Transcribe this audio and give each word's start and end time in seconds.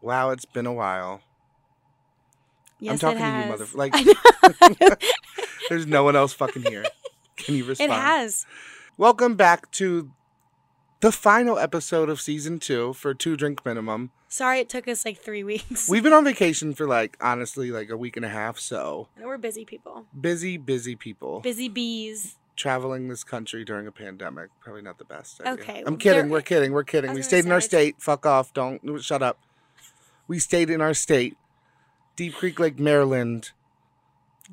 Wow, 0.00 0.30
it's 0.30 0.44
been 0.44 0.66
a 0.66 0.72
while. 0.72 1.20
Yes, 2.78 2.92
I'm 2.94 2.98
talking 2.98 3.18
it 3.18 3.20
to 3.20 3.26
you, 3.26 3.32
has. 3.32 3.48
mother. 3.50 3.66
Like, 3.74 4.98
there's 5.68 5.86
no 5.86 6.04
one 6.04 6.16
else 6.16 6.32
fucking 6.32 6.62
here. 6.62 6.84
Can 7.36 7.54
you 7.54 7.64
respond? 7.64 7.92
it 7.92 7.94
has. 7.94 8.46
Welcome 8.96 9.34
back 9.34 9.70
to 9.72 10.10
the 11.00 11.12
final 11.12 11.58
episode 11.58 12.08
of 12.08 12.20
season 12.20 12.58
two 12.58 12.94
for 12.94 13.12
Two 13.12 13.36
Drink 13.36 13.64
Minimum. 13.64 14.10
Sorry, 14.28 14.60
it 14.60 14.68
took 14.68 14.86
us 14.88 15.04
like 15.04 15.18
three 15.18 15.42
weeks. 15.44 15.88
We've 15.88 16.02
been 16.02 16.12
on 16.12 16.24
vacation 16.24 16.74
for 16.74 16.86
like 16.86 17.16
honestly 17.20 17.70
like 17.70 17.90
a 17.90 17.96
week 17.96 18.16
and 18.16 18.24
a 18.24 18.28
half, 18.28 18.58
so 18.58 19.08
know 19.18 19.26
we're 19.26 19.38
busy 19.38 19.64
people. 19.64 20.06
busy, 20.18 20.56
busy 20.56 20.96
people 20.96 21.40
Busy 21.40 21.68
bees. 21.68 22.36
traveling 22.56 23.08
this 23.08 23.24
country 23.24 23.64
during 23.64 23.86
a 23.86 23.92
pandemic. 23.92 24.48
Probably 24.60 24.82
not 24.82 24.98
the 24.98 25.04
best. 25.04 25.40
Idea. 25.42 25.52
Okay, 25.54 25.82
I'm 25.86 25.96
kidding. 25.98 26.30
We're 26.30 26.42
kidding. 26.42 26.72
We're 26.72 26.84
kidding. 26.84 27.12
We 27.12 27.22
stayed 27.22 27.44
in 27.44 27.52
our 27.52 27.60
state. 27.60 27.96
Fuck 28.00 28.24
off. 28.24 28.52
Don't 28.54 29.02
shut 29.02 29.22
up. 29.22 29.38
We 30.30 30.38
stayed 30.38 30.70
in 30.70 30.80
our 30.80 30.94
state, 30.94 31.36
Deep 32.14 32.34
Creek 32.34 32.60
Lake, 32.60 32.78
Maryland. 32.78 33.50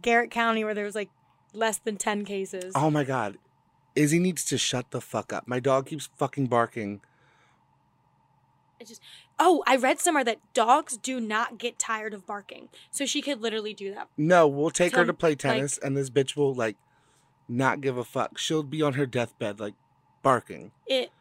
Garrett 0.01 0.31
County, 0.31 0.63
where 0.63 0.73
there 0.73 0.85
was 0.85 0.95
like 0.95 1.11
less 1.53 1.77
than 1.77 1.97
10 1.97 2.25
cases. 2.25 2.73
Oh 2.75 2.89
my 2.89 3.03
god. 3.03 3.37
Izzy 3.95 4.17
needs 4.17 4.43
to 4.45 4.57
shut 4.57 4.89
the 4.89 4.99
fuck 4.99 5.31
up. 5.31 5.47
My 5.47 5.59
dog 5.59 5.85
keeps 5.85 6.09
fucking 6.17 6.47
barking. 6.47 7.01
It 8.79 8.87
just. 8.87 9.03
Oh, 9.37 9.63
I 9.67 9.75
read 9.75 9.99
somewhere 9.99 10.23
that 10.23 10.39
dogs 10.55 10.97
do 10.97 11.19
not 11.19 11.59
get 11.59 11.77
tired 11.77 12.15
of 12.15 12.25
barking. 12.25 12.69
So 12.89 13.05
she 13.05 13.21
could 13.21 13.39
literally 13.39 13.75
do 13.75 13.93
that. 13.93 14.07
No, 14.17 14.47
we'll 14.47 14.71
take 14.71 14.95
her 14.95 15.05
to 15.05 15.13
play 15.13 15.29
like- 15.29 15.37
tennis, 15.37 15.77
and 15.77 15.95
this 15.95 16.09
bitch 16.09 16.35
will 16.35 16.55
like 16.55 16.77
not 17.47 17.81
give 17.81 17.99
a 17.99 18.03
fuck. 18.03 18.39
She'll 18.39 18.63
be 18.63 18.81
on 18.81 18.93
her 18.93 19.05
deathbed 19.05 19.59
like 19.59 19.75
barking. 20.23 20.71
It, 20.87 21.11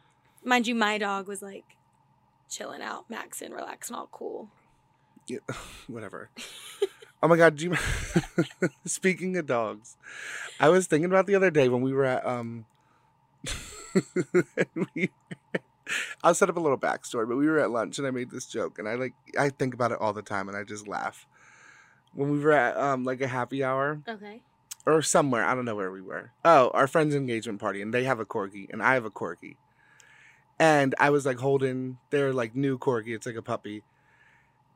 mind 0.43 0.65
you, 0.65 0.73
my 0.73 0.97
dog 0.97 1.27
was 1.27 1.43
like 1.43 1.77
chilling 2.49 2.81
out, 2.81 3.09
maxing, 3.09 3.51
relaxing, 3.51 3.95
all 3.95 4.09
cool. 4.11 4.49
Yeah, 5.27 5.39
whatever. 5.87 6.29
oh 7.21 7.27
my 7.27 7.37
god, 7.37 7.55
do 7.57 7.65
you 7.65 7.75
Speaking 8.85 9.35
of 9.37 9.45
dogs, 9.45 9.97
I 10.59 10.69
was 10.69 10.87
thinking 10.87 11.05
about 11.11 11.27
the 11.27 11.35
other 11.35 11.51
day 11.51 11.69
when 11.69 11.81
we 11.81 11.93
were 11.93 12.05
at 12.05 12.25
um 12.25 12.65
we, 14.95 15.09
I'll 16.23 16.35
set 16.35 16.49
up 16.49 16.57
a 16.57 16.61
little 16.61 16.77
backstory, 16.77 17.27
but 17.27 17.37
we 17.37 17.47
were 17.47 17.59
at 17.59 17.71
lunch 17.71 17.97
and 17.97 18.07
I 18.07 18.11
made 18.11 18.31
this 18.31 18.45
joke 18.45 18.77
and 18.79 18.87
I 18.87 18.95
like 18.95 19.13
I 19.37 19.49
think 19.49 19.73
about 19.73 19.91
it 19.91 19.99
all 19.99 20.13
the 20.13 20.21
time 20.21 20.47
and 20.47 20.57
I 20.57 20.63
just 20.63 20.87
laugh. 20.87 21.25
When 22.13 22.31
we 22.31 22.39
were 22.39 22.51
at 22.53 22.77
um 22.77 23.03
like 23.03 23.21
a 23.21 23.27
happy 23.27 23.63
hour 23.63 24.01
Okay. 24.07 24.41
or 24.85 25.01
somewhere, 25.01 25.43
I 25.45 25.55
don't 25.55 25.65
know 25.65 25.75
where 25.75 25.91
we 25.91 26.01
were. 26.01 26.31
Oh, 26.45 26.69
our 26.73 26.87
friend's 26.87 27.15
engagement 27.15 27.59
party 27.59 27.81
and 27.81 27.93
they 27.93 28.03
have 28.05 28.19
a 28.19 28.25
corgi 28.25 28.67
and 28.71 28.81
I 28.81 28.93
have 28.93 29.05
a 29.05 29.11
corgi. 29.11 29.55
And 30.59 30.95
I 30.99 31.11
was 31.11 31.25
like 31.25 31.37
holding 31.37 31.97
their 32.09 32.33
like 32.33 32.55
new 32.55 32.77
corgi, 32.79 33.15
it's 33.15 33.27
like 33.27 33.35
a 33.35 33.41
puppy 33.43 33.83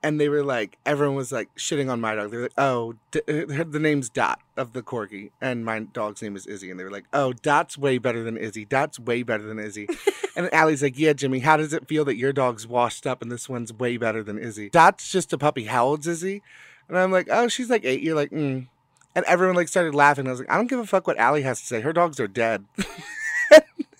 and 0.03 0.19
they 0.19 0.29
were 0.29 0.43
like 0.43 0.77
everyone 0.85 1.15
was 1.15 1.31
like 1.31 1.53
shitting 1.55 1.91
on 1.91 2.01
my 2.01 2.15
dog. 2.15 2.31
They're 2.31 2.43
like 2.43 2.53
oh 2.57 2.95
D- 3.11 3.21
uh, 3.27 3.63
the 3.63 3.79
name's 3.79 4.09
dot 4.09 4.39
of 4.57 4.73
the 4.73 4.81
corgi 4.81 5.31
and 5.39 5.63
my 5.65 5.79
dog's 5.79 6.21
name 6.21 6.35
is 6.35 6.45
izzy 6.47 6.71
and 6.71 6.79
they 6.79 6.83
were 6.83 6.91
like 6.91 7.05
oh 7.13 7.33
dot's 7.33 7.77
way 7.77 7.97
better 7.97 8.23
than 8.23 8.37
izzy. 8.37 8.65
Dot's 8.65 8.99
way 8.99 9.23
better 9.23 9.43
than 9.43 9.59
izzy. 9.59 9.87
And 10.33 10.51
Allie's 10.53 10.81
like 10.81 10.97
yeah 10.97 11.11
jimmy 11.11 11.39
how 11.39 11.57
does 11.57 11.73
it 11.73 11.89
feel 11.89 12.05
that 12.05 12.15
your 12.15 12.31
dog's 12.31 12.65
washed 12.65 13.05
up 13.05 13.21
and 13.21 13.29
this 13.29 13.49
one's 13.49 13.73
way 13.73 13.97
better 13.97 14.23
than 14.23 14.39
izzy? 14.39 14.69
Dot's 14.69 15.11
just 15.11 15.33
a 15.33 15.37
puppy. 15.37 15.65
How 15.65 15.85
old's 15.85 16.07
izzy? 16.07 16.41
And 16.87 16.97
i'm 16.97 17.11
like 17.11 17.27
oh 17.29 17.47
she's 17.47 17.69
like 17.69 17.83
eight. 17.83 18.01
You're 18.01 18.15
like 18.15 18.31
mm. 18.31 18.67
And 19.13 19.25
everyone 19.25 19.57
like 19.57 19.67
started 19.67 19.93
laughing. 19.93 20.27
I 20.27 20.31
was 20.31 20.39
like 20.39 20.49
i 20.49 20.55
don't 20.55 20.67
give 20.67 20.79
a 20.79 20.85
fuck 20.85 21.05
what 21.05 21.17
Allie 21.17 21.41
has 21.41 21.59
to 21.59 21.65
say. 21.65 21.81
Her 21.81 21.93
dogs 21.93 22.19
are 22.19 22.27
dead 22.27 22.63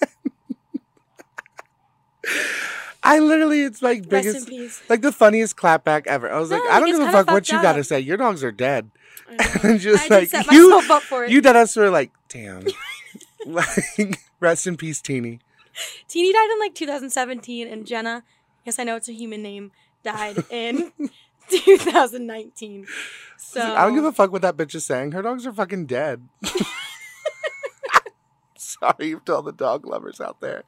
I 3.04 3.20
literally, 3.20 3.64
it's 3.64 3.82
like 3.82 4.00
Rest 4.02 4.10
biggest, 4.10 4.48
in 4.50 4.58
peace. 4.58 4.82
like 4.90 5.02
the 5.02 5.12
funniest 5.12 5.58
clapback 5.58 6.06
ever. 6.08 6.32
I 6.32 6.40
was 6.40 6.52
like, 6.52 6.64
No, 6.64 6.70
I 6.70 6.80
don't 6.80 6.90
like, 6.90 7.00
give 7.00 7.08
a 7.08 7.12
fuck 7.12 7.28
what 7.28 7.50
you 7.52 7.62
got 7.62 7.74
to 7.74 7.84
say. 7.84 8.00
Your 8.00 8.18
dogs 8.18 8.44
are 8.44 8.52
dead. 8.52 8.92
And 9.64 9.80
just 9.80 10.12
I 10.12 10.16
like 10.20 10.30
set 10.30 10.52
you, 10.52 10.70
myself 10.72 10.92
up 10.92 11.04
for 11.04 11.24
it. 11.24 11.32
you 11.32 11.42
dead 11.42 11.56
us 11.56 11.76
were 11.78 11.90
like, 11.90 12.12
damn. 12.28 12.66
like, 13.46 14.20
rest 14.42 14.68
in 14.68 14.76
peace, 14.76 15.02
Teeny. 15.02 15.40
Teeny 16.10 16.34
died 16.34 16.50
in 16.52 16.60
like 16.60 16.76
2017, 16.76 17.66
and 17.68 17.88
Jenna, 17.88 18.24
yes, 18.66 18.78
I 18.78 18.84
know 18.84 18.98
it's 18.98 19.08
a 19.08 19.14
human 19.14 19.42
name, 19.42 19.72
died 20.04 20.44
in 20.50 20.92
2019. 21.50 22.88
So 23.38 23.62
I 23.62 23.86
don't 23.86 23.96
give 23.96 24.04
a 24.04 24.12
fuck 24.12 24.34
what 24.34 24.42
that 24.42 24.58
bitch 24.58 24.76
is 24.76 24.86
saying. 24.86 25.14
Her 25.14 25.22
dogs 25.22 25.48
are 25.48 25.54
fucking 25.54 25.86
dead. 25.86 26.28
Sorry 28.58 29.16
to 29.26 29.34
all 29.36 29.42
the 29.42 29.54
dog 29.54 29.86
lovers 29.86 30.20
out 30.20 30.42
there. 30.42 30.64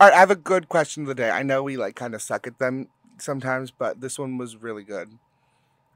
All 0.00 0.08
right, 0.08 0.16
I 0.16 0.20
have 0.20 0.30
a 0.30 0.36
good 0.36 0.70
question 0.70 1.02
of 1.02 1.08
the 1.08 1.14
day. 1.14 1.28
I 1.28 1.42
know 1.42 1.62
we 1.62 1.76
like 1.76 1.94
kind 1.94 2.14
of 2.14 2.22
suck 2.22 2.46
at 2.46 2.58
them 2.58 2.88
sometimes, 3.18 3.70
but 3.70 4.00
this 4.00 4.18
one 4.18 4.38
was 4.38 4.56
really 4.56 4.82
good. 4.82 5.18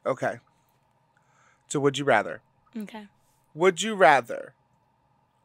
Okay. 0.05 0.41
So, 1.69 1.81
would 1.81 1.97
you 1.97 2.05
rather? 2.05 2.43
Okay. 2.77 3.07
Would 3.55 3.81
you 3.81 3.95
rather 3.95 4.53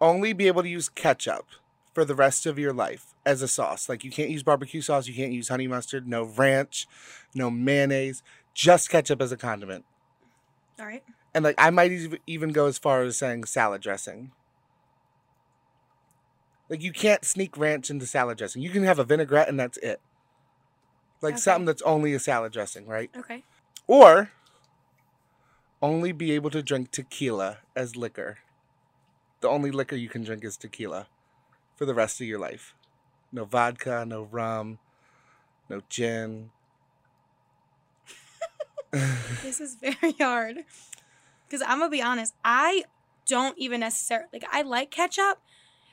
only 0.01 0.33
be 0.33 0.47
able 0.47 0.63
to 0.63 0.69
use 0.69 0.89
ketchup 0.89 1.45
for 1.93 2.03
the 2.03 2.15
rest 2.15 2.45
of 2.45 2.59
your 2.59 2.73
life 2.73 3.13
as 3.25 3.41
a 3.41 3.47
sauce? 3.47 3.87
Like 3.87 4.03
you 4.03 4.11
can't 4.11 4.29
use 4.29 4.43
barbecue 4.43 4.81
sauce, 4.81 5.07
you 5.07 5.13
can't 5.13 5.31
use 5.31 5.47
honey 5.47 5.67
mustard, 5.67 6.05
no 6.05 6.23
ranch, 6.23 6.85
no 7.33 7.49
mayonnaise, 7.49 8.23
just 8.53 8.89
ketchup 8.89 9.21
as 9.21 9.31
a 9.31 9.37
condiment. 9.37 9.85
All 10.77 10.85
right. 10.85 11.03
And 11.33 11.45
like 11.45 11.55
I 11.57 11.69
might 11.69 11.93
ev- 11.93 12.19
even 12.27 12.51
go 12.51 12.65
as 12.65 12.77
far 12.77 13.03
as 13.03 13.15
saying 13.15 13.45
salad 13.45 13.81
dressing. 13.81 14.31
Like 16.69 16.83
you 16.83 16.91
can't 16.91 17.25
sneak 17.25 17.57
ranch 17.57 17.89
into 17.89 18.05
salad 18.05 18.37
dressing. 18.37 18.61
You 18.61 18.69
can 18.69 18.83
have 18.83 18.99
a 18.99 19.03
vinaigrette 19.03 19.49
and 19.49 19.59
that's 19.59 19.77
it. 19.77 19.99
Like 21.21 21.33
Okay. 21.33 21.41
something 21.41 21.65
that's 21.65 21.81
only 21.81 22.13
a 22.13 22.19
salad 22.19 22.53
dressing, 22.53 22.87
right? 22.87 23.09
Okay. 23.17 23.43
Or 23.87 24.29
only 25.81 26.11
be 26.11 26.31
able 26.31 26.49
to 26.51 26.61
drink 26.61 26.91
tequila 26.91 27.59
as 27.75 27.95
liquor. 27.95 28.37
The 29.41 29.49
only 29.49 29.71
liquor 29.71 29.95
you 29.95 30.09
can 30.09 30.23
drink 30.23 30.43
is 30.43 30.57
tequila 30.57 31.07
for 31.75 31.85
the 31.85 31.93
rest 31.93 32.19
of 32.21 32.27
your 32.27 32.39
life. 32.39 32.75
No 33.31 33.45
vodka, 33.45 34.05
no 34.05 34.23
rum, 34.23 34.79
no 35.69 35.81
gin. 35.89 36.51
This 39.43 39.61
is 39.61 39.75
very 39.75 40.13
hard. 40.19 40.65
Because 41.47 41.61
I'm 41.61 41.77
going 41.79 41.89
to 41.89 41.95
be 41.95 42.01
honest, 42.01 42.33
I 42.43 42.83
don't 43.27 43.57
even 43.57 43.79
necessarily, 43.79 44.27
like, 44.33 44.45
I 44.51 44.61
like 44.63 44.91
ketchup, 44.91 45.39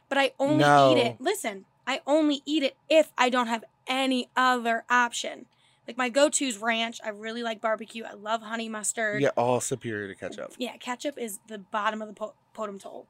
but 0.08 0.18
I 0.18 0.32
only 0.38 0.58
No. 0.64 0.92
eat 0.92 1.00
it. 1.00 1.16
Listen, 1.20 1.64
I 1.86 2.00
only 2.06 2.42
eat 2.44 2.62
it 2.62 2.76
if 2.88 3.12
I 3.16 3.28
don't 3.30 3.46
have 3.48 3.64
any 3.86 4.28
other 4.36 4.84
option. 4.90 5.46
Like, 5.86 5.96
my 5.96 6.08
go 6.08 6.28
to's 6.28 6.58
ranch. 6.58 6.98
I 7.04 7.10
really 7.10 7.42
like 7.44 7.60
barbecue. 7.60 8.02
I 8.04 8.14
love 8.14 8.42
honey 8.42 8.68
mustard. 8.68 9.22
Yeah, 9.22 9.28
all 9.36 9.60
superior 9.60 10.08
to 10.08 10.14
ketchup. 10.16 10.52
Yeah, 10.58 10.76
ketchup 10.78 11.16
is 11.16 11.38
the 11.46 11.58
bottom 11.58 12.02
of 12.02 12.08
the 12.08 12.14
po- 12.14 12.34
totem 12.54 12.78
pole. 12.80 13.06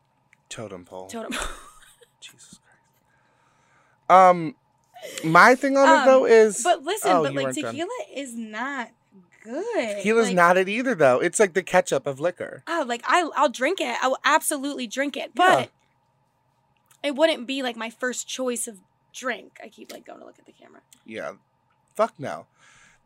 Totem 0.51 0.85
pole. 0.85 1.07
Totem 1.09 1.33
Jesus 2.21 2.61
Christ. 4.09 4.11
Um, 4.11 4.55
my 5.25 5.55
thing 5.55 5.77
on 5.77 5.89
it 5.89 5.93
Um, 6.01 6.07
though 6.07 6.25
is, 6.27 6.63
But 6.63 6.83
listen, 6.85 7.11
Oh, 7.13 7.23
but 7.23 7.35
like 7.35 7.45
weren't 7.47 7.57
done. 7.57 7.73
tequila 7.75 7.91
is 8.15 8.35
not 8.35 8.91
good. 9.43 9.97
tequila's 9.97 10.27
Like, 10.29 10.37
not 10.37 10.57
it 10.59 10.69
either 10.69 10.95
though. 10.95 11.21
It's 11.21 11.41
like 11.41 11.55
the 11.55 11.63
ketchup 11.63 12.07
of 12.07 12.21
liquor. 12.21 12.63
Oh, 12.67 12.85
like 12.87 13.03
I, 13.07 13.29
I'll 13.37 13.49
drink 13.49 13.81
it. 13.81 13.97
I 14.03 14.09
will 14.09 14.19
absolutely 14.25 14.87
drink 14.87 15.17
it, 15.17 15.33
but 15.35 15.61
Yeah. 15.61 15.67
It 17.03 17.15
wouldn't 17.15 17.47
be 17.47 17.63
like 17.63 17.77
my 17.77 17.91
first 17.91 18.27
choice 18.29 18.67
of 18.67 18.79
drink. 19.15 19.59
I 19.63 19.69
keep 19.69 19.93
like 19.93 20.05
going 20.07 20.21
to 20.21 20.27
look 20.27 20.39
at 20.39 20.47
the 20.47 20.53
camera. 20.53 20.81
Yeah, 21.05 21.33
fuck 21.95 22.15
no. 22.19 22.47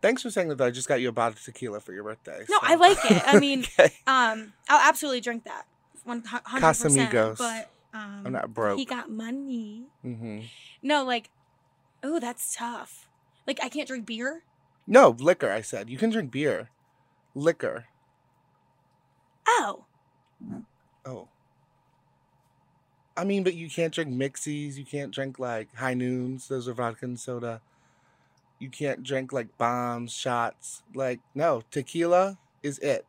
Thanks 0.03 0.23
for 0.23 0.31
saying 0.31 0.49
that. 0.49 0.56
Though. 0.59 0.67
I 0.67 0.71
just 0.71 0.89
got 0.89 1.01
you 1.01 1.09
a 1.11 1.12
bottle 1.12 1.34
of 1.37 1.43
tequila 1.45 1.81
for 1.81 1.93
your 1.93 2.05
birthday. 2.05 2.45
No, 2.49 2.56
so- 2.61 2.67
I 2.67 2.75
like 2.77 2.99
it. 3.11 3.23
I 3.27 3.39
mean, 3.39 3.65
okay. 3.78 3.93
um, 4.06 4.53
I'll 4.69 4.89
absolutely 4.89 5.21
drink 5.21 5.45
that. 5.45 5.67
One 6.05 6.23
hundred. 6.25 6.62
Casamigos. 6.65 7.37
But 7.39 7.71
um, 7.93 8.23
I'm 8.25 8.33
not 8.33 8.55
broke. 8.55 8.78
He 8.78 8.84
got 8.87 9.11
money. 9.11 9.84
hmm 10.03 10.41
No, 10.83 11.05
like, 11.05 11.28
oh, 12.03 12.19
that's 12.19 12.55
tough. 12.57 13.07
Like 13.47 13.59
I 13.62 13.69
can't 13.69 13.87
drink 13.87 14.07
beer. 14.07 14.45
No 14.87 15.10
liquor. 15.19 15.51
I 15.51 15.60
said 15.60 15.91
you 15.91 15.98
can 15.98 16.09
drink 16.10 16.31
beer. 16.31 16.71
Liquor. 17.34 17.84
Oh, 19.47 19.84
Oh. 21.04 21.28
I 23.21 23.25
mean, 23.25 23.43
but 23.45 23.53
you 23.55 23.69
can't 23.69 23.93
drink 23.93 24.11
mixies. 24.15 24.77
You 24.77 24.84
can't 24.87 25.11
drink 25.13 25.39
like 25.39 25.75
high 25.75 25.93
noons. 25.93 26.49
Those 26.49 26.67
are 26.67 26.72
vodka 26.72 27.05
and 27.05 27.21
soda. 27.21 27.61
You 28.59 28.71
can't 28.71 29.03
drink 29.03 29.31
like 29.31 29.59
bombs, 29.59 30.11
shots. 30.13 30.83
Like 30.95 31.21
no, 31.34 31.63
tequila 31.71 32.39
is 32.63 32.78
it. 32.78 33.05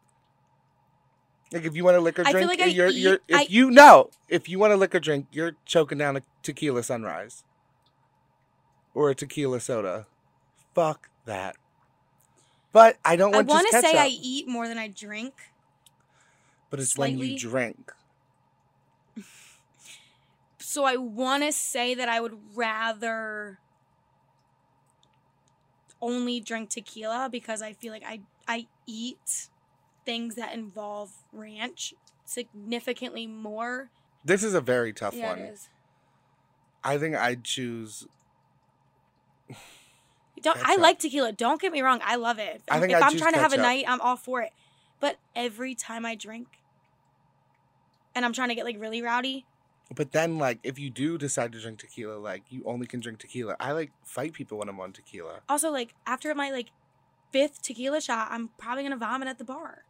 Like 1.54 1.63
if 1.63 1.75
you 1.78 1.86
want 1.86 1.96
a 1.96 2.02
liquor 2.02 2.24
drink, 2.24 2.48
like 2.50 2.60
eh, 2.60 2.66
you're 2.66 2.88
eat- 2.90 2.96
you're 2.96 3.19
if 3.30 3.38
I- 3.38 3.48
you 3.50 3.72
know 3.72 4.10
if 4.28 4.50
you 4.50 4.60
want 4.60 4.74
a 4.74 4.75
liquor 4.75 5.00
drink, 5.00 5.28
you're 5.31 5.56
choking 5.66 5.98
down 5.98 6.18
a 6.18 6.22
tequila 6.44 6.84
sunrise 6.84 7.44
or 8.94 9.10
a 9.10 9.16
tequila 9.16 9.62
soda. 9.62 10.07
Fuck 10.75 11.10
that. 11.25 11.56
But 12.74 12.98
I 13.06 13.16
don't 13.16 13.34
I 13.34 13.38
want 13.38 13.48
want 13.50 13.68
to 13.72 13.81
say. 13.81 13.98
I 13.98 14.07
eat 14.07 14.46
more 14.48 14.68
than 14.68 14.78
I 14.78 14.90
drink. 14.90 15.34
but 16.69 16.81
it's 16.81 16.98
when 16.98 17.18
you 17.18 17.38
drink. 17.40 17.94
So 20.71 20.85
I 20.85 20.95
want 20.95 21.44
to 21.44 21.51
say 21.51 21.94
that 21.95 22.07
I 22.07 22.21
would 22.21 22.39
rather. 22.56 23.59
only 26.01 26.39
drink 26.39 26.69
tequila 26.69 27.27
because 27.29 27.62
I 27.62 27.73
feel 27.73 27.91
like 27.91 28.06
I 28.07 28.21
I 28.47 28.68
eat 28.88 29.50
things 30.06 30.35
that 30.35 30.53
involve 30.53 31.12
ranch 31.33 31.94
significantly 32.23 33.27
more. 33.27 33.89
This 34.23 34.45
is 34.45 34.53
a 34.53 34.62
very 34.62 34.94
tough 34.94 35.13
yeah, 35.13 35.31
one. 35.31 35.39
it 35.39 35.53
is. 35.56 35.68
I 36.85 36.97
think 36.97 37.18
I'd 37.18 37.44
choose. 37.44 38.07
Don't 40.41 40.57
I 40.63 40.77
like 40.77 41.00
tequila? 41.00 41.33
Don't 41.33 41.59
get 41.59 41.73
me 41.73 41.81
wrong, 41.81 42.00
I 42.01 42.15
love 42.15 42.39
it. 42.39 42.62
I 42.69 42.79
think 42.79 42.94
if 42.94 42.97
I'd 42.97 43.12
I'm 43.12 43.18
trying 43.18 43.33
to 43.33 43.39
have 43.39 43.51
a 43.51 43.57
night, 43.57 43.83
I'm 43.89 44.00
all 44.00 44.15
for 44.15 44.41
it. 44.41 44.53
But 45.01 45.18
every 45.35 45.75
time 45.75 46.06
I 46.06 46.15
drink, 46.15 46.47
and 48.15 48.23
I'm 48.23 48.31
trying 48.31 48.50
to 48.50 48.56
get 48.56 48.63
like 48.63 48.79
really 48.79 49.01
rowdy, 49.01 49.45
But 49.94 50.14
then, 50.14 50.38
like, 50.38 50.60
if 50.64 50.80
you 50.80 50.90
do 50.90 51.18
decide 51.18 51.52
to 51.52 51.60
drink 51.60 51.80
tequila, 51.80 52.18
like, 52.18 52.44
you 52.50 52.64
only 52.66 52.88
can 52.88 53.02
drink 53.02 53.20
tequila. 53.20 53.58
I 53.60 53.74
like 53.74 53.92
fight 54.06 54.32
people 54.34 54.58
when 54.58 54.70
I'm 54.70 54.80
on 54.80 54.94
tequila. 54.94 55.42
also 55.50 55.70
like 55.70 55.94
after 56.08 56.34
my 56.34 56.50
like 56.50 56.70
fifth 57.32 57.62
tequila 57.62 58.00
shot, 58.00 58.30
I'm 58.32 58.50
probably 58.58 58.84
gonna 58.84 58.98
vomit 58.98 59.28
at 59.28 59.38
the 59.38 59.44
bar, 59.44 59.84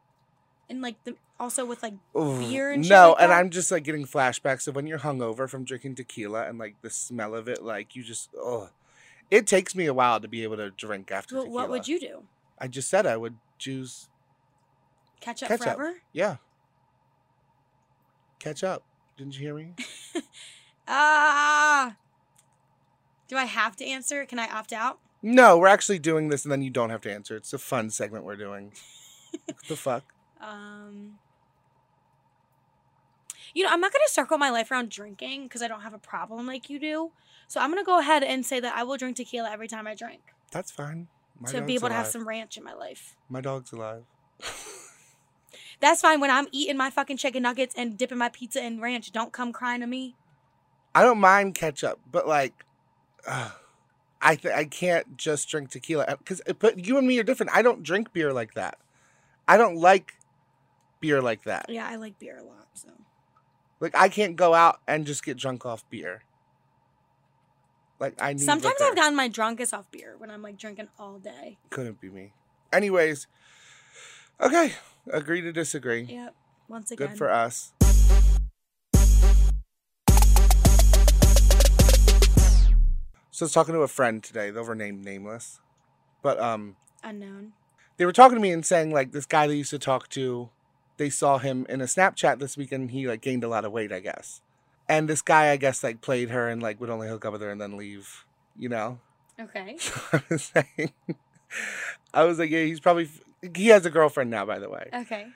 and 0.70 0.82
like 0.82 1.04
the 1.04 1.16
also 1.40 1.66
with 1.66 1.84
like 1.84 1.94
Ooh, 2.18 2.40
Beer 2.40 2.72
and 2.72 2.84
shit 2.84 2.92
no, 2.92 3.10
like 3.12 3.22
and 3.22 3.32
that? 3.32 3.38
I'm 3.40 3.50
just 3.52 3.72
like 3.72 3.84
getting 3.84 4.06
flashbacks 4.06 4.68
of 4.68 4.76
when 4.76 4.88
you're 4.88 5.00
hungover 5.00 5.48
from 5.50 5.64
drinking 5.66 5.96
tequila 5.96 6.48
and 6.48 6.58
like 6.58 6.76
the 6.82 6.90
smell 6.90 7.36
of 7.36 7.48
it, 7.48 7.62
like 7.64 7.96
you 7.96 8.04
just 8.04 8.30
oh, 8.38 8.70
it 9.30 9.46
takes 9.46 9.76
me 9.76 9.86
a 9.86 9.94
while 9.94 10.20
to 10.20 10.28
be 10.28 10.42
able 10.44 10.58
to 10.58 10.72
drink 10.72 11.12
after 11.12 11.36
what, 11.36 11.44
tequila. 11.44 11.62
what 11.62 11.70
would 11.70 11.88
you 11.88 12.00
do? 12.00 12.24
I 12.58 12.68
just 12.68 12.90
said 12.90 13.06
I 13.06 13.18
would 13.18 13.36
choose 13.60 14.10
Catch 15.20 15.44
up 15.44 15.50
Ketchup. 15.50 15.64
forever? 15.64 15.94
yeah. 16.12 16.38
Catch 18.40 18.64
up. 18.64 18.84
Didn't 19.18 19.34
you 19.34 19.40
hear 19.40 19.56
me? 19.56 19.74
Ah. 20.94 21.96
Do 23.30 23.38
I 23.38 23.46
have 23.46 23.78
to 23.78 23.86
answer? 23.86 24.26
Can 24.26 24.40
I 24.40 24.48
opt 24.50 24.74
out? 24.74 25.00
No, 25.22 25.58
we're 25.58 25.68
actually 25.68 26.00
doing 26.00 26.28
this, 26.28 26.44
and 26.44 26.52
then 26.52 26.62
you 26.62 26.70
don't 26.70 26.90
have 26.90 27.02
to 27.02 27.14
answer. 27.14 27.36
It's 27.38 27.54
a 27.54 27.58
fun 27.58 27.90
segment 27.90 28.26
we're 28.26 28.36
doing. 28.36 28.74
what 29.46 29.68
the 29.70 29.78
fuck? 29.78 30.04
Um. 30.42 31.20
You 33.54 33.64
know, 33.64 33.70
I'm 33.72 33.80
not 33.80 33.94
gonna 33.94 34.04
circle 34.08 34.38
my 34.38 34.50
life 34.50 34.72
around 34.72 34.90
drinking 34.90 35.44
because 35.44 35.62
I 35.62 35.68
don't 35.68 35.82
have 35.82 35.94
a 35.94 36.00
problem 36.00 36.48
like 36.48 36.70
you 36.70 36.80
do. 36.80 37.12
So 37.48 37.62
I'm 37.62 37.70
gonna 37.70 37.84
go 37.84 38.00
ahead 38.00 38.24
and 38.24 38.46
say 38.46 38.60
that 38.60 38.76
I 38.76 38.84
will 38.84 38.98
drink 38.98 39.18
tequila 39.18 39.52
every 39.52 39.68
time 39.68 39.88
I 39.88 39.96
drink 39.96 40.22
That's 40.52 40.72
fine. 40.72 41.08
My 41.40 41.50
to 41.52 41.62
be 41.62 41.76
able 41.76 41.90
to 41.90 41.94
have 41.94 42.08
some 42.08 42.28
ranch 42.28 42.58
in 42.58 42.64
my 42.64 42.74
life. 42.74 43.16
My 43.30 43.42
dog's 43.42 43.72
alive. 43.72 44.04
That's 45.80 46.02
fine 46.02 46.20
when 46.20 46.32
I'm 46.32 46.48
eating 46.52 46.78
my 46.78 46.90
fucking 46.90 47.18
chicken 47.18 47.44
nuggets 47.44 47.74
and 47.78 47.98
dipping 47.98 48.18
my 48.18 48.30
pizza 48.30 48.64
in 48.64 48.82
ranch. 48.82 49.12
Don't 49.12 49.34
come 49.34 49.52
crying 49.52 49.82
to 49.82 49.88
me. 49.88 50.16
I 50.94 51.04
don't 51.04 51.20
mind 51.20 51.56
ketchup, 51.56 52.00
but 52.12 52.28
like, 52.28 52.66
uh, 53.28 53.52
I 54.22 54.36
th- 54.36 54.54
I 54.54 54.66
can't 54.66 55.18
just 55.18 55.50
drink 55.50 55.72
tequila 55.72 56.18
because 56.18 56.42
but 56.60 56.86
you 56.86 56.98
and 56.98 57.08
me 57.08 57.18
are 57.20 57.24
different. 57.24 57.52
I 57.54 57.62
don't 57.62 57.82
drink 57.84 58.14
beer 58.14 58.34
like 58.34 58.54
that. 58.54 58.78
I 59.48 59.58
don't 59.58 59.78
like 59.78 60.14
beer 61.00 61.22
like 61.22 61.44
that. 61.44 61.66
Yeah, 61.70 61.88
I 61.88 61.96
like 61.96 62.20
beer 62.20 62.38
a 62.38 62.44
lot. 62.44 62.68
So 62.74 62.90
Like 63.80 63.96
I 63.96 64.10
can't 64.10 64.36
go 64.36 64.54
out 64.54 64.80
and 64.88 65.06
just 65.06 65.24
get 65.24 65.38
drunk 65.38 65.66
off 65.66 65.90
beer. 65.90 66.24
Like 68.00 68.22
I 68.22 68.34
need. 68.34 68.42
sometimes 68.42 68.76
liquor. 68.80 68.92
I've 68.92 68.96
gotten 68.96 69.16
my 69.16 69.28
drunkest 69.28 69.74
off 69.74 69.90
beer 69.92 70.16
when 70.18 70.30
I'm 70.30 70.42
like 70.42 70.58
drinking 70.58 70.90
all 71.00 71.18
day. 71.18 71.58
Couldn't 71.70 72.00
be 72.00 72.10
me. 72.10 72.34
Anyways, 72.72 73.28
okay. 74.40 74.74
Agree 75.10 75.42
to 75.42 75.52
disagree. 75.52 76.04
Yep. 76.04 76.36
Once 76.68 76.92
again. 76.92 77.10
Good 77.10 77.18
for 77.18 77.30
us. 77.32 77.74
So 83.32 83.46
I 83.46 83.48
was 83.48 83.54
talking 83.54 83.74
to 83.74 83.82
a 83.82 83.88
friend 83.88 84.22
today. 84.24 84.52
They'll 84.52 84.64
remain 84.64 85.02
nameless, 85.02 85.60
but 86.22 86.40
um, 86.40 86.76
Unknown. 87.04 87.54
they 87.98 88.06
were 88.06 88.12
talking 88.12 88.36
to 88.36 88.42
me 88.42 88.52
and 88.52 88.64
saying 88.64 88.92
like 88.92 89.14
this 89.14 89.26
guy 89.26 89.48
they 89.48 89.56
used 89.56 89.72
to 89.72 89.80
talk 89.80 90.10
to, 90.10 90.50
they 90.98 91.10
saw 91.10 91.40
him 91.40 91.66
in 91.68 91.82
a 91.82 91.86
Snapchat 91.86 92.40
this 92.40 92.56
weekend. 92.56 92.92
He 92.92 93.08
like 93.08 93.22
gained 93.22 93.44
a 93.44 93.48
lot 93.48 93.66
of 93.66 93.72
weight, 93.72 93.92
I 93.92 94.00
guess. 94.00 94.42
And 94.88 95.10
this 95.10 95.22
guy, 95.24 95.50
I 95.50 95.58
guess, 95.58 95.84
like 95.84 96.02
played 96.02 96.30
her 96.30 96.48
and 96.50 96.62
like 96.62 96.80
would 96.80 96.90
only 96.92 97.08
hook 97.08 97.26
up 97.26 97.34
with 97.34 97.42
her 97.42 97.50
and 97.50 97.60
then 97.60 97.78
leave. 97.78 98.26
You 98.56 98.70
know. 98.70 99.00
Okay. 99.40 99.78
I 100.14 100.22
was 100.30 100.44
saying, 100.44 100.92
I 102.14 102.26
was 102.26 102.38
like, 102.38 102.52
yeah, 102.52 102.64
he's 102.64 102.80
probably 102.80 103.10
he 103.56 103.68
has 103.68 103.86
a 103.86 103.90
girlfriend 103.90 104.30
now, 104.30 104.46
by 104.46 104.60
the 104.60 104.70
way. 104.70 104.90
Okay. 104.94 105.28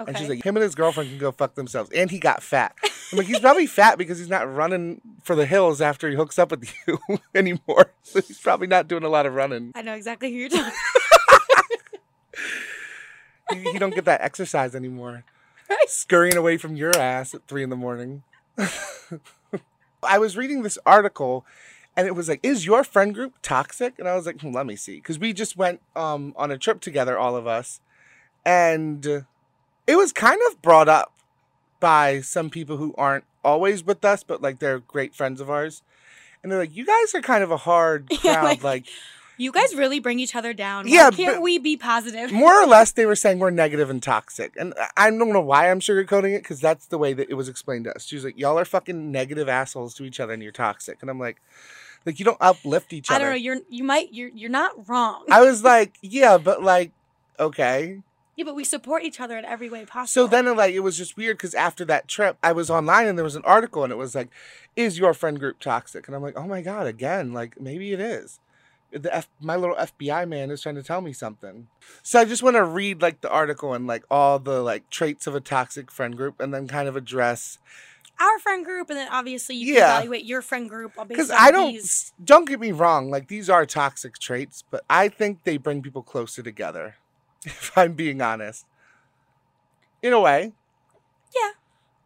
Okay. 0.00 0.08
And 0.08 0.18
she's 0.18 0.28
like, 0.28 0.42
him 0.42 0.56
and 0.56 0.62
his 0.62 0.74
girlfriend 0.74 1.10
can 1.10 1.18
go 1.18 1.32
fuck 1.32 1.54
themselves. 1.54 1.90
And 1.94 2.10
he 2.10 2.18
got 2.18 2.42
fat. 2.42 2.74
I'm 3.12 3.18
like, 3.18 3.26
he's 3.26 3.40
probably 3.40 3.66
fat 3.66 3.98
because 3.98 4.18
he's 4.18 4.30
not 4.30 4.52
running 4.52 5.02
for 5.22 5.36
the 5.36 5.44
hills 5.44 5.82
after 5.82 6.08
he 6.08 6.16
hooks 6.16 6.38
up 6.38 6.50
with 6.50 6.72
you 6.86 6.98
anymore. 7.34 7.92
So 8.02 8.22
he's 8.22 8.40
probably 8.40 8.66
not 8.68 8.88
doing 8.88 9.04
a 9.04 9.08
lot 9.08 9.26
of 9.26 9.34
running. 9.34 9.72
I 9.74 9.82
know 9.82 9.94
exactly 9.94 10.30
who 10.32 10.38
you're 10.38 10.48
talking. 10.48 10.72
He, 13.52 13.72
he 13.72 13.78
don't 13.78 13.94
get 13.94 14.06
that 14.06 14.22
exercise 14.22 14.74
anymore. 14.74 15.24
Scurrying 15.86 16.36
away 16.36 16.56
from 16.56 16.76
your 16.76 16.96
ass 16.96 17.34
at 17.34 17.46
three 17.46 17.62
in 17.62 17.70
the 17.70 17.76
morning. 17.76 18.22
I 20.02 20.18
was 20.18 20.36
reading 20.36 20.62
this 20.62 20.78
article 20.86 21.44
and 21.96 22.06
it 22.06 22.14
was 22.14 22.28
like, 22.28 22.40
is 22.42 22.64
your 22.66 22.84
friend 22.84 23.14
group 23.14 23.34
toxic? 23.42 23.98
And 23.98 24.08
I 24.08 24.14
was 24.16 24.26
like, 24.26 24.40
hmm, 24.40 24.52
let 24.52 24.66
me 24.66 24.76
see. 24.76 24.96
Because 24.96 25.18
we 25.18 25.32
just 25.32 25.56
went 25.56 25.80
um, 25.94 26.32
on 26.36 26.50
a 26.50 26.58
trip 26.58 26.80
together, 26.80 27.18
all 27.18 27.36
of 27.36 27.46
us. 27.46 27.80
And 28.44 29.04
it 29.86 29.96
was 29.96 30.12
kind 30.12 30.40
of 30.50 30.62
brought 30.62 30.88
up 30.88 31.12
by 31.80 32.20
some 32.20 32.50
people 32.50 32.76
who 32.76 32.94
aren't 32.96 33.24
always 33.44 33.84
with 33.84 34.04
us, 34.04 34.22
but 34.22 34.40
like 34.40 34.58
they're 34.58 34.78
great 34.78 35.14
friends 35.14 35.40
of 35.40 35.50
ours. 35.50 35.82
And 36.42 36.50
they're 36.50 36.58
like, 36.58 36.74
you 36.74 36.84
guys 36.86 37.14
are 37.14 37.20
kind 37.20 37.42
of 37.44 37.50
a 37.50 37.56
hard 37.58 38.06
Yeah, 38.24 38.34
crowd. 38.34 38.44
like- 38.44 38.62
like 38.62 38.86
You 39.36 39.52
guys 39.52 39.74
really 39.74 39.98
bring 40.00 40.18
each 40.20 40.34
other 40.36 40.52
down. 40.52 40.86
Why 40.86 40.92
Yeah, 40.92 41.10
can't 41.10 41.42
we 41.42 41.58
be 41.58 41.76
positive? 41.76 42.30
more 42.32 42.54
or 42.62 42.66
less 42.66 42.92
they 42.92 43.04
were 43.06 43.16
saying 43.16 43.38
we're 43.38 43.50
negative 43.50 43.90
and 43.90 44.02
toxic 44.02 44.52
and 44.56 44.72
i 44.96 45.10
don't 45.10 45.32
know 45.32 45.40
why 45.40 45.70
i'm 45.70 45.80
sugarcoating 45.80 46.34
it 46.34 46.42
because 46.42 46.60
that's 46.60 46.86
the 46.86 46.96
way 46.96 47.12
that 47.12 47.28
it 47.28 47.34
was 47.34 47.48
explained 47.48 47.84
to 47.84 47.94
us 47.94 48.06
she 48.06 48.14
was 48.14 48.24
like 48.24 48.38
y'all 48.38 48.58
are 48.58 48.64
fucking 48.64 49.10
negative 49.10 49.48
assholes 49.48 49.92
to 49.94 50.04
each 50.04 50.20
other 50.20 50.32
and 50.32 50.42
you're 50.42 50.52
toxic 50.52 50.98
and 51.02 51.10
i'm 51.10 51.18
like 51.18 51.42
like 52.06 52.18
you 52.18 52.24
don't 52.24 52.38
uplift 52.40 52.92
each 52.92 53.10
other. 53.10 53.16
I 53.16 53.18
don't 53.18 53.30
know. 53.30 53.36
You're 53.36 53.58
you 53.68 53.84
might 53.84 54.12
you're 54.12 54.30
you're 54.30 54.50
not 54.50 54.88
wrong. 54.88 55.24
I 55.30 55.42
was 55.42 55.62
like 55.62 55.94
yeah 56.02 56.38
but 56.38 56.62
like 56.62 56.92
okay 57.38 58.00
yeah, 58.34 58.44
but 58.44 58.54
we 58.54 58.64
support 58.64 59.02
each 59.02 59.20
other 59.20 59.36
in 59.36 59.44
every 59.44 59.68
way 59.68 59.84
possible. 59.84 60.26
so 60.26 60.26
then 60.26 60.56
like 60.56 60.74
it 60.74 60.80
was 60.80 60.96
just 60.96 61.16
weird 61.16 61.36
because 61.36 61.54
after 61.54 61.84
that 61.84 62.08
trip 62.08 62.36
i 62.42 62.50
was 62.50 62.70
online 62.70 63.06
and 63.06 63.18
there 63.18 63.24
was 63.24 63.36
an 63.36 63.44
article 63.44 63.84
and 63.84 63.92
it 63.92 63.96
was 63.96 64.14
like 64.14 64.28
is 64.74 64.98
your 64.98 65.12
friend 65.12 65.38
group 65.38 65.58
toxic 65.60 66.06
and 66.06 66.16
i'm 66.16 66.22
like 66.22 66.36
oh 66.36 66.46
my 66.46 66.62
god 66.62 66.86
again 66.86 67.32
like 67.32 67.60
maybe 67.60 67.92
it 67.92 68.00
is 68.00 68.40
the 68.92 69.14
F- 69.14 69.28
my 69.40 69.56
little 69.56 69.76
FBI 69.76 70.28
man 70.28 70.50
is 70.50 70.60
trying 70.60 70.74
to 70.74 70.82
tell 70.82 71.00
me 71.00 71.14
something. 71.14 71.68
So 72.02 72.20
I 72.20 72.26
just 72.26 72.42
want 72.42 72.56
to 72.56 72.64
read 72.64 73.00
like 73.00 73.22
the 73.22 73.30
article 73.30 73.72
and 73.72 73.86
like 73.86 74.04
all 74.10 74.38
the 74.38 74.62
like 74.62 74.90
traits 74.90 75.26
of 75.26 75.34
a 75.34 75.40
toxic 75.40 75.90
friend 75.90 76.14
group 76.16 76.40
and 76.40 76.52
then 76.52 76.68
kind 76.68 76.88
of 76.88 76.94
address 76.96 77.58
our 78.20 78.38
friend 78.38 78.64
group, 78.64 78.88
and 78.90 78.98
then 78.98 79.08
obviously 79.10 79.56
you 79.56 79.66
can 79.66 79.74
Yeah. 79.76 79.94
evaluate 79.96 80.24
your 80.24 80.42
friend 80.42 80.68
group 80.68 80.92
uh, 80.98 81.04
based 81.04 81.08
because 81.08 81.30
I 81.30 81.50
don't 81.50 81.72
these. 81.72 82.12
don't 82.22 82.46
get 82.46 82.60
me 82.60 82.70
wrong 82.72 83.10
like 83.10 83.28
these 83.28 83.50
are 83.50 83.66
toxic 83.66 84.18
traits 84.18 84.62
but 84.70 84.84
I 84.88 85.08
think 85.08 85.42
they 85.44 85.56
bring 85.56 85.82
people 85.82 86.02
closer 86.02 86.42
together 86.42 86.96
if 87.44 87.76
I'm 87.76 87.94
being 87.94 88.20
honest. 88.22 88.64
In 90.02 90.12
a 90.12 90.20
way. 90.20 90.52
Yeah. 91.34 91.50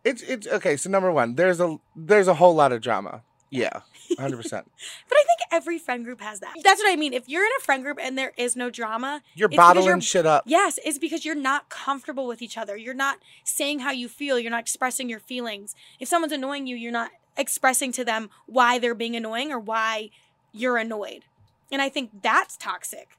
It's 0.04 0.22
it's 0.22 0.46
okay, 0.46 0.76
so 0.76 0.88
number 0.90 1.10
1, 1.10 1.34
there's 1.34 1.60
a 1.60 1.78
there's 1.94 2.28
a 2.28 2.34
whole 2.34 2.54
lot 2.54 2.72
of 2.72 2.80
drama. 2.80 3.22
Yeah. 3.50 3.80
100%. 4.18 4.18
But 4.18 5.16
I 5.18 5.24
think 5.24 5.35
every 5.52 5.78
friend 5.78 6.04
group 6.04 6.20
has 6.20 6.40
that. 6.40 6.54
That's 6.62 6.80
what 6.82 6.90
I 6.92 6.96
mean. 6.96 7.12
If 7.12 7.28
you're 7.28 7.44
in 7.44 7.50
a 7.58 7.62
friend 7.62 7.82
group 7.82 7.98
and 8.00 8.16
there 8.16 8.32
is 8.36 8.56
no 8.56 8.70
drama, 8.70 9.22
You're 9.34 9.48
bottling 9.48 9.86
you're- 9.86 10.00
shit 10.00 10.26
up. 10.26 10.44
yes, 10.46 10.78
it's 10.84 10.98
because 10.98 11.24
you're 11.24 11.34
not 11.34 11.68
comfortable 11.68 12.26
with 12.26 12.42
each 12.42 12.56
other. 12.58 12.76
You're 12.76 12.94
not 12.94 13.18
saying 13.44 13.80
how 13.80 13.90
you 13.90 14.08
feel. 14.08 14.38
You're 14.38 14.50
not 14.50 14.60
expressing 14.60 15.08
your 15.08 15.20
feelings. 15.20 15.74
If 16.00 16.08
someone's 16.08 16.32
annoying 16.32 16.66
you, 16.66 16.76
you're 16.76 16.92
not 16.92 17.10
expressing 17.36 17.92
to 17.92 18.04
them 18.04 18.30
why 18.46 18.78
they're 18.78 18.94
being 18.94 19.14
annoying 19.16 19.52
or 19.52 19.58
why 19.58 20.10
you're 20.52 20.76
annoyed. 20.78 21.24
And 21.70 21.82
I 21.82 21.88
think 21.88 22.22
that's 22.22 22.56
toxic. 22.56 23.10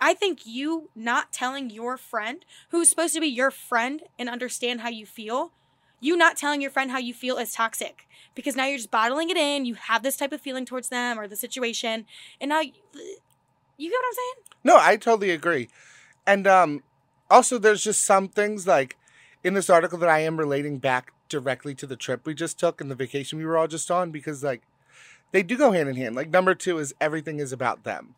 I 0.00 0.14
think 0.14 0.40
you 0.46 0.90
not 0.94 1.32
telling 1.32 1.70
your 1.70 1.96
friend, 1.96 2.44
who's 2.70 2.88
supposed 2.90 3.14
to 3.14 3.20
be 3.20 3.26
your 3.28 3.50
friend 3.50 4.02
and 4.18 4.28
understand 4.28 4.82
how 4.82 4.88
you 4.90 5.06
feel, 5.06 5.52
you 6.00 6.16
not 6.16 6.36
telling 6.36 6.60
your 6.60 6.70
friend 6.70 6.90
how 6.90 6.98
you 6.98 7.14
feel 7.14 7.38
is 7.38 7.52
toxic 7.52 8.06
because 8.34 8.56
now 8.56 8.66
you're 8.66 8.78
just 8.78 8.90
bottling 8.90 9.30
it 9.30 9.36
in. 9.36 9.64
You 9.64 9.74
have 9.74 10.02
this 10.02 10.16
type 10.16 10.32
of 10.32 10.40
feeling 10.40 10.64
towards 10.64 10.88
them 10.88 11.18
or 11.18 11.26
the 11.26 11.36
situation, 11.36 12.06
and 12.40 12.48
now 12.50 12.60
you, 12.60 12.72
you 13.76 13.90
get 13.90 13.96
what 13.96 14.06
I'm 14.06 14.14
saying? 14.14 14.58
No, 14.64 14.78
I 14.78 14.96
totally 14.96 15.30
agree. 15.30 15.68
And 16.26 16.46
um 16.46 16.82
also 17.30 17.58
there's 17.58 17.82
just 17.82 18.04
some 18.04 18.28
things 18.28 18.66
like 18.66 18.96
in 19.42 19.54
this 19.54 19.70
article 19.70 19.98
that 19.98 20.08
I 20.08 20.20
am 20.20 20.38
relating 20.38 20.78
back 20.78 21.12
directly 21.28 21.74
to 21.74 21.86
the 21.86 21.96
trip 21.96 22.24
we 22.24 22.34
just 22.34 22.58
took 22.58 22.80
and 22.80 22.90
the 22.90 22.94
vacation 22.94 23.38
we 23.38 23.44
were 23.44 23.56
all 23.56 23.66
just 23.66 23.90
on 23.90 24.10
because 24.12 24.44
like 24.44 24.62
they 25.32 25.42
do 25.42 25.58
go 25.58 25.72
hand 25.72 25.88
in 25.88 25.96
hand. 25.96 26.14
Like 26.14 26.30
number 26.30 26.54
2 26.54 26.78
is 26.78 26.94
everything 27.00 27.38
is 27.40 27.52
about 27.52 27.84
them. 27.84 28.14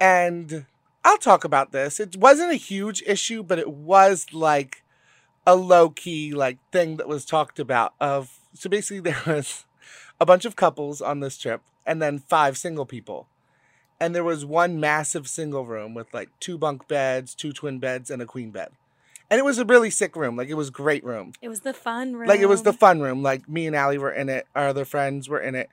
And 0.00 0.66
I'll 1.04 1.18
talk 1.18 1.44
about 1.44 1.72
this. 1.72 1.98
It 2.00 2.16
wasn't 2.16 2.52
a 2.52 2.56
huge 2.56 3.02
issue, 3.06 3.42
but 3.42 3.58
it 3.58 3.70
was 3.70 4.26
like 4.32 4.81
a 5.46 5.56
low 5.56 5.90
key 5.90 6.32
like 6.32 6.58
thing 6.70 6.96
that 6.96 7.08
was 7.08 7.24
talked 7.24 7.58
about 7.58 7.94
of 8.00 8.38
so 8.54 8.68
basically 8.70 9.00
there 9.00 9.20
was 9.26 9.64
a 10.20 10.26
bunch 10.26 10.44
of 10.44 10.56
couples 10.56 11.00
on 11.00 11.20
this 11.20 11.36
trip 11.38 11.62
and 11.84 12.00
then 12.00 12.18
five 12.18 12.56
single 12.56 12.86
people. 12.86 13.26
and 14.00 14.14
there 14.14 14.24
was 14.24 14.44
one 14.44 14.80
massive 14.80 15.28
single 15.28 15.64
room 15.64 15.94
with 15.94 16.12
like 16.12 16.28
two 16.40 16.58
bunk 16.58 16.88
beds, 16.88 17.34
two 17.34 17.52
twin 17.52 17.78
beds, 17.78 18.10
and 18.10 18.20
a 18.20 18.26
queen 18.26 18.50
bed. 18.50 18.70
And 19.30 19.38
it 19.38 19.44
was 19.44 19.58
a 19.58 19.64
really 19.64 19.90
sick 19.90 20.14
room. 20.16 20.36
Like 20.36 20.48
it 20.48 20.54
was 20.54 20.70
great 20.70 21.04
room. 21.04 21.32
It 21.40 21.48
was 21.48 21.60
the 21.60 21.72
fun 21.72 22.14
room. 22.14 22.28
Like 22.28 22.40
it 22.40 22.48
was 22.48 22.62
the 22.64 22.72
fun 22.72 23.00
room. 23.00 23.22
Like 23.22 23.48
me 23.48 23.66
and 23.66 23.74
Allie 23.76 23.98
were 23.98 24.12
in 24.12 24.28
it. 24.28 24.46
Our 24.54 24.68
other 24.68 24.84
friends 24.84 25.28
were 25.28 25.40
in 25.40 25.54
it. 25.54 25.70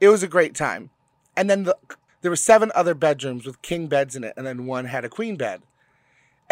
It 0.00 0.08
was 0.08 0.22
a 0.22 0.28
great 0.28 0.54
time. 0.54 0.90
And 1.36 1.50
then 1.50 1.64
the, 1.64 1.76
there 2.22 2.30
were 2.30 2.36
seven 2.36 2.70
other 2.74 2.94
bedrooms 2.94 3.44
with 3.44 3.62
king 3.62 3.86
beds 3.88 4.16
in 4.16 4.24
it, 4.24 4.34
and 4.36 4.46
then 4.46 4.66
one 4.66 4.86
had 4.86 5.04
a 5.04 5.08
queen 5.08 5.36
bed. 5.36 5.62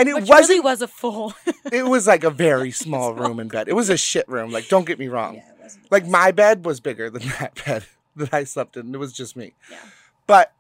And 0.01 0.09
it 0.09 0.15
Which 0.15 0.29
wasn't. 0.29 0.49
really 0.49 0.61
was 0.61 0.81
a 0.81 0.89
full. 0.89 1.35
it 1.73 1.85
was 1.87 2.07
like 2.07 2.25
a 2.25 2.31
very 2.31 2.71
small 2.85 3.13
room 3.15 3.39
in 3.39 3.49
bed. 3.49 3.69
It 3.69 3.75
was 3.75 3.91
a 3.91 3.97
shit 3.99 4.27
room. 4.29 4.51
Like 4.51 4.69
don't 4.69 4.87
get 4.87 4.99
me 4.99 5.09
wrong. 5.09 5.35
Yeah, 5.37 5.51
it 5.51 5.63
wasn't 5.63 5.93
Like 5.93 6.07
my 6.09 6.31
bed 6.31 6.65
was 6.65 6.81
bigger 6.81 7.11
than 7.11 7.23
that 7.39 7.63
bed 7.65 7.85
that 8.17 8.33
I 8.33 8.45
slept 8.45 8.77
in. 8.79 8.95
It 8.95 8.99
was 8.99 9.13
just 9.13 9.37
me. 9.37 9.53
Yeah. 9.71 9.77
But 10.27 10.53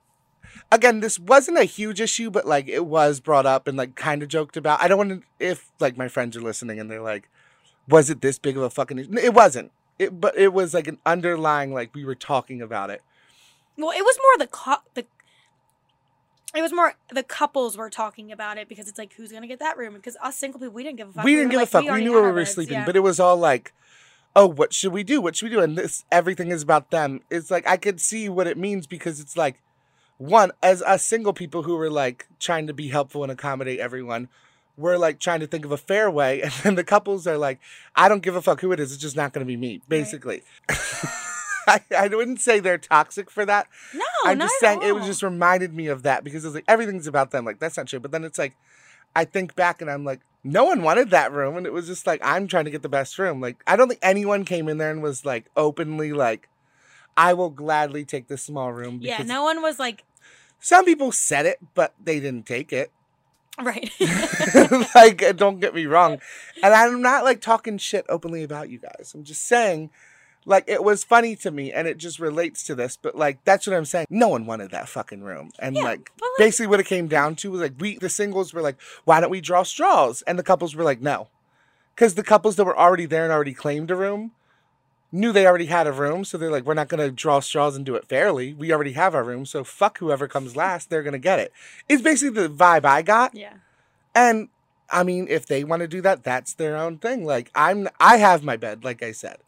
again, 0.70 1.00
this 1.00 1.18
wasn't 1.18 1.56
a 1.59 1.64
huge 1.64 2.00
issue, 2.02 2.30
but 2.30 2.47
like 2.47 2.68
it 2.68 2.85
was 2.85 3.18
brought 3.20 3.47
up 3.47 3.66
and 3.66 3.78
like 3.78 3.94
kind 3.97 4.23
of 4.23 4.28
joked 4.28 4.56
about. 4.59 4.82
I 4.82 4.88
don't 4.88 4.99
want 4.99 5.11
to 5.11 5.23
if 5.38 5.70
like 5.80 5.97
my 5.97 6.09
friends 6.09 6.37
are 6.37 6.42
listening 6.42 6.78
and 6.78 6.90
they're 6.90 7.00
like, 7.00 7.30
"Was 7.88 8.11
it 8.11 8.20
this 8.20 8.38
big 8.38 8.59
of 8.59 8.62
a 8.62 8.68
fucking?" 8.70 8.99
issue?" 8.99 9.16
It 9.16 9.32
wasn't. 9.32 9.73
It 9.99 10.20
but 10.20 10.37
it 10.37 10.52
was 10.52 10.75
like 10.75 10.87
an 10.87 10.99
underlying 11.06 11.73
like 11.73 11.94
we 11.94 12.04
were 12.04 12.14
talking 12.14 12.61
about 12.61 12.90
it. 12.90 13.00
Well, 13.78 13.90
it 13.90 14.02
was 14.04 14.18
more 14.23 14.47
the 14.47 14.50
cou- 14.50 14.85
the. 14.94 15.06
It 16.54 16.62
was 16.62 16.73
more 16.73 16.95
the 17.12 17.23
couples 17.23 17.76
were 17.76 17.90
talking 17.90 18.33
about 18.33 18.59
it 18.59 18.69
because 18.69 18.88
it's 18.88 18.99
like 18.99 19.12
who's 19.14 19.30
gonna 19.30 19.47
get 19.47 19.61
that 19.61 19.78
room 19.78 19.95
because 19.95 20.16
us 20.23 20.37
single 20.37 20.59
people 20.59 20.75
we 20.75 20.83
didn't 20.83 20.99
give 20.99 21.09
a 21.11 21.12
fuck. 21.12 21.25
we 21.25 21.33
didn't 21.37 21.49
were 21.49 21.50
give 21.52 21.61
like, 21.61 21.69
a 21.69 21.71
fuck. 21.71 21.83
We, 21.83 21.88
already 21.88 22.04
knew 22.04 22.12
where 22.12 22.23
we 22.23 22.28
were 22.30 22.40
beds, 22.40 22.54
sleeping, 22.54 22.75
yeah. 22.75 22.87
but 22.87 22.97
it 22.97 23.00
was 23.00 23.21
all 23.21 23.37
like, 23.37 23.73
"Oh, 24.35 24.47
what 24.47 24.73
should 24.73 24.92
we 24.92 25.04
do? 25.04 25.21
What 25.21 25.37
should 25.37 25.49
we 25.49 25.54
do?" 25.54 25.61
And 25.61 25.78
this 25.78 26.04
everything 26.11 26.50
is 26.50 26.62
about 26.62 26.90
them. 26.90 27.21
It's 27.30 27.50
like 27.50 27.66
I 27.69 27.76
could 27.76 28.00
see 28.00 28.28
what 28.28 28.49
it 28.49 28.59
means 28.59 28.88
because 28.88 29.21
it's 29.21 29.37
like, 29.37 29.61
one 30.19 30.50
as 30.62 30.83
us 30.83 31.04
single 31.04 31.33
people 31.33 31.62
who 31.62 31.76
were 31.76 31.90
like 31.90 32.26
trying 32.38 32.66
to 32.66 32.75
be 32.75 32.88
helpful 32.88 33.23
and 33.23 33.30
accommodate 33.30 33.78
everyone. 33.78 34.28
We're 34.76 34.99
like 34.99 35.19
trying 35.19 35.40
to 35.40 35.47
think 35.47 35.64
of 35.64 35.73
a 35.73 35.76
fair 35.76 36.11
way, 36.11 36.42
and 36.42 36.52
then 36.62 36.75
the 36.75 36.85
couples 36.85 37.26
are 37.26 37.38
like, 37.38 37.61
"I 37.95 38.09
don't 38.09 38.23
give 38.23 38.35
a 38.35 38.42
fuck 38.42 38.61
who 38.61 38.73
it 38.73 38.80
is. 38.80 38.92
It's 38.92 39.00
just 39.00 39.16
not 39.16 39.33
going 39.33 39.47
to 39.47 39.49
be 39.49 39.57
me." 39.57 39.83
Basically, 39.88 40.42
I, 41.71 41.81
I 41.97 42.09
wouldn't 42.09 42.41
say 42.41 42.61
they're 42.61 42.79
toxic 42.79 43.31
for 43.31 43.47
that. 43.47 43.69
no, 43.95 44.05
I'm 44.25 44.39
not 44.39 44.47
just 44.47 44.61
saying 44.61 44.83
it 44.83 44.95
was 44.95 45.07
just 45.07 45.23
reminded 45.23 45.75
me 45.75 45.87
of 45.87 46.03
that 46.03 46.25
because 46.25 46.45
it's 46.45 46.55
like 46.55 46.65
everything's 46.67 47.07
about 47.07 47.31
them. 47.31 47.45
Like 47.45 47.59
that's 47.59 47.77
not 47.77 47.87
true. 47.87 48.00
But 48.00 48.11
then 48.11 48.25
it's 48.25 48.39
like 48.39 48.57
I 49.15 49.25
think 49.25 49.55
back 49.55 49.81
and 49.81 49.91
I'm 49.91 50.05
like, 50.05 50.21
no 50.43 50.65
one 50.65 50.83
wanted 50.83 51.11
that 51.11 51.33
room, 51.33 51.57
and 51.57 51.67
it 51.67 51.73
was 51.73 51.87
just 51.87 52.07
like 52.07 52.21
I'm 52.25 52.47
trying 52.49 52.65
to 52.65 52.71
get 52.71 52.83
the 52.83 52.89
best 52.89 53.19
room. 53.19 53.41
Like 53.41 53.62
I 53.67 53.77
don't 53.77 53.89
think 53.89 54.00
anyone 54.03 54.45
came 54.45 54.69
in 54.69 54.79
there 54.79 54.91
and 54.91 55.03
was 55.03 55.25
like 55.25 55.50
openly 55.57 56.12
like, 56.12 56.49
I 57.17 57.35
will 57.35 57.50
gladly 57.50 58.05
take 58.05 58.29
this 58.29 58.43
small 58.43 58.73
room. 58.73 58.99
yeah. 59.03 59.23
No 59.23 59.43
one 59.43 59.62
was 59.62 59.79
like 59.79 60.05
some 60.59 60.85
people 60.85 61.12
said 61.12 61.47
it, 61.47 61.59
but 61.75 61.95
they 62.03 62.21
didn't 62.21 62.47
take 62.47 62.73
it. 62.73 62.91
right. 63.61 63.91
like 64.95 65.37
don't 65.37 65.61
get 65.61 65.75
me 65.75 65.87
wrong, 65.87 66.19
and 66.62 66.75
I'm 66.75 67.03
not 67.03 67.25
like 67.25 67.41
talking 67.41 67.79
shit 67.79 68.07
openly 68.09 68.43
about 68.43 68.71
you 68.71 68.79
guys. 68.79 69.12
I'm 69.15 69.25
just 69.25 69.45
saying. 69.47 69.91
Like 70.47 70.64
it 70.66 70.82
was 70.82 71.04
funny 71.04 71.37
to 71.37 71.50
me, 71.50 71.70
and 71.73 71.87
it 71.87 71.99
just 71.99 72.18
relates 72.18 72.62
to 72.64 72.75
this. 72.75 72.97
But 73.00 73.14
like 73.14 73.44
that's 73.44 73.66
what 73.66 73.76
I'm 73.76 73.85
saying. 73.85 74.06
No 74.09 74.28
one 74.28 74.47
wanted 74.47 74.70
that 74.70 74.88
fucking 74.88 75.23
room, 75.23 75.50
and 75.59 75.76
Yeah, 75.76 75.82
like 75.82 76.11
like- 76.20 76.30
basically 76.38 76.66
what 76.68 76.80
it 76.80 76.87
came 76.87 77.09
down 77.09 77.37
to 77.37 77.50
was 77.50 77.61
like 77.61 77.75
we 77.78 77.99
the 77.99 78.09
singles 78.09 78.54
were 78.54 78.62
like 78.62 78.76
why 79.04 79.20
don't 79.20 79.30
we 79.30 79.40
draw 79.40 79.62
straws? 79.62 80.23
And 80.23 80.38
the 80.38 80.42
couples 80.42 80.75
were 80.75 80.85
like 80.85 81.00
no. 81.02 81.28
Because 81.94 82.14
the 82.14 82.23
couples 82.23 82.56
that 82.56 82.64
were 82.64 82.78
already 82.78 83.04
there 83.04 83.25
and 83.25 83.32
already 83.32 83.52
claimed 83.52 83.90
a 83.90 83.97
room 83.97 84.30
knew 85.12 85.32
they 85.32 85.47
already 85.47 85.66
had 85.66 85.87
a 85.88 85.92
room 85.92 86.25
so 86.25 86.38
they're 86.38 86.50
like 86.50 86.64
we're 86.64 86.73
not 86.73 86.88
going 86.88 87.00
to 87.04 87.11
draw 87.11 87.40
straws 87.40 87.76
and 87.76 87.85
do 87.85 87.94
it 87.97 88.09
fairly. 88.09 88.54
We 88.54 88.73
already 88.73 88.92
have 88.92 89.14
our 89.14 89.25
room 89.25 89.44
so 89.44 89.64
fuck 89.64 89.99
whoever 89.99 90.26
comes 90.28 90.56
last 90.56 90.88
they're 90.88 91.02
going 91.02 91.12
to 91.12 91.18
get 91.18 91.38
it. 91.40 91.52
It's 91.88 92.00
basically 92.00 92.42
the 92.42 92.49
vibe 92.49 92.85
i 92.87 93.02
got. 93.02 93.35
Yeah. 93.35 93.54
and 94.14 94.49
i 94.88 95.02
mean 95.02 95.26
if 95.28 95.47
they 95.47 95.64
want 95.64 95.80
to 95.80 95.88
do 95.88 96.00
that 96.00 96.23
that's 96.25 96.54
their 96.54 96.76
own 96.76 96.97
thing. 96.99 97.26
Like 97.26 97.50
i'm 97.54 97.88
i 97.99 98.16
have 98.16 98.42
my 98.42 98.56
bed 98.56 98.85
like 98.85 99.02
i 99.02 99.12
said 99.12 99.38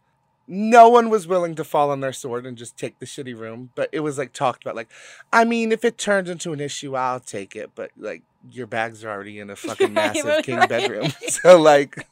no 0.46 0.88
one 0.88 1.08
was 1.08 1.26
willing 1.26 1.54
to 1.54 1.64
fall 1.64 1.90
on 1.90 2.00
their 2.00 2.12
sword 2.12 2.44
and 2.46 2.58
just 2.58 2.76
take 2.76 2.98
the 2.98 3.06
shitty 3.06 3.36
room 3.36 3.70
but 3.74 3.88
it 3.92 4.00
was 4.00 4.18
like 4.18 4.32
talked 4.32 4.62
about 4.62 4.76
like 4.76 4.88
i 5.32 5.44
mean 5.44 5.72
if 5.72 5.84
it 5.84 5.98
turns 5.98 6.28
into 6.28 6.52
an 6.52 6.60
issue 6.60 6.96
i'll 6.96 7.20
take 7.20 7.54
it 7.54 7.70
but 7.74 7.90
like 7.96 8.22
your 8.50 8.66
bags 8.66 9.04
are 9.04 9.10
already 9.10 9.38
in 9.38 9.50
a 9.50 9.56
fucking 9.56 9.92
massive 9.92 10.24
right, 10.24 10.44
king 10.44 10.56
right. 10.56 10.68
bedroom 10.68 11.12
so 11.28 11.60
like 11.60 12.06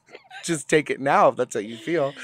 just 0.44 0.68
take 0.68 0.90
it 0.90 1.00
now 1.00 1.28
if 1.28 1.36
that's 1.36 1.54
how 1.54 1.60
you 1.60 1.76
feel 1.76 2.14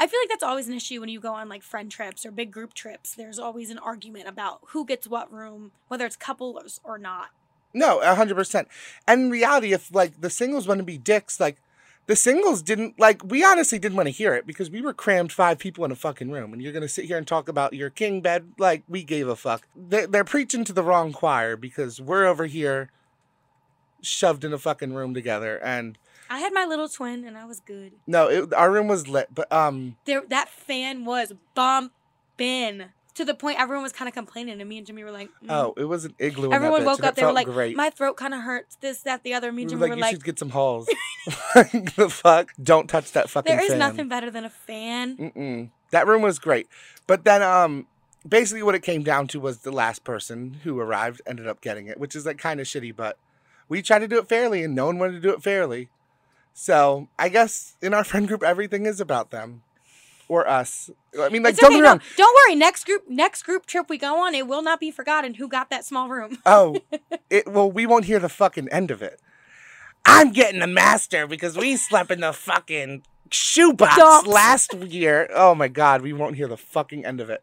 I 0.00 0.06
feel 0.06 0.20
like 0.20 0.28
that's 0.28 0.44
always 0.44 0.68
an 0.68 0.74
issue 0.74 1.00
when 1.00 1.08
you 1.08 1.18
go 1.18 1.34
on 1.34 1.48
like 1.48 1.64
friend 1.64 1.90
trips 1.90 2.24
or 2.24 2.30
big 2.30 2.52
group 2.52 2.72
trips. 2.72 3.16
There's 3.16 3.36
always 3.36 3.68
an 3.68 3.78
argument 3.78 4.28
about 4.28 4.60
who 4.68 4.84
gets 4.86 5.08
what 5.08 5.32
room, 5.32 5.72
whether 5.88 6.06
it's 6.06 6.14
couples 6.14 6.80
or 6.84 6.98
not. 6.98 7.30
no 7.74 7.98
100% 8.00 8.66
and 9.08 9.20
in 9.22 9.30
reality 9.30 9.72
if 9.72 9.92
like 9.92 10.20
the 10.20 10.30
singles 10.30 10.68
want 10.68 10.78
to 10.78 10.84
be 10.84 10.98
dicks 10.98 11.40
like 11.40 11.56
the 12.08 12.16
singles 12.16 12.62
didn't 12.62 12.98
like 12.98 13.22
we 13.22 13.44
honestly 13.44 13.78
didn't 13.78 13.96
want 13.96 14.06
to 14.08 14.10
hear 14.10 14.34
it 14.34 14.46
because 14.46 14.70
we 14.70 14.80
were 14.80 14.92
crammed 14.94 15.30
five 15.30 15.58
people 15.58 15.84
in 15.84 15.92
a 15.92 15.96
fucking 15.96 16.30
room 16.30 16.52
and 16.52 16.60
you're 16.60 16.72
gonna 16.72 16.88
sit 16.88 17.04
here 17.04 17.16
and 17.18 17.26
talk 17.26 17.48
about 17.48 17.74
your 17.74 17.90
king 17.90 18.20
bed 18.20 18.50
like 18.58 18.82
we 18.88 19.04
gave 19.04 19.28
a 19.28 19.36
fuck 19.36 19.68
they're, 19.76 20.06
they're 20.08 20.24
preaching 20.24 20.64
to 20.64 20.72
the 20.72 20.82
wrong 20.82 21.12
choir 21.12 21.56
because 21.56 22.00
we're 22.00 22.24
over 22.24 22.46
here 22.46 22.90
shoved 24.00 24.42
in 24.44 24.52
a 24.52 24.58
fucking 24.58 24.92
room 24.94 25.14
together 25.14 25.58
and 25.62 25.98
I 26.30 26.40
had 26.40 26.52
my 26.52 26.64
little 26.64 26.88
twin 26.88 27.24
and 27.24 27.38
I 27.38 27.44
was 27.44 27.60
good. 27.60 27.92
no 28.06 28.28
it, 28.28 28.52
our 28.54 28.72
room 28.72 28.88
was 28.88 29.06
lit 29.06 29.28
but 29.34 29.52
um 29.52 29.96
There, 30.06 30.22
that 30.28 30.48
fan 30.48 31.04
was 31.04 31.32
bumping 31.54 32.86
to 33.18 33.24
the 33.24 33.34
point 33.34 33.58
everyone 33.58 33.82
was 33.82 33.92
kind 33.92 34.08
of 34.08 34.14
complaining, 34.14 34.60
and 34.60 34.68
me 34.68 34.78
and 34.78 34.86
Jimmy 34.86 35.02
were 35.02 35.10
like, 35.10 35.28
mm. 35.44 35.50
oh 35.50 35.74
it 35.76 35.84
was 35.84 36.04
an 36.04 36.14
igloo 36.18 36.52
Everyone 36.52 36.84
woke 36.84 37.02
up. 37.02 37.16
They 37.16 37.24
were 37.24 37.32
like, 37.32 37.46
great. 37.46 37.76
"My 37.76 37.90
throat 37.90 38.16
kind 38.16 38.32
of 38.32 38.42
hurts." 38.42 38.76
This, 38.76 39.02
that, 39.02 39.24
the 39.24 39.34
other. 39.34 39.50
Me 39.50 39.62
and 39.62 39.72
were 39.72 39.76
Jimmy 39.76 39.80
like, 39.80 39.90
were 39.90 39.96
you 39.96 40.02
like, 40.02 40.14
should 40.14 40.24
get 40.24 40.38
some 40.38 40.50
halls 40.50 40.86
the 41.26 42.08
fuck 42.10 42.52
don't 42.62 42.88
touch 42.88 43.12
that 43.12 43.28
fucking 43.28 43.52
"There 43.52 43.62
is 43.62 43.70
fan. 43.70 43.78
nothing 43.78 44.08
better 44.08 44.30
than 44.30 44.44
a 44.44 44.50
fan." 44.50 45.16
Mm-mm. 45.16 45.70
That 45.90 46.06
room 46.06 46.22
was 46.22 46.38
great. 46.38 46.68
But 47.06 47.24
then 47.24 47.42
um 47.42 47.86
basically 48.26 48.62
what 48.62 48.76
it 48.76 48.82
came 48.82 49.02
down 49.02 49.26
to 49.28 49.40
was 49.40 49.58
the 49.58 49.72
last 49.72 50.04
person 50.04 50.60
who 50.62 50.78
arrived 50.78 51.20
ended 51.26 51.48
up 51.48 51.60
getting 51.60 51.88
it, 51.88 51.98
which 51.98 52.14
is 52.14 52.24
like 52.24 52.38
kind 52.38 52.60
of 52.60 52.66
shitty, 52.66 52.94
but 52.94 53.18
we 53.68 53.82
tried 53.82 54.00
to 54.00 54.08
do 54.08 54.18
it 54.18 54.28
fairly 54.28 54.62
and 54.62 54.74
no 54.74 54.86
one 54.86 54.98
wanted 54.98 55.14
to 55.14 55.20
do 55.20 55.30
it 55.30 55.42
fairly. 55.42 55.88
So, 56.54 57.08
I 57.18 57.28
guess 57.28 57.76
in 57.82 57.94
our 57.94 58.04
friend 58.04 58.26
group 58.28 58.42
everything 58.42 58.86
is 58.86 59.00
about 59.00 59.30
them 59.30 59.62
or 60.28 60.46
us. 60.48 60.90
I 61.18 61.28
mean, 61.30 61.42
like 61.42 61.52
it's 61.54 61.60
don't 61.60 61.68
okay. 61.72 61.76
get 61.78 61.82
No, 61.82 61.88
wrong. 61.90 62.00
don't 62.16 62.36
worry. 62.46 62.54
Next 62.54 62.84
group, 62.84 63.04
next 63.08 63.42
group 63.42 63.66
trip 63.66 63.88
we 63.88 63.98
go 63.98 64.24
on, 64.24 64.34
it 64.34 64.46
will 64.46 64.62
not 64.62 64.78
be 64.80 64.90
forgotten 64.90 65.34
who 65.34 65.48
got 65.48 65.70
that 65.70 65.84
small 65.84 66.08
room. 66.08 66.38
Oh, 66.46 66.76
it 67.30 67.46
well 67.48 67.70
we 67.70 67.86
won't 67.86 68.04
hear 68.04 68.18
the 68.18 68.28
fucking 68.28 68.68
end 68.70 68.90
of 68.90 69.02
it. 69.02 69.20
I'm 70.04 70.32
getting 70.32 70.60
the 70.60 70.66
master 70.66 71.26
because 71.26 71.56
we 71.56 71.76
slept 71.76 72.10
in 72.10 72.20
the 72.20 72.32
fucking 72.32 73.02
shoebox 73.30 73.96
Dumps. 73.96 74.28
last 74.28 74.74
year. 74.74 75.28
Oh 75.34 75.54
my 75.54 75.68
god, 75.68 76.02
we 76.02 76.12
won't 76.12 76.36
hear 76.36 76.48
the 76.48 76.56
fucking 76.56 77.04
end 77.04 77.20
of 77.20 77.30
it. 77.30 77.42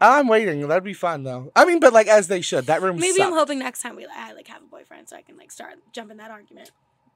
I'm 0.00 0.28
waiting. 0.28 0.66
That'd 0.68 0.84
be 0.84 0.92
fun 0.94 1.24
though. 1.24 1.50
I 1.56 1.64
mean, 1.64 1.80
but 1.80 1.92
like 1.92 2.06
as 2.06 2.28
they 2.28 2.40
should. 2.40 2.66
That 2.66 2.82
room. 2.82 2.98
Maybe 2.98 3.20
I'm 3.22 3.32
hoping 3.32 3.58
next 3.58 3.82
time 3.82 3.96
we 3.96 4.06
I 4.06 4.32
like 4.32 4.46
have 4.48 4.62
a 4.62 4.66
boyfriend 4.66 5.08
so 5.08 5.16
I 5.16 5.22
can 5.22 5.36
like 5.36 5.50
start 5.50 5.74
jumping 5.92 6.18
that 6.18 6.30
argument. 6.30 6.70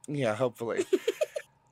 Yeah, 0.08 0.34
hopefully. 0.34 0.84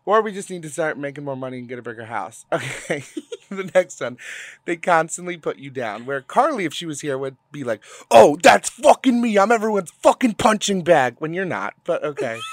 or 0.04 0.22
we 0.22 0.32
just 0.32 0.50
need 0.50 0.62
to 0.62 0.70
start 0.70 0.98
making 0.98 1.24
more 1.24 1.36
money 1.36 1.58
and 1.58 1.68
get 1.68 1.78
a 1.78 1.82
bigger 1.82 2.06
house. 2.06 2.44
Okay. 2.52 3.04
the 3.50 3.70
next 3.74 4.00
one. 4.00 4.16
They 4.64 4.76
constantly 4.76 5.36
put 5.36 5.58
you 5.58 5.70
down. 5.70 6.06
Where 6.06 6.20
Carly, 6.20 6.64
if 6.64 6.72
she 6.72 6.86
was 6.86 7.00
here, 7.00 7.18
would 7.18 7.36
be 7.50 7.64
like, 7.64 7.82
oh, 8.10 8.38
that's 8.42 8.70
fucking 8.70 9.20
me. 9.20 9.36
I'm 9.38 9.50
everyone's 9.50 9.90
fucking 9.90 10.34
punching 10.34 10.82
bag. 10.82 11.16
When 11.18 11.34
you're 11.34 11.44
not. 11.44 11.74
But 11.84 12.04
okay. 12.04 12.38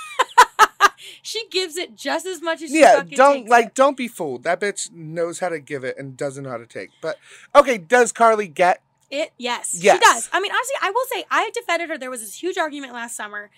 She 1.22 1.48
gives 1.50 1.78
it 1.78 1.96
just 1.96 2.26
as 2.26 2.42
much 2.42 2.62
as 2.62 2.70
she 2.70 2.80
yeah, 2.80 3.04
don't 3.04 3.48
like 3.50 3.68
it. 3.68 3.76
don't 3.76 3.98
be 3.98 4.08
fooled. 4.08 4.44
That 4.44 4.60
bitch 4.62 4.92
knows 4.92 5.40
how 5.40 5.50
to 5.50 5.60
give 5.60 5.84
it 5.84 5.98
and 5.98 6.16
doesn't 6.18 6.44
know 6.44 6.50
how 6.50 6.58
to 6.58 6.66
take. 6.66 6.90
But 7.02 7.18
okay, 7.54 7.78
does 7.78 8.12
Carly 8.12 8.48
get 8.48 8.82
it. 9.12 9.32
Yes, 9.38 9.76
Yes. 9.78 9.96
she 9.98 10.00
does. 10.00 10.30
I 10.32 10.40
mean, 10.40 10.52
honestly, 10.52 10.76
I 10.82 10.90
will 10.92 11.06
say 11.12 11.26
I 11.30 11.52
defended 11.54 11.90
her. 11.90 11.98
There 11.98 12.10
was 12.10 12.22
this 12.22 12.42
huge 12.42 12.58
argument 12.58 12.94
last 12.94 13.16
summer. 13.16 13.50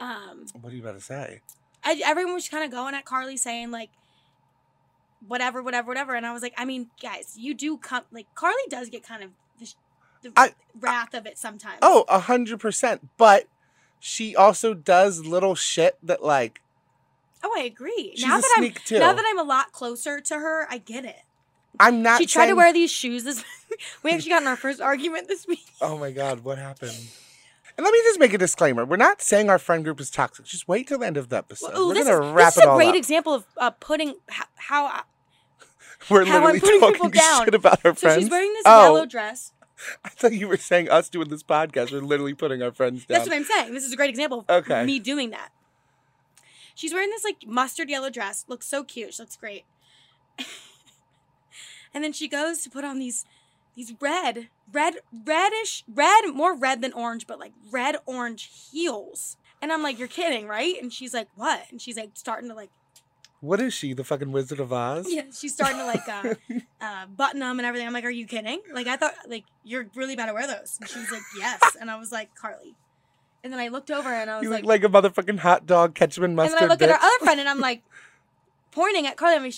Um, 0.00 0.46
what 0.60 0.72
are 0.72 0.76
you 0.76 0.82
about 0.82 0.94
to 0.94 1.00
say? 1.00 1.40
I, 1.88 2.00
everyone 2.04 2.34
was 2.34 2.48
kind 2.48 2.64
of 2.64 2.70
going 2.70 2.94
at 2.94 3.06
Carly 3.06 3.38
saying 3.38 3.70
like 3.70 3.88
whatever, 5.26 5.62
whatever, 5.62 5.88
whatever, 5.88 6.14
and 6.14 6.26
I 6.26 6.32
was 6.32 6.42
like, 6.42 6.54
I 6.58 6.66
mean, 6.66 6.90
guys, 7.02 7.34
you 7.38 7.54
do 7.54 7.78
come 7.78 8.04
like 8.12 8.26
Carly 8.34 8.62
does 8.68 8.90
get 8.90 9.02
kind 9.02 9.22
of 9.22 9.30
the, 9.58 9.72
the 10.22 10.32
I- 10.36 10.54
wrath 10.78 11.14
of 11.14 11.26
it 11.26 11.38
sometimes. 11.38 11.78
Oh, 11.80 12.04
a 12.08 12.20
hundred 12.20 12.60
percent. 12.60 13.08
But 13.16 13.48
she 13.98 14.36
also 14.36 14.74
does 14.74 15.24
little 15.24 15.54
shit 15.54 15.96
that 16.02 16.22
like 16.22 16.60
oh, 17.42 17.54
I 17.56 17.62
agree. 17.62 18.12
she's 18.14 18.26
now 18.26 18.38
a 18.38 18.40
that 18.40 18.54
I'm 18.58 18.72
too. 18.84 18.98
now 18.98 19.14
that 19.14 19.24
I'm 19.26 19.38
a 19.38 19.48
lot 19.48 19.72
closer 19.72 20.20
to 20.20 20.34
her, 20.34 20.66
I 20.70 20.78
get 20.78 21.06
it. 21.06 21.22
I'm 21.80 22.02
not 22.02 22.20
she 22.20 22.26
tried 22.26 22.48
to 22.48 22.54
wear 22.54 22.72
these 22.72 22.90
shoes 22.90 23.24
this. 23.24 23.42
we 24.02 24.10
actually 24.10 24.30
got 24.30 24.42
in 24.42 24.48
our 24.48 24.56
first 24.56 24.80
argument 24.80 25.28
this 25.28 25.46
week. 25.46 25.64
Oh 25.80 25.96
my 25.96 26.10
god, 26.10 26.40
what 26.40 26.58
happened? 26.58 26.98
And 27.78 27.84
let 27.84 27.92
me 27.92 28.00
just 28.02 28.18
make 28.18 28.34
a 28.34 28.38
disclaimer. 28.38 28.84
We're 28.84 28.96
not 28.96 29.22
saying 29.22 29.48
our 29.48 29.58
friend 29.58 29.84
group 29.84 30.00
is 30.00 30.10
toxic. 30.10 30.44
Just 30.44 30.66
wait 30.66 30.88
till 30.88 30.98
the 30.98 31.06
end 31.06 31.16
of 31.16 31.28
the 31.28 31.36
episode. 31.36 31.76
Ooh, 31.78 31.88
We're 31.88 31.94
this 31.94 32.08
gonna 32.08 32.26
is, 32.26 32.32
wrap 32.34 32.46
this 32.48 32.56
is 32.56 32.62
it 32.64 32.66
a 32.66 32.70
all 32.70 32.76
great 32.76 32.88
up. 32.88 32.94
example 32.96 33.34
of 33.34 33.44
uh, 33.56 33.70
putting 33.70 34.14
how, 34.28 34.44
how 34.56 35.02
We're 36.10 36.24
how 36.24 36.38
I'm 36.38 36.54
literally 36.54 36.60
putting 36.60 36.80
people 36.80 37.08
talking 37.08 37.10
down. 37.20 37.44
shit 37.44 37.54
about 37.54 37.84
our 37.86 37.92
so 37.94 38.00
friends. 38.00 38.22
she's 38.22 38.30
wearing 38.30 38.52
this 38.52 38.62
Oh. 38.66 38.82
yellow 38.82 39.06
dress. 39.06 39.52
I 40.04 40.08
thought 40.08 40.32
you 40.32 40.48
were 40.48 40.56
saying 40.56 40.88
us 40.90 41.08
doing 41.08 41.28
this 41.28 41.44
podcast. 41.44 41.92
We're 41.92 42.00
literally 42.00 42.34
putting 42.34 42.62
our 42.62 42.72
friends 42.72 43.06
down. 43.06 43.16
That's 43.18 43.28
what 43.28 43.36
I'm 43.36 43.44
saying. 43.44 43.72
This 43.74 43.84
is 43.84 43.92
a 43.92 43.96
great 43.96 44.10
example 44.10 44.44
of 44.48 44.64
Okay. 44.64 44.84
me 44.84 44.98
doing 44.98 45.30
that. 45.30 45.50
She's 46.74 46.92
wearing 46.92 47.10
this 47.10 47.22
like 47.22 47.44
mustard 47.46 47.88
yellow 47.88 48.10
dress. 48.10 48.44
Looks 48.48 48.66
so 48.66 48.82
cute. 48.82 49.14
She 49.14 49.22
looks 49.22 49.36
great. 49.36 49.64
and 51.94 52.02
then 52.02 52.12
she 52.12 52.26
goes 52.26 52.62
to 52.62 52.70
put 52.70 52.84
on 52.84 52.98
these 52.98 53.24
these 53.78 53.94
red, 54.00 54.48
red, 54.72 54.96
reddish, 55.24 55.84
red, 55.86 56.34
more 56.34 56.52
red 56.56 56.82
than 56.82 56.92
orange, 56.92 57.28
but 57.28 57.38
like 57.38 57.52
red 57.70 57.94
orange 58.06 58.50
heels. 58.72 59.36
And 59.62 59.72
I'm 59.72 59.84
like, 59.84 60.00
you're 60.00 60.08
kidding, 60.08 60.48
right? 60.48 60.74
And 60.82 60.92
she's 60.92 61.14
like, 61.14 61.28
what? 61.36 61.62
And 61.70 61.80
she's 61.80 61.96
like 61.96 62.10
starting 62.14 62.48
to 62.48 62.56
like, 62.56 62.70
what 63.40 63.60
is 63.60 63.72
she? 63.72 63.92
The 63.92 64.02
fucking 64.02 64.32
Wizard 64.32 64.58
of 64.58 64.72
Oz? 64.72 65.06
yeah, 65.08 65.22
she's 65.32 65.54
starting 65.54 65.78
to 65.78 65.86
like 65.86 66.08
uh, 66.08 66.34
uh, 66.80 67.06
button 67.06 67.38
them 67.38 67.60
and 67.60 67.66
everything. 67.66 67.86
I'm 67.86 67.92
like, 67.92 68.04
are 68.04 68.10
you 68.10 68.26
kidding? 68.26 68.60
Like 68.74 68.88
I 68.88 68.96
thought, 68.96 69.14
like 69.28 69.44
you're 69.62 69.86
really 69.94 70.14
about 70.14 70.26
to 70.26 70.34
wear 70.34 70.48
those. 70.48 70.76
And 70.80 70.90
she 70.90 70.98
was 70.98 71.12
like, 71.12 71.22
yes. 71.38 71.60
And 71.80 71.88
I 71.88 71.96
was 71.96 72.10
like, 72.10 72.34
Carly. 72.34 72.74
And 73.44 73.52
then 73.52 73.60
I 73.60 73.68
looked 73.68 73.92
over 73.92 74.08
and 74.12 74.28
I 74.28 74.38
was 74.38 74.42
You 74.42 74.50
like, 74.50 74.64
look 74.64 74.68
like 74.68 74.82
a 74.82 74.88
motherfucking 74.88 75.38
hot 75.38 75.66
dog 75.66 75.94
ketchup 75.94 76.24
and 76.24 76.32
and 76.32 76.36
mustard. 76.36 76.58
then 76.58 76.68
I 76.68 76.72
look 76.72 76.82
at 76.82 76.88
bitch. 76.88 76.92
her 76.94 76.98
other 76.98 77.24
friend 77.24 77.38
and 77.38 77.48
I'm 77.48 77.60
like, 77.60 77.84
pointing 78.72 79.06
at 79.06 79.16
Carly. 79.16 79.36
I'm 79.36 79.44
like, 79.44 79.54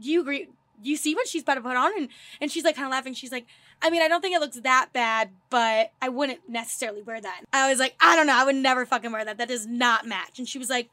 do 0.00 0.10
you 0.10 0.22
agree? 0.22 0.48
You 0.82 0.96
see 0.96 1.14
what 1.14 1.26
she's 1.28 1.42
about 1.42 1.54
to 1.54 1.60
put 1.60 1.76
on? 1.76 1.92
And 1.96 2.08
and 2.40 2.50
she's 2.50 2.64
like 2.64 2.76
kind 2.76 2.86
of 2.86 2.92
laughing. 2.92 3.14
She's 3.14 3.32
like, 3.32 3.46
I 3.80 3.90
mean, 3.90 4.02
I 4.02 4.08
don't 4.08 4.20
think 4.20 4.34
it 4.34 4.40
looks 4.40 4.56
that 4.60 4.90
bad, 4.92 5.30
but 5.50 5.92
I 6.00 6.08
wouldn't 6.08 6.48
necessarily 6.48 7.02
wear 7.02 7.20
that. 7.20 7.42
I 7.52 7.68
was 7.70 7.78
like, 7.78 7.94
I 8.00 8.16
don't 8.16 8.26
know. 8.26 8.36
I 8.36 8.44
would 8.44 8.54
never 8.56 8.86
fucking 8.86 9.10
wear 9.12 9.24
that. 9.24 9.38
That 9.38 9.48
does 9.48 9.66
not 9.66 10.06
match. 10.06 10.38
And 10.38 10.48
she 10.48 10.58
was 10.58 10.70
like, 10.70 10.88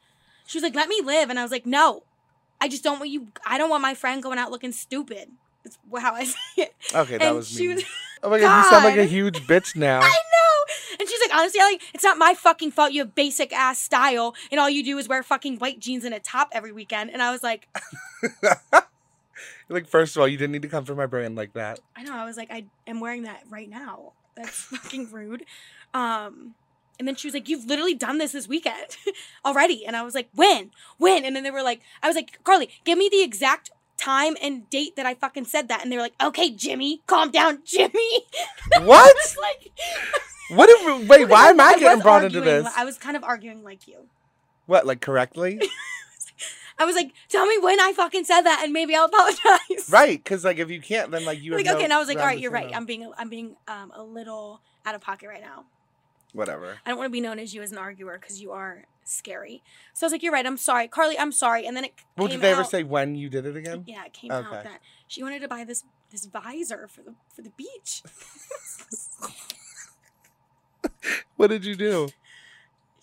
she 0.46 0.58
was 0.58 0.62
like, 0.62 0.74
let 0.74 0.88
me 0.88 1.00
live. 1.04 1.30
And 1.30 1.38
I 1.38 1.42
was 1.42 1.52
like, 1.52 1.66
no, 1.66 2.02
I 2.60 2.68
just 2.68 2.82
don't 2.82 2.98
want 2.98 3.10
you. 3.10 3.28
I 3.46 3.58
don't 3.58 3.70
want 3.70 3.82
my 3.82 3.94
friend 3.94 4.22
going 4.22 4.38
out 4.38 4.50
looking 4.50 4.72
stupid. 4.72 5.28
That's 5.62 5.78
wh- 5.92 6.00
how 6.00 6.14
I 6.14 6.24
say 6.24 6.38
it. 6.56 6.74
Okay, 6.94 7.18
that 7.18 7.26
and 7.28 7.36
was 7.36 7.48
she 7.48 7.68
me. 7.68 7.74
was. 7.74 7.84
oh 8.22 8.30
my 8.30 8.40
god, 8.40 8.64
you 8.64 8.70
sound 8.70 8.84
like 8.84 8.96
a 8.96 9.04
huge 9.04 9.46
bitch 9.46 9.76
now. 9.76 10.00
I 10.00 10.08
know. 10.08 10.96
And 10.98 11.08
she's 11.08 11.20
like, 11.20 11.34
honestly, 11.34 11.60
Ellie, 11.60 11.80
it's 11.94 12.04
not 12.04 12.18
my 12.18 12.34
fucking 12.34 12.72
fault 12.72 12.92
you 12.92 13.00
have 13.00 13.14
basic 13.14 13.52
ass 13.52 13.78
style 13.78 14.34
and 14.50 14.60
all 14.60 14.68
you 14.68 14.82
do 14.84 14.98
is 14.98 15.08
wear 15.08 15.22
fucking 15.22 15.58
white 15.58 15.78
jeans 15.78 16.04
and 16.04 16.14
a 16.14 16.20
top 16.20 16.48
every 16.52 16.72
weekend. 16.72 17.10
And 17.10 17.22
I 17.22 17.30
was 17.30 17.42
like, 17.42 17.68
like, 19.68 19.86
first 19.86 20.16
of 20.16 20.20
all, 20.20 20.28
you 20.28 20.36
didn't 20.36 20.52
need 20.52 20.62
to 20.62 20.68
come 20.68 20.84
for 20.84 20.94
my 20.94 21.06
brand 21.06 21.36
like 21.36 21.52
that. 21.54 21.80
I 21.96 22.02
know. 22.02 22.14
I 22.14 22.24
was 22.24 22.36
like, 22.36 22.50
I 22.50 22.64
am 22.86 23.00
wearing 23.00 23.22
that 23.24 23.42
right 23.48 23.68
now. 23.68 24.12
That's 24.36 24.50
fucking 24.62 25.10
rude. 25.12 25.44
Um, 25.94 26.54
and 26.98 27.08
then 27.08 27.16
she 27.16 27.26
was 27.26 27.34
like, 27.34 27.48
"You've 27.48 27.64
literally 27.64 27.94
done 27.94 28.18
this 28.18 28.32
this 28.32 28.46
weekend 28.46 28.98
already." 29.44 29.86
And 29.86 29.96
I 29.96 30.02
was 30.02 30.14
like, 30.14 30.28
"When? 30.34 30.70
When?" 30.98 31.24
And 31.24 31.34
then 31.34 31.42
they 31.42 31.50
were 31.50 31.62
like, 31.62 31.80
"I 32.02 32.06
was 32.06 32.14
like, 32.14 32.38
Carly, 32.44 32.68
give 32.84 32.98
me 32.98 33.08
the 33.10 33.22
exact 33.22 33.70
time 33.96 34.36
and 34.42 34.68
date 34.70 34.96
that 34.96 35.06
I 35.06 35.14
fucking 35.14 35.46
said 35.46 35.68
that." 35.68 35.82
And 35.82 35.90
they 35.90 35.96
were 35.96 36.02
like, 36.02 36.14
"Okay, 36.22 36.50
Jimmy, 36.50 37.00
calm 37.06 37.30
down, 37.30 37.60
Jimmy." 37.64 38.26
What? 38.80 39.10
I 39.10 39.14
was 39.16 39.36
like, 39.40 39.72
What? 40.50 40.68
If, 40.70 41.08
wait, 41.08 41.28
why 41.28 41.48
am 41.48 41.58
I 41.58 41.72
was 41.72 41.80
getting 41.80 42.02
brought 42.02 42.24
into 42.24 42.42
this? 42.42 42.70
I 42.76 42.84
was 42.84 42.98
kind 42.98 43.16
of 43.16 43.24
arguing 43.24 43.64
like 43.64 43.88
you. 43.88 44.06
What, 44.66 44.86
like 44.86 45.00
correctly? 45.00 45.60
I 46.80 46.86
was 46.86 46.96
like, 46.96 47.12
"Tell 47.28 47.46
me 47.46 47.58
when 47.58 47.78
I 47.78 47.92
fucking 47.92 48.24
said 48.24 48.40
that, 48.42 48.62
and 48.64 48.72
maybe 48.72 48.94
I'll 48.94 49.04
apologize." 49.04 49.88
right? 49.90 50.18
Because 50.22 50.46
like, 50.46 50.58
if 50.58 50.70
you 50.70 50.80
can't, 50.80 51.10
then 51.10 51.26
like 51.26 51.42
you 51.42 51.52
have 51.52 51.58
Like 51.58 51.66
no 51.66 51.74
okay, 51.74 51.84
and 51.84 51.92
I 51.92 51.98
was 51.98 52.08
like, 52.08 52.18
"All 52.18 52.24
right, 52.24 52.38
you're 52.38 52.50
right. 52.50 52.70
I'm 52.74 52.86
being 52.86 53.12
I'm 53.18 53.28
being 53.28 53.56
um 53.68 53.92
a 53.94 54.02
little 54.02 54.62
out 54.86 54.94
of 54.94 55.02
pocket 55.02 55.28
right 55.28 55.42
now." 55.42 55.66
Whatever. 56.32 56.78
I 56.86 56.88
don't 56.88 56.98
want 56.98 57.08
to 57.08 57.12
be 57.12 57.20
known 57.20 57.38
as 57.38 57.52
you 57.52 57.60
as 57.60 57.70
an 57.70 57.76
arguer 57.76 58.18
because 58.18 58.40
you 58.40 58.52
are 58.52 58.84
scary. 59.04 59.62
So 59.92 60.04
I 60.04 60.06
was 60.06 60.12
like, 60.12 60.22
"You're 60.22 60.32
right. 60.32 60.46
I'm 60.46 60.56
sorry, 60.56 60.88
Carly. 60.88 61.18
I'm 61.18 61.32
sorry." 61.32 61.66
And 61.66 61.76
then 61.76 61.84
it 61.84 61.92
Well, 62.16 62.28
did 62.28 62.40
they 62.40 62.52
ever 62.52 62.64
say 62.64 62.82
when 62.82 63.14
you 63.14 63.28
did 63.28 63.44
it 63.44 63.56
again? 63.56 63.84
Yeah, 63.86 64.06
it 64.06 64.14
came 64.14 64.32
out 64.32 64.50
that 64.50 64.80
she 65.06 65.22
wanted 65.22 65.42
to 65.42 65.48
buy 65.48 65.64
this 65.64 65.84
this 66.10 66.24
visor 66.24 66.88
for 66.88 67.02
the 67.02 67.14
for 67.28 67.42
the 67.42 67.50
beach. 67.50 68.02
What 71.40 71.48
did 71.48 71.64
you 71.64 71.74
do? 71.74 72.08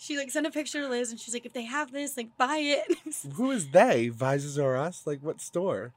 She 0.07 0.17
like 0.17 0.31
sent 0.31 0.47
a 0.47 0.51
picture 0.51 0.81
to 0.81 0.87
Liz 0.87 1.11
and 1.11 1.19
she's 1.19 1.33
like, 1.33 1.45
"If 1.45 1.53
they 1.53 1.65
have 1.65 1.91
this, 1.91 2.15
like 2.15 2.29
buy 2.37 2.57
it." 2.57 2.97
Who 3.33 3.51
is 3.51 3.69
they? 3.69 4.07
Vises 4.07 4.57
or 4.57 4.77
us? 4.77 5.03
Like 5.05 5.19
what 5.21 5.41
store? 5.41 5.91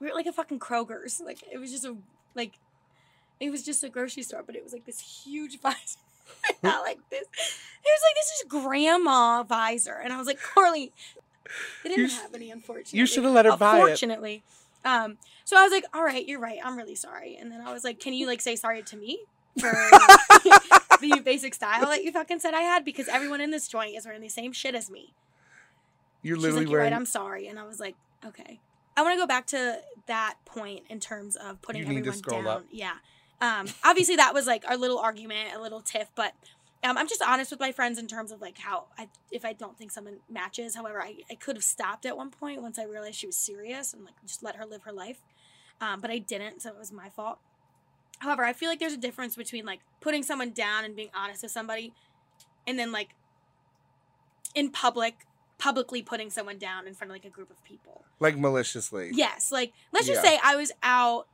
we 0.00 0.08
were 0.08 0.14
like 0.14 0.26
a 0.26 0.32
fucking 0.32 0.58
Kroger's. 0.58 1.22
Like 1.24 1.42
it 1.50 1.58
was 1.58 1.70
just 1.70 1.84
a 1.84 1.96
like 2.34 2.58
it 3.40 3.50
was 3.50 3.62
just 3.62 3.82
a 3.82 3.88
grocery 3.88 4.22
store, 4.22 4.42
but 4.44 4.54
it 4.54 4.62
was 4.62 4.72
like 4.72 4.84
this 4.84 5.00
huge 5.24 5.60
visor. 5.62 5.98
Not 6.62 6.82
like 6.82 6.98
this. 7.10 7.22
It 7.22 7.90
was 7.90 8.02
like 8.02 8.14
this 8.14 8.30
is 8.38 8.44
grandma 8.48 9.42
visor, 9.42 9.98
and 10.02 10.12
I 10.12 10.18
was 10.18 10.26
like, 10.26 10.40
Carly, 10.40 10.92
they 11.82 11.90
didn't 11.90 12.10
sh- 12.10 12.18
have 12.18 12.34
any, 12.34 12.50
unfortunately. 12.50 12.98
you 12.98 13.06
should 13.06 13.24
have 13.24 13.32
let 13.32 13.44
her 13.46 13.56
buy 13.56 13.76
it. 13.76 13.80
Unfortunately, 13.80 14.42
um, 14.84 15.16
so 15.44 15.56
I 15.56 15.62
was 15.62 15.72
like, 15.72 15.84
all 15.94 16.02
right, 16.04 16.26
you're 16.26 16.40
right. 16.40 16.58
I'm 16.62 16.76
really 16.76 16.94
sorry. 16.94 17.36
And 17.36 17.50
then 17.50 17.60
I 17.60 17.72
was 17.72 17.84
like, 17.84 18.00
can 18.00 18.12
you 18.14 18.26
like 18.26 18.40
say 18.40 18.56
sorry 18.56 18.82
to 18.82 18.96
me 18.96 19.20
for 19.58 19.70
the 21.00 21.20
basic 21.24 21.54
style 21.54 21.86
that 21.86 22.02
you 22.04 22.12
fucking 22.12 22.40
said 22.40 22.54
I 22.54 22.60
had? 22.62 22.84
Because 22.84 23.08
everyone 23.08 23.40
in 23.40 23.50
this 23.50 23.68
joint 23.68 23.96
is 23.96 24.04
wearing 24.04 24.20
the 24.20 24.28
same 24.28 24.52
shit 24.52 24.74
as 24.74 24.90
me. 24.90 25.12
You're 26.22 26.36
She's 26.36 26.42
literally 26.42 26.64
like, 26.64 26.70
you're 26.70 26.78
wearing. 26.80 26.92
right. 26.92 26.96
I'm 26.96 27.06
sorry. 27.06 27.48
And 27.48 27.58
I 27.58 27.64
was 27.64 27.80
like, 27.80 27.96
okay. 28.24 28.60
I 28.96 29.02
want 29.02 29.14
to 29.14 29.18
go 29.20 29.26
back 29.26 29.46
to 29.48 29.80
that 30.06 30.36
point 30.44 30.84
in 30.88 31.00
terms 31.00 31.36
of 31.36 31.60
putting 31.62 31.82
You 31.82 31.98
everyone 31.98 32.20
down. 32.20 32.46
up. 32.46 32.64
Yeah. 32.70 32.94
Um, 33.40 33.66
obviously 33.84 34.16
that 34.16 34.32
was 34.32 34.46
like 34.46 34.64
our 34.68 34.76
little 34.76 34.98
argument, 34.98 35.50
a 35.54 35.60
little 35.60 35.80
tiff, 35.80 36.08
but 36.14 36.32
um, 36.84 36.96
I'm 36.96 37.08
just 37.08 37.20
honest 37.22 37.50
with 37.50 37.60
my 37.60 37.72
friends 37.72 37.98
in 37.98 38.06
terms 38.06 38.30
of 38.30 38.40
like 38.40 38.58
how 38.58 38.84
I, 38.96 39.08
if 39.32 39.44
I 39.44 39.52
don't 39.52 39.76
think 39.76 39.90
someone 39.90 40.18
matches. 40.30 40.76
However, 40.76 41.02
I, 41.02 41.16
I 41.30 41.34
could 41.34 41.56
have 41.56 41.64
stopped 41.64 42.06
at 42.06 42.16
one 42.16 42.30
point 42.30 42.62
once 42.62 42.78
I 42.78 42.84
realized 42.84 43.16
she 43.16 43.26
was 43.26 43.36
serious 43.36 43.92
and 43.92 44.04
like 44.04 44.14
just 44.24 44.42
let 44.42 44.56
her 44.56 44.64
live 44.64 44.82
her 44.84 44.92
life. 44.92 45.18
Um, 45.80 46.00
but 46.00 46.10
I 46.10 46.18
didn't, 46.18 46.62
so 46.62 46.70
it 46.70 46.78
was 46.78 46.92
my 46.92 47.08
fault. 47.08 47.38
However, 48.24 48.42
I 48.44 48.52
feel 48.54 48.68
like 48.70 48.80
there's 48.80 48.94
a 48.94 48.98
difference 48.98 49.36
between 49.36 49.64
like 49.66 49.80
putting 50.00 50.22
someone 50.22 50.50
down 50.50 50.84
and 50.84 50.96
being 50.96 51.10
honest 51.14 51.42
with 51.42 51.52
somebody, 51.52 51.92
and 52.66 52.78
then 52.78 52.90
like 52.90 53.10
in 54.54 54.70
public, 54.70 55.26
publicly 55.58 56.02
putting 56.02 56.30
someone 56.30 56.58
down 56.58 56.86
in 56.86 56.94
front 56.94 57.10
of 57.10 57.14
like 57.14 57.24
a 57.24 57.30
group 57.30 57.50
of 57.50 57.62
people. 57.64 58.04
like 58.20 58.38
maliciously. 58.38 59.10
Yes, 59.12 59.52
like 59.52 59.72
let's 59.92 60.06
just 60.06 60.22
Yeah. 60.24 60.30
say 60.30 60.40
I 60.42 60.56
was 60.56 60.72
out, 60.82 61.26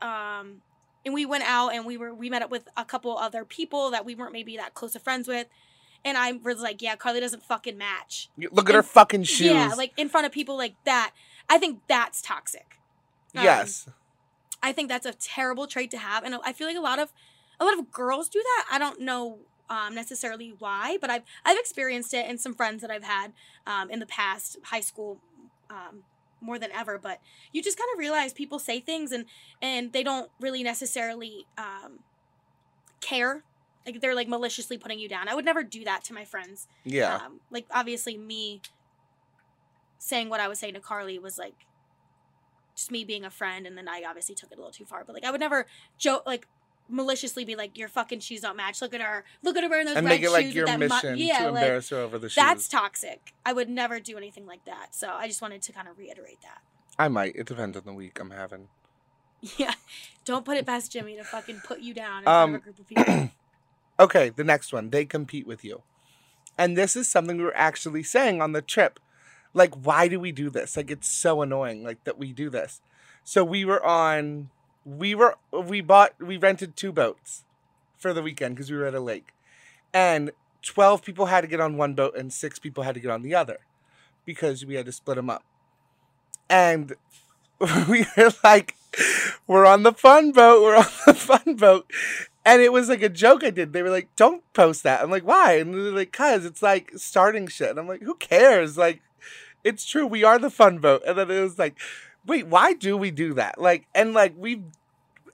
um, 0.00 0.62
and 1.04 1.12
we 1.14 1.26
went 1.26 1.42
out 1.44 1.70
and 1.74 1.84
we 1.84 1.96
were 1.96 2.14
we 2.14 2.30
met 2.30 2.42
up 2.42 2.50
with 2.50 2.68
a 2.76 2.84
couple 2.84 3.16
other 3.18 3.44
people 3.44 3.90
that 3.90 4.04
we 4.04 4.14
weren't 4.14 4.32
maybe 4.32 4.56
that 4.58 4.74
close 4.74 4.94
of 4.94 5.02
friends 5.02 5.26
with, 5.26 5.48
and 6.04 6.16
I 6.16 6.32
was 6.32 6.60
like, 6.60 6.80
yeah, 6.82 6.94
Carly 6.96 7.18
doesn't 7.20 7.42
fucking 7.42 7.76
match. 7.76 8.28
Look 8.38 8.68
at 8.68 8.74
her 8.76 8.82
fucking 8.84 9.24
shoes. 9.24 9.48
Yeah, 9.48 9.72
like 9.76 9.92
in 9.96 10.08
front 10.08 10.26
of 10.26 10.32
people 10.32 10.56
like 10.56 10.74
that. 10.84 11.12
I 11.48 11.58
think 11.58 11.80
that's 11.88 12.20
toxic. 12.22 12.78
Um, 13.34 13.42
yes. 13.42 13.88
I 14.62 14.72
think 14.72 14.88
that's 14.88 15.06
a 15.06 15.12
terrible 15.12 15.66
trait 15.66 15.90
to 15.92 15.98
have, 15.98 16.24
and 16.24 16.34
I 16.44 16.52
feel 16.52 16.66
like 16.66 16.76
a 16.76 16.80
lot 16.80 16.98
of 16.98 17.12
a 17.60 17.64
lot 17.64 17.78
of 17.78 17.90
girls 17.90 18.28
do 18.28 18.40
that. 18.42 18.66
I 18.70 18.78
don't 18.78 19.00
know 19.00 19.38
um, 19.70 19.94
necessarily 19.94 20.54
why, 20.58 20.98
but 21.00 21.10
I've 21.10 21.22
I've 21.44 21.58
experienced 21.58 22.14
it 22.14 22.28
in 22.28 22.38
some 22.38 22.54
friends 22.54 22.82
that 22.82 22.90
I've 22.90 23.04
had 23.04 23.32
um, 23.66 23.90
in 23.90 23.98
the 23.98 24.06
past, 24.06 24.58
high 24.64 24.80
school, 24.80 25.18
um, 25.70 26.04
more 26.40 26.58
than 26.58 26.72
ever. 26.72 26.98
But 26.98 27.20
you 27.52 27.62
just 27.62 27.78
kind 27.78 27.88
of 27.92 27.98
realize 27.98 28.32
people 28.32 28.58
say 28.58 28.80
things 28.80 29.12
and 29.12 29.26
and 29.60 29.92
they 29.92 30.02
don't 30.02 30.30
really 30.40 30.62
necessarily 30.62 31.46
um, 31.56 32.00
care. 33.00 33.44
Like 33.86 34.00
they're 34.00 34.14
like 34.14 34.28
maliciously 34.28 34.76
putting 34.76 34.98
you 34.98 35.08
down. 35.08 35.28
I 35.28 35.34
would 35.34 35.44
never 35.44 35.62
do 35.62 35.84
that 35.84 36.04
to 36.04 36.14
my 36.14 36.24
friends. 36.24 36.66
Yeah. 36.84 37.16
Um, 37.16 37.40
like 37.50 37.66
obviously 37.70 38.18
me 38.18 38.60
saying 39.98 40.28
what 40.28 40.40
I 40.40 40.48
was 40.48 40.58
saying 40.58 40.74
to 40.74 40.80
Carly 40.80 41.18
was 41.18 41.38
like 41.38 41.54
just 42.78 42.90
me 42.90 43.04
being 43.04 43.24
a 43.24 43.30
friend, 43.30 43.66
and 43.66 43.76
then 43.76 43.88
I 43.88 44.04
obviously 44.06 44.34
took 44.34 44.52
it 44.52 44.54
a 44.54 44.60
little 44.60 44.72
too 44.72 44.84
far. 44.84 45.04
But 45.04 45.14
like 45.14 45.24
I 45.24 45.30
would 45.30 45.40
never 45.40 45.66
joke 45.98 46.22
like 46.24 46.46
maliciously 46.88 47.44
be 47.44 47.56
like 47.56 47.76
your 47.76 47.88
fucking 47.88 48.20
shoes 48.20 48.40
don't 48.40 48.56
match. 48.56 48.80
Look 48.80 48.94
at 48.94 49.02
her. 49.02 49.24
Look 49.42 49.56
at 49.56 49.62
her 49.64 49.68
wearing 49.68 49.86
those 49.86 49.96
and 49.96 50.06
red 50.06 50.12
make 50.12 50.22
it 50.22 50.30
like 50.30 50.46
shoes 50.46 50.54
your 50.54 50.64
with 50.64 50.88
that 50.88 51.02
mu-" 51.04 51.10
mission 51.10 51.18
yeah, 51.18 51.38
to 51.40 51.50
like, 51.50 51.62
embarrass 51.64 51.90
her 51.90 51.98
over 51.98 52.18
the 52.18 52.28
shoes. 52.28 52.36
that's 52.36 52.68
toxic. 52.68 53.34
I 53.44 53.52
would 53.52 53.68
never 53.68 54.00
do 54.00 54.16
anything 54.16 54.46
like 54.46 54.64
that. 54.64 54.94
So 54.94 55.08
I 55.08 55.26
just 55.26 55.42
wanted 55.42 55.60
to 55.62 55.72
kind 55.72 55.88
of 55.88 55.98
reiterate 55.98 56.40
that. 56.42 56.60
I 56.98 57.08
might. 57.08 57.34
It 57.36 57.46
depends 57.46 57.76
on 57.76 57.84
the 57.84 57.92
week 57.92 58.18
I'm 58.20 58.30
having. 58.30 58.68
Yeah, 59.56 59.74
don't 60.24 60.44
put 60.44 60.56
it 60.56 60.66
past 60.66 60.90
Jimmy 60.90 61.16
to 61.16 61.22
fucking 61.22 61.60
put 61.64 61.78
you 61.78 61.94
down 61.94 62.18
in 62.18 62.24
front 62.24 62.42
Um, 62.42 62.54
of 62.56 62.60
a 62.60 62.64
group 62.64 62.78
of 62.80 62.88
people. 62.88 63.30
Okay, 64.00 64.28
the 64.30 64.44
next 64.44 64.72
one. 64.72 64.90
They 64.90 65.04
compete 65.04 65.46
with 65.46 65.64
you. 65.64 65.82
And 66.56 66.76
this 66.76 66.94
is 66.96 67.08
something 67.08 67.36
we 67.36 67.44
were 67.44 67.56
actually 67.56 68.02
saying 68.02 68.40
on 68.40 68.52
the 68.52 68.62
trip. 68.62 69.00
Like, 69.58 69.74
why 69.74 70.08
do 70.08 70.18
we 70.20 70.32
do 70.32 70.50
this? 70.50 70.76
Like, 70.76 70.90
it's 70.90 71.10
so 71.10 71.42
annoying, 71.42 71.84
like, 71.84 72.02
that 72.04 72.18
we 72.18 72.32
do 72.32 72.48
this. 72.48 72.80
So 73.24 73.44
we 73.44 73.64
were 73.64 73.84
on, 73.84 74.50
we 74.84 75.14
were, 75.14 75.36
we 75.52 75.80
bought, 75.80 76.14
we 76.18 76.36
rented 76.38 76.76
two 76.76 76.92
boats 76.92 77.44
for 77.98 78.14
the 78.14 78.22
weekend 78.22 78.54
because 78.54 78.70
we 78.70 78.78
were 78.78 78.86
at 78.86 78.94
a 78.94 79.00
lake. 79.00 79.34
And 79.92 80.30
12 80.62 81.02
people 81.02 81.26
had 81.26 81.42
to 81.42 81.46
get 81.46 81.60
on 81.60 81.76
one 81.76 81.94
boat 81.94 82.16
and 82.16 82.32
six 82.32 82.58
people 82.58 82.84
had 82.84 82.94
to 82.94 83.00
get 83.00 83.10
on 83.10 83.22
the 83.22 83.34
other 83.34 83.58
because 84.24 84.64
we 84.64 84.74
had 84.74 84.86
to 84.86 84.92
split 84.92 85.16
them 85.16 85.30
up. 85.30 85.44
And 86.48 86.94
we 87.88 88.06
were 88.16 88.32
like, 88.44 88.76
we're 89.46 89.66
on 89.66 89.82
the 89.82 89.92
fun 89.92 90.32
boat, 90.32 90.62
we're 90.62 90.76
on 90.76 90.86
the 91.06 91.14
fun 91.14 91.56
boat. 91.56 91.90
And 92.44 92.62
it 92.62 92.72
was 92.72 92.88
like 92.88 93.02
a 93.02 93.10
joke 93.10 93.44
I 93.44 93.50
did. 93.50 93.72
They 93.72 93.82
were 93.82 93.90
like, 93.90 94.08
don't 94.16 94.42
post 94.54 94.82
that. 94.84 95.02
I'm 95.02 95.10
like, 95.10 95.26
why? 95.26 95.54
And 95.54 95.74
they're 95.74 95.92
like, 95.92 96.12
cuz 96.12 96.44
it's 96.44 96.62
like 96.62 96.92
starting 96.96 97.46
shit. 97.46 97.70
And 97.70 97.78
I'm 97.78 97.88
like, 97.88 98.02
who 98.02 98.14
cares? 98.14 98.78
Like, 98.78 99.02
it's 99.64 99.84
true. 99.84 100.06
We 100.06 100.24
are 100.24 100.38
the 100.38 100.50
fun 100.50 100.78
boat. 100.78 101.02
And 101.06 101.18
then 101.18 101.30
it 101.30 101.40
was 101.40 101.58
like, 101.58 101.76
wait, 102.26 102.46
why 102.46 102.74
do 102.74 102.96
we 102.96 103.10
do 103.10 103.34
that? 103.34 103.60
Like, 103.60 103.86
and 103.94 104.14
like, 104.14 104.34
we, 104.36 104.62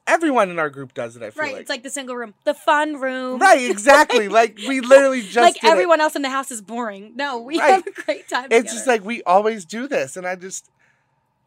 everyone 0.07 0.51
in 0.51 0.59
our 0.59 0.71
group 0.71 0.95
does 0.95 1.17
it. 1.17 1.23
I 1.23 1.31
feel 1.31 1.43
right. 1.43 1.53
like. 1.53 1.61
It's 1.63 1.71
like 1.71 1.83
the 1.83 1.91
single 1.91 2.17
room, 2.17 2.35
the 2.45 2.55
fun 2.55 3.01
room. 3.01 3.41
right, 3.41 3.71
exactly. 3.71 4.29
like 4.29 4.59
we 4.69 4.81
literally 4.81 5.23
just 5.23 5.37
like 5.37 5.55
did 5.55 5.65
it. 5.65 5.71
everyone 5.71 6.01
else 6.01 6.17
in 6.17 6.23
the 6.23 6.31
house 6.31 6.51
is 6.51 6.61
boring. 6.63 7.13
No, 7.17 7.39
we 7.39 7.59
Right. 7.59 7.71
have 7.75 7.87
a 7.87 7.91
great 8.03 8.29
time. 8.29 8.49
It's 8.51 8.73
just 8.73 8.87
like 8.87 9.05
we 9.05 9.23
always 9.25 9.65
do 9.65 9.87
this, 9.89 10.17
and 10.17 10.27
I 10.27 10.37
just. 10.37 10.71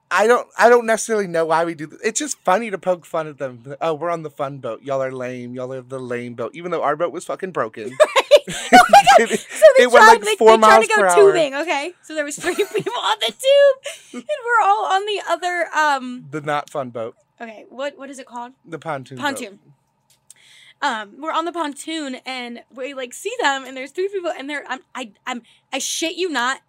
I 0.10 0.28
don't. 0.28 0.48
I 0.58 0.70
don't 0.70 0.86
necessarily 0.86 1.28
know 1.28 1.46
why 1.46 1.66
we 1.66 1.76
do 1.76 1.86
this. 1.88 2.00
It's 2.04 2.20
just 2.20 2.40
funny 2.40 2.72
to 2.72 2.78
poke 2.78 3.06
fun 3.06 3.28
at 3.28 3.38
them. 3.38 3.76
Oh, 3.82 3.94
we're 3.94 4.10
on 4.10 4.24
the 4.24 4.30
fun 4.30 4.60
boat. 4.60 4.82
Y'all 4.84 5.04
are 5.04 5.12
lame. 5.12 5.54
Y'all 5.54 5.74
are 5.74 5.82
the 5.82 6.00
lame 6.00 6.34
boat. 6.34 6.56
Even 6.56 6.72
though 6.72 6.82
our 6.82 6.96
boat 6.96 7.12
was 7.12 7.26
fucking 7.26 7.52
broken. 7.52 7.98
oh 8.50 8.86
my 8.90 9.04
god! 9.18 9.30
So 9.30 9.66
they 9.78 9.84
it 9.84 9.92
went 9.92 10.06
tried, 10.06 10.14
like 10.14 10.22
they, 10.22 10.36
four 10.38 10.52
they 10.52 10.58
tried 10.58 10.70
miles 10.70 10.88
to 10.88 10.96
go 10.96 11.02
per 11.02 11.08
hour. 11.08 11.16
tubing. 11.16 11.56
Okay, 11.56 11.92
so 12.02 12.16
there 12.16 12.24
was 12.24 12.38
three 12.38 12.56
people 12.76 12.94
on 12.96 13.18
the 13.20 13.34
tube, 13.34 14.14
and 14.14 14.24
we're 14.24 14.66
all 14.66 14.86
on 14.86 15.06
the 15.06 15.22
other. 15.28 15.68
Um. 15.76 16.26
the 16.32 16.40
not 16.40 16.70
fun 16.70 16.90
boat. 16.90 17.16
Okay, 17.42 17.66
what 17.70 17.98
what 17.98 18.10
is 18.10 18.20
it 18.20 18.26
called? 18.26 18.54
The 18.66 18.80
pontoon. 18.80 19.18
boat. 19.18 19.24
Pontoon. 19.24 19.60
Um, 20.82 21.20
we're 21.20 21.32
on 21.32 21.46
the 21.46 21.52
pontoon 21.52 22.18
and 22.26 22.62
we 22.74 22.94
like 22.94 23.14
see 23.14 23.34
them, 23.42 23.66
and 23.66 23.76
there's 23.76 23.92
three 23.92 24.08
people, 24.08 24.32
and 24.32 24.50
they're 24.50 24.64
I'm 24.68 24.80
I 24.96 25.12
I'm 25.26 25.42
I 25.74 25.80
shit 25.80 26.16
you 26.16 26.30
not. 26.30 26.62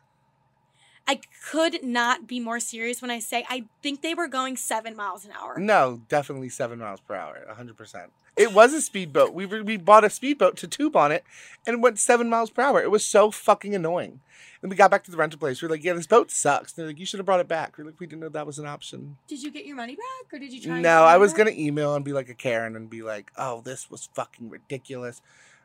I 1.09 1.21
could 1.51 1.83
not 1.83 2.27
be 2.27 2.39
more 2.39 2.61
serious 2.61 3.01
when 3.01 3.11
I 3.11 3.19
say 3.19 3.47
I 3.49 3.65
think 3.83 4.03
they 4.03 4.15
were 4.15 4.29
going 4.29 4.59
seven 4.59 4.95
miles 4.95 5.25
an 5.25 5.33
hour. 5.33 5.59
No, 5.59 6.03
definitely 6.11 6.51
seven 6.51 6.79
miles 6.79 7.01
per 7.01 7.15
hour, 7.15 7.47
hundred 7.51 7.79
percent. 7.79 8.13
It 8.37 8.53
was 8.53 8.73
a 8.75 8.81
speedboat. 8.81 9.33
We 9.33 9.47
were, 9.47 9.65
we 9.65 9.79
bought 9.79 10.05
a 10.05 10.11
speedboat 10.11 10.57
to 10.59 10.69
tube 10.69 10.95
on 10.95 11.11
it, 11.11 11.25
and 11.67 11.75
it 11.75 11.81
went 11.81 11.99
seven 11.99 12.29
miles 12.29 12.51
per 12.51 12.63
hour. 12.63 12.81
It 12.81 12.91
was 12.91 13.05
so 13.05 13.31
fucking 13.31 13.75
annoying. 13.75 14.21
And 14.63 14.71
we 14.71 14.77
got 14.77 14.91
back 14.91 15.03
to 15.05 15.11
the 15.11 15.17
rental 15.17 15.41
place. 15.41 15.63
We 15.63 15.67
are 15.67 15.71
like, 15.71 15.83
"Yeah, 15.83 15.95
this 15.95 16.07
boat 16.07 16.31
sucks." 16.31 16.73
They're 16.73 16.87
like, 16.87 16.99
"You 16.99 17.07
should 17.07 17.19
have 17.19 17.27
brought 17.27 17.41
it 17.41 17.49
back." 17.49 17.79
We 17.79 17.83
are 17.83 17.87
like, 17.87 17.99
"We 17.99 18.07
didn't 18.07 18.21
know 18.21 18.29
that 18.29 18.47
was 18.47 18.59
an 18.59 18.67
option." 18.67 19.17
Did 19.27 19.43
you 19.43 19.51
get 19.51 19.65
your 19.65 19.77
money 19.77 19.97
back, 19.97 20.33
or 20.33 20.39
did 20.39 20.53
you 20.53 20.61
try? 20.61 20.77
No, 20.77 20.83
get 20.83 21.03
I 21.03 21.17
was 21.17 21.33
gonna 21.33 21.53
email 21.53 21.95
and 21.95 22.05
be 22.05 22.13
like 22.13 22.29
a 22.29 22.35
Karen 22.35 22.77
and 22.77 22.91
be 22.91 23.03
like, 23.03 23.33
"Oh, 23.37 23.63
this 23.63 23.91
was 23.91 24.11
fucking 24.13 24.51
ridiculous." 24.51 25.23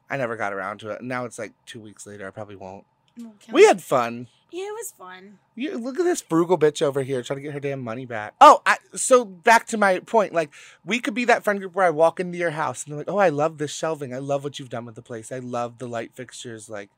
I 0.10 0.17
never 0.17 0.36
got 0.36 0.53
around 0.53 0.79
to 0.79 0.89
it. 0.91 0.99
And 0.99 1.10
now 1.10 1.25
it's 1.25 1.39
like 1.39 1.53
two 1.65 1.79
weeks 1.79 2.06
later. 2.06 2.27
I 2.27 2.32
probably 2.32 2.56
won't. 2.56 2.86
Oh, 3.21 3.34
We 3.52 3.65
had 3.65 3.82
fun. 3.82 4.28
Yeah, 4.52 4.65
it 4.65 4.73
was 4.73 4.91
fun. 4.91 5.39
You 5.56 5.78
look 5.80 5.99
at 5.99 6.04
this 6.04 6.21
frugal 6.21 6.60
bitch 6.60 6.82
over 6.82 7.02
here 7.02 7.23
trying 7.23 7.38
to 7.38 7.43
get 7.43 7.54
her 7.54 7.60
damn 7.60 7.82
money 7.82 8.06
back. 8.06 8.36
Oh, 8.39 8.62
I, 8.67 8.78
so 8.93 9.26
back 9.26 9.65
to 9.67 9.78
my 9.78 9.97
point. 9.99 10.32
Like, 10.32 10.52
we 10.86 10.99
could 10.99 11.15
be 11.15 11.26
that 11.26 11.43
friend 11.43 11.60
group 11.60 11.73
where 11.73 11.88
I 11.88 11.89
walk 11.89 12.19
into 12.19 12.38
your 12.38 12.52
house 12.52 12.84
and 12.84 12.91
they're 12.91 12.99
like, 12.99 13.10
"Oh, 13.10 13.17
I 13.17 13.30
love 13.30 13.58
this 13.58 13.71
shelving. 13.71 14.13
I 14.13 14.19
love 14.19 14.43
what 14.43 14.60
you've 14.60 14.69
done 14.69 14.86
with 14.86 14.93
the 14.93 15.02
place. 15.02 15.32
I 15.32 15.39
love 15.39 15.80
the 15.80 15.88
light 15.88 16.13
fixtures. 16.13 16.69
Like, 16.69 16.91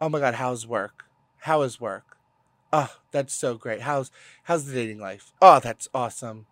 oh 0.00 0.08
my 0.08 0.20
god, 0.20 0.34
how's 0.34 0.68
work? 0.68 1.06
How 1.40 1.62
is 1.62 1.80
work? 1.80 2.16
Oh, 2.72 2.94
that's 3.10 3.34
so 3.34 3.56
great. 3.56 3.80
How's 3.80 4.12
how's 4.44 4.66
the 4.66 4.74
dating 4.74 5.00
life? 5.00 5.32
Oh, 5.42 5.58
that's 5.58 5.88
awesome. 5.94 6.46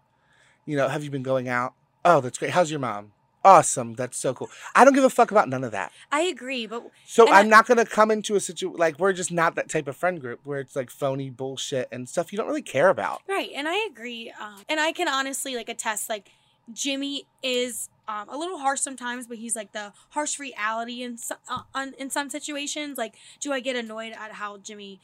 You 0.67 0.77
know, 0.77 0.89
have 0.89 1.05
you 1.05 1.11
been 1.11 1.23
going 1.23 1.49
out? 1.49 1.75
Oh, 2.05 2.21
that's 2.21 2.39
great. 2.39 2.51
How's 2.51 2.71
your 2.71 2.81
mom? 2.81 3.13
Awesome. 3.45 3.95
That's 3.95 4.17
so 4.17 4.35
cool. 4.35 4.49
I 4.75 4.85
don't 4.85 4.95
give 4.95 5.05
a 5.05 5.11
fuck 5.11 5.31
about 5.33 5.49
none 5.49 5.65
of 5.65 5.73
that. 5.73 5.93
I 6.13 6.21
agree, 6.23 6.67
but 6.67 6.85
So 7.07 7.27
I'm 7.29 7.47
I- 7.47 7.49
not 7.49 7.67
gonna 7.67 7.85
come 7.85 8.11
into 8.11 8.37
a 8.37 8.41
situation 8.41 8.79
like 8.79 8.99
we're 8.99 9.13
just 9.13 9.33
not 9.33 9.55
that 9.57 9.69
type 9.69 9.89
of 9.89 9.97
friend 9.97 10.21
group 10.21 10.41
where 10.45 10.61
it's 10.61 10.77
like 10.77 10.91
phony 10.91 11.29
bullshit 11.31 11.89
and 11.91 12.09
stuff 12.09 12.33
you 12.33 12.37
don't 12.39 12.47
really 12.47 12.63
care 12.63 12.89
about. 12.89 13.23
Right, 13.29 13.51
and 13.55 13.67
I 13.69 13.87
agree. 13.91 14.33
Um, 14.41 14.63
and 14.69 14.79
I 14.79 14.93
can 14.93 15.09
honestly 15.09 15.57
like 15.57 15.69
attest, 15.69 16.09
like 16.09 16.31
Jimmy 16.73 17.27
is 17.43 17.89
um, 18.07 18.29
a 18.29 18.37
little 18.37 18.59
harsh 18.59 18.81
sometimes, 18.81 19.27
but 19.27 19.39
he's 19.39 19.57
like 19.57 19.73
the 19.73 19.93
harsh 20.11 20.39
reality 20.39 21.03
in 21.03 21.19
some, 21.19 21.39
uh, 21.49 21.63
on, 21.75 21.95
in 21.99 22.11
some 22.11 22.31
situations. 22.31 22.97
Like, 22.99 23.15
do 23.41 23.53
I 23.53 23.59
get 23.61 23.75
annoyed 23.75 24.13
at 24.13 24.33
how 24.33 24.59
Jimmy, 24.59 25.01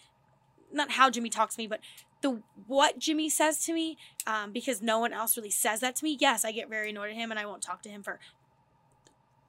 not 0.72 0.92
how 0.92 1.10
Jimmy 1.10 1.28
talks 1.30 1.56
to 1.56 1.60
me, 1.62 1.66
but 1.66 1.80
the 2.20 2.42
what 2.66 2.98
Jimmy 2.98 3.28
says 3.30 3.64
to 3.64 3.72
me, 3.72 3.96
um, 4.26 4.52
because 4.52 4.82
no 4.82 4.98
one 4.98 5.12
else 5.12 5.36
really 5.36 5.50
says 5.50 5.80
that 5.80 5.96
to 5.96 6.04
me. 6.04 6.16
Yes, 6.20 6.44
I 6.44 6.52
get 6.52 6.68
very 6.68 6.90
annoyed 6.90 7.10
at 7.10 7.16
him, 7.16 7.30
and 7.30 7.38
I 7.38 7.46
won't 7.46 7.62
talk 7.62 7.82
to 7.82 7.88
him 7.88 8.02
for 8.02 8.18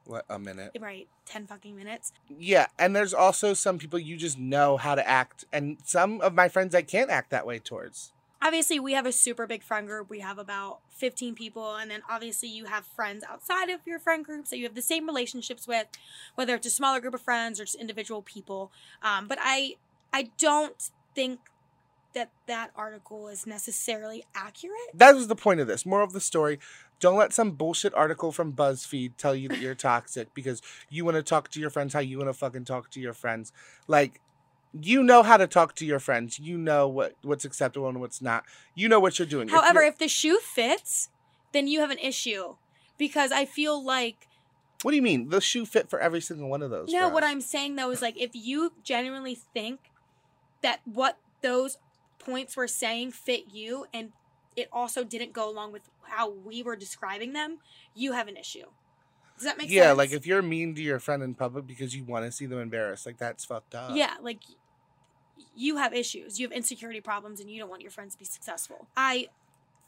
What 0.06 0.24
a 0.28 0.38
minute. 0.38 0.72
right 0.80 1.08
ten 1.26 1.46
fucking 1.46 1.76
minutes. 1.76 2.12
Yeah, 2.28 2.66
and 2.78 2.94
there's 2.96 3.14
also 3.14 3.54
some 3.54 3.78
people 3.78 3.98
you 3.98 4.16
just 4.16 4.38
know 4.38 4.76
how 4.76 4.94
to 4.94 5.06
act, 5.08 5.44
and 5.52 5.78
some 5.84 6.20
of 6.20 6.34
my 6.34 6.48
friends 6.48 6.74
I 6.74 6.82
can't 6.82 7.10
act 7.10 7.30
that 7.30 7.46
way 7.46 7.58
towards. 7.58 8.12
obviously 8.42 8.80
we 8.80 8.94
have 8.94 9.04
a 9.06 9.12
super 9.12 9.46
big 9.46 9.62
friend 9.62 9.86
group 9.86 10.08
we 10.08 10.20
have 10.20 10.38
about 10.38 10.80
15 10.96 11.34
people 11.34 11.76
and 11.76 11.90
then 11.90 12.00
obviously 12.08 12.48
you 12.48 12.64
have 12.64 12.86
friends 12.86 13.22
outside 13.28 13.68
of 13.68 13.80
your 13.84 13.98
friend 13.98 14.24
groups 14.24 14.48
that 14.48 14.56
you 14.56 14.64
have 14.64 14.74
the 14.74 14.80
same 14.94 15.04
relationships 15.06 15.68
with 15.68 15.86
whether 16.36 16.54
it's 16.54 16.66
a 16.66 16.70
smaller 16.70 17.00
group 17.00 17.12
of 17.12 17.20
friends 17.20 17.60
or 17.60 17.64
just 17.66 17.76
individual 17.76 18.22
people 18.22 18.72
um, 19.02 19.28
but 19.28 19.36
i 19.42 19.74
i 20.14 20.30
don't 20.38 20.88
think 21.14 21.38
that 22.14 22.30
that 22.46 22.70
article 22.74 23.28
is 23.28 23.46
necessarily 23.46 24.24
accurate 24.34 24.76
That 24.94 25.14
was 25.14 25.28
the 25.28 25.36
point 25.36 25.60
of 25.60 25.66
this. 25.66 25.86
More 25.86 26.02
of 26.02 26.12
the 26.12 26.20
story. 26.20 26.58
Don't 26.98 27.16
let 27.16 27.32
some 27.32 27.52
bullshit 27.52 27.94
article 27.94 28.30
from 28.32 28.52
BuzzFeed 28.52 29.16
tell 29.16 29.34
you 29.34 29.48
that 29.48 29.58
you're 29.58 29.74
toxic 29.74 30.34
because 30.34 30.60
you 30.90 31.04
want 31.04 31.16
to 31.16 31.22
talk 31.22 31.48
to 31.50 31.60
your 31.60 31.70
friends 31.70 31.94
how 31.94 32.00
you 32.00 32.18
want 32.18 32.28
to 32.28 32.34
fucking 32.34 32.64
talk 32.64 32.90
to 32.90 33.00
your 33.00 33.14
friends. 33.14 33.52
Like, 33.86 34.20
you 34.78 35.02
know 35.02 35.22
how 35.22 35.36
to 35.36 35.46
talk 35.46 35.74
to 35.76 35.86
your 35.86 35.98
friends. 35.98 36.38
You 36.38 36.58
know 36.58 36.86
what 36.86 37.14
what's 37.22 37.44
acceptable 37.44 37.88
and 37.88 38.00
what's 38.00 38.20
not. 38.20 38.44
You 38.74 38.88
know 38.88 39.00
what 39.00 39.18
you're 39.18 39.26
doing. 39.26 39.48
If 39.48 39.54
however 39.54 39.80
you're- 39.80 39.88
if 39.88 39.98
the 39.98 40.08
shoe 40.08 40.38
fits 40.40 41.08
then 41.52 41.66
you 41.66 41.80
have 41.80 41.90
an 41.90 41.98
issue 41.98 42.54
because 42.96 43.32
i 43.32 43.44
feel 43.44 43.82
like 43.84 44.28
what 44.82 44.92
do 44.92 44.96
you 44.96 45.02
mean? 45.02 45.28
The 45.28 45.42
shoe 45.42 45.66
fit 45.66 45.90
for 45.90 46.00
every 46.00 46.22
single 46.22 46.48
one 46.48 46.62
of 46.62 46.70
those. 46.70 46.88
No, 46.90 47.08
what. 47.10 47.22
I'm 47.22 47.42
saying 47.42 47.76
though 47.76 47.90
is 47.90 48.00
like 48.00 48.18
if 48.18 48.30
you 48.32 48.72
genuinely 48.82 49.34
think 49.34 49.92
that 50.62 50.80
what 50.84 51.18
those 51.42 51.76
points 52.30 52.56
were 52.56 52.68
saying 52.68 53.12
fit 53.12 53.44
you 53.52 53.86
and 53.92 54.12
it 54.56 54.68
also 54.72 55.04
didn't 55.04 55.32
go 55.32 55.50
along 55.50 55.72
with 55.72 55.82
how 56.02 56.30
we 56.30 56.62
were 56.62 56.76
describing 56.76 57.32
them, 57.32 57.58
you 57.94 58.12
have 58.12 58.28
an 58.28 58.36
issue. 58.36 58.66
Does 59.36 59.44
that 59.46 59.56
make 59.56 59.70
yeah, 59.70 59.82
sense? 59.82 59.86
Yeah, 59.86 59.92
like 59.92 60.12
if 60.12 60.26
you're 60.26 60.42
mean 60.42 60.74
to 60.74 60.82
your 60.82 60.98
friend 60.98 61.22
in 61.22 61.34
public 61.34 61.66
because 61.66 61.94
you 61.94 62.04
want 62.04 62.26
to 62.26 62.32
see 62.32 62.46
them 62.46 62.58
embarrassed, 62.58 63.06
like 63.06 63.18
that's 63.18 63.44
fucked 63.44 63.74
up. 63.74 63.92
Yeah, 63.94 64.14
like 64.20 64.42
you 65.56 65.76
have 65.76 65.94
issues. 65.94 66.38
You 66.38 66.46
have 66.46 66.52
insecurity 66.52 67.00
problems 67.00 67.40
and 67.40 67.50
you 67.50 67.58
don't 67.58 67.70
want 67.70 67.82
your 67.82 67.90
friends 67.90 68.14
to 68.14 68.18
be 68.18 68.24
successful. 68.24 68.88
I 68.96 69.28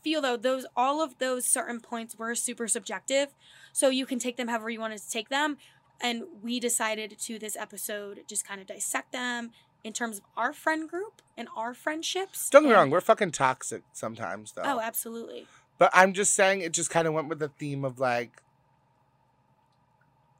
feel 0.02 0.20
though 0.20 0.36
those 0.36 0.66
all 0.74 1.02
of 1.02 1.18
those 1.18 1.44
certain 1.44 1.80
points 1.80 2.16
were 2.16 2.34
super 2.34 2.66
subjective, 2.66 3.34
so 3.72 3.88
you 3.88 4.06
can 4.06 4.18
take 4.18 4.36
them 4.36 4.48
however 4.48 4.70
you 4.70 4.80
wanted 4.80 5.00
to 5.00 5.10
take 5.10 5.28
them. 5.28 5.58
And 6.00 6.24
we 6.42 6.58
decided 6.58 7.16
to 7.20 7.38
this 7.38 7.56
episode 7.56 8.20
just 8.26 8.46
kind 8.46 8.60
of 8.60 8.66
dissect 8.66 9.12
them 9.12 9.50
in 9.84 9.92
terms 9.92 10.18
of 10.18 10.24
our 10.36 10.52
friend 10.52 10.88
group 10.88 11.22
and 11.36 11.48
our 11.56 11.74
friendships. 11.74 12.48
Don't 12.50 12.62
get 12.62 12.68
me 12.68 12.74
wrong, 12.74 12.90
we're 12.90 13.00
fucking 13.00 13.32
toxic 13.32 13.82
sometimes 13.92 14.52
though. 14.52 14.62
Oh, 14.64 14.80
absolutely. 14.80 15.46
But 15.78 15.90
I'm 15.92 16.12
just 16.12 16.34
saying 16.34 16.60
it 16.60 16.72
just 16.72 16.90
kind 16.90 17.08
of 17.08 17.14
went 17.14 17.28
with 17.28 17.38
the 17.38 17.48
theme 17.48 17.84
of 17.84 17.98
like 17.98 18.42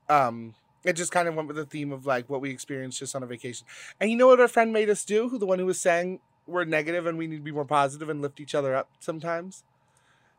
um 0.09 0.55
it 0.85 0.95
just 0.95 1.13
kind 1.13 1.29
of 1.29 1.35
went 1.35 1.49
with 1.49 1.57
the 1.57 1.65
theme 1.65 1.93
of 1.93 2.07
like 2.07 2.29
what 2.29 2.41
we 2.41 2.51
experienced 2.51 2.99
just 2.99 3.15
on 3.15 3.23
a 3.23 3.27
vacation. 3.27 3.67
And 4.01 4.11
you 4.11 4.17
know 4.17 4.27
what 4.27 4.41
our 4.41 4.49
friend 4.49 4.73
made 4.73 4.91
us 4.91 5.05
do? 5.05 5.29
Who 5.29 5.39
the 5.39 5.47
one 5.47 5.59
who 5.59 5.67
was 5.67 5.81
saying 5.81 6.21
we're 6.47 6.65
negative 6.65 7.07
and 7.07 7.17
we 7.17 7.27
need 7.27 7.37
to 7.37 7.43
be 7.43 7.53
more 7.53 7.65
positive 7.65 8.09
and 8.09 8.21
lift 8.21 8.41
each 8.41 8.55
other 8.55 8.75
up 8.75 8.89
sometimes? 8.99 9.63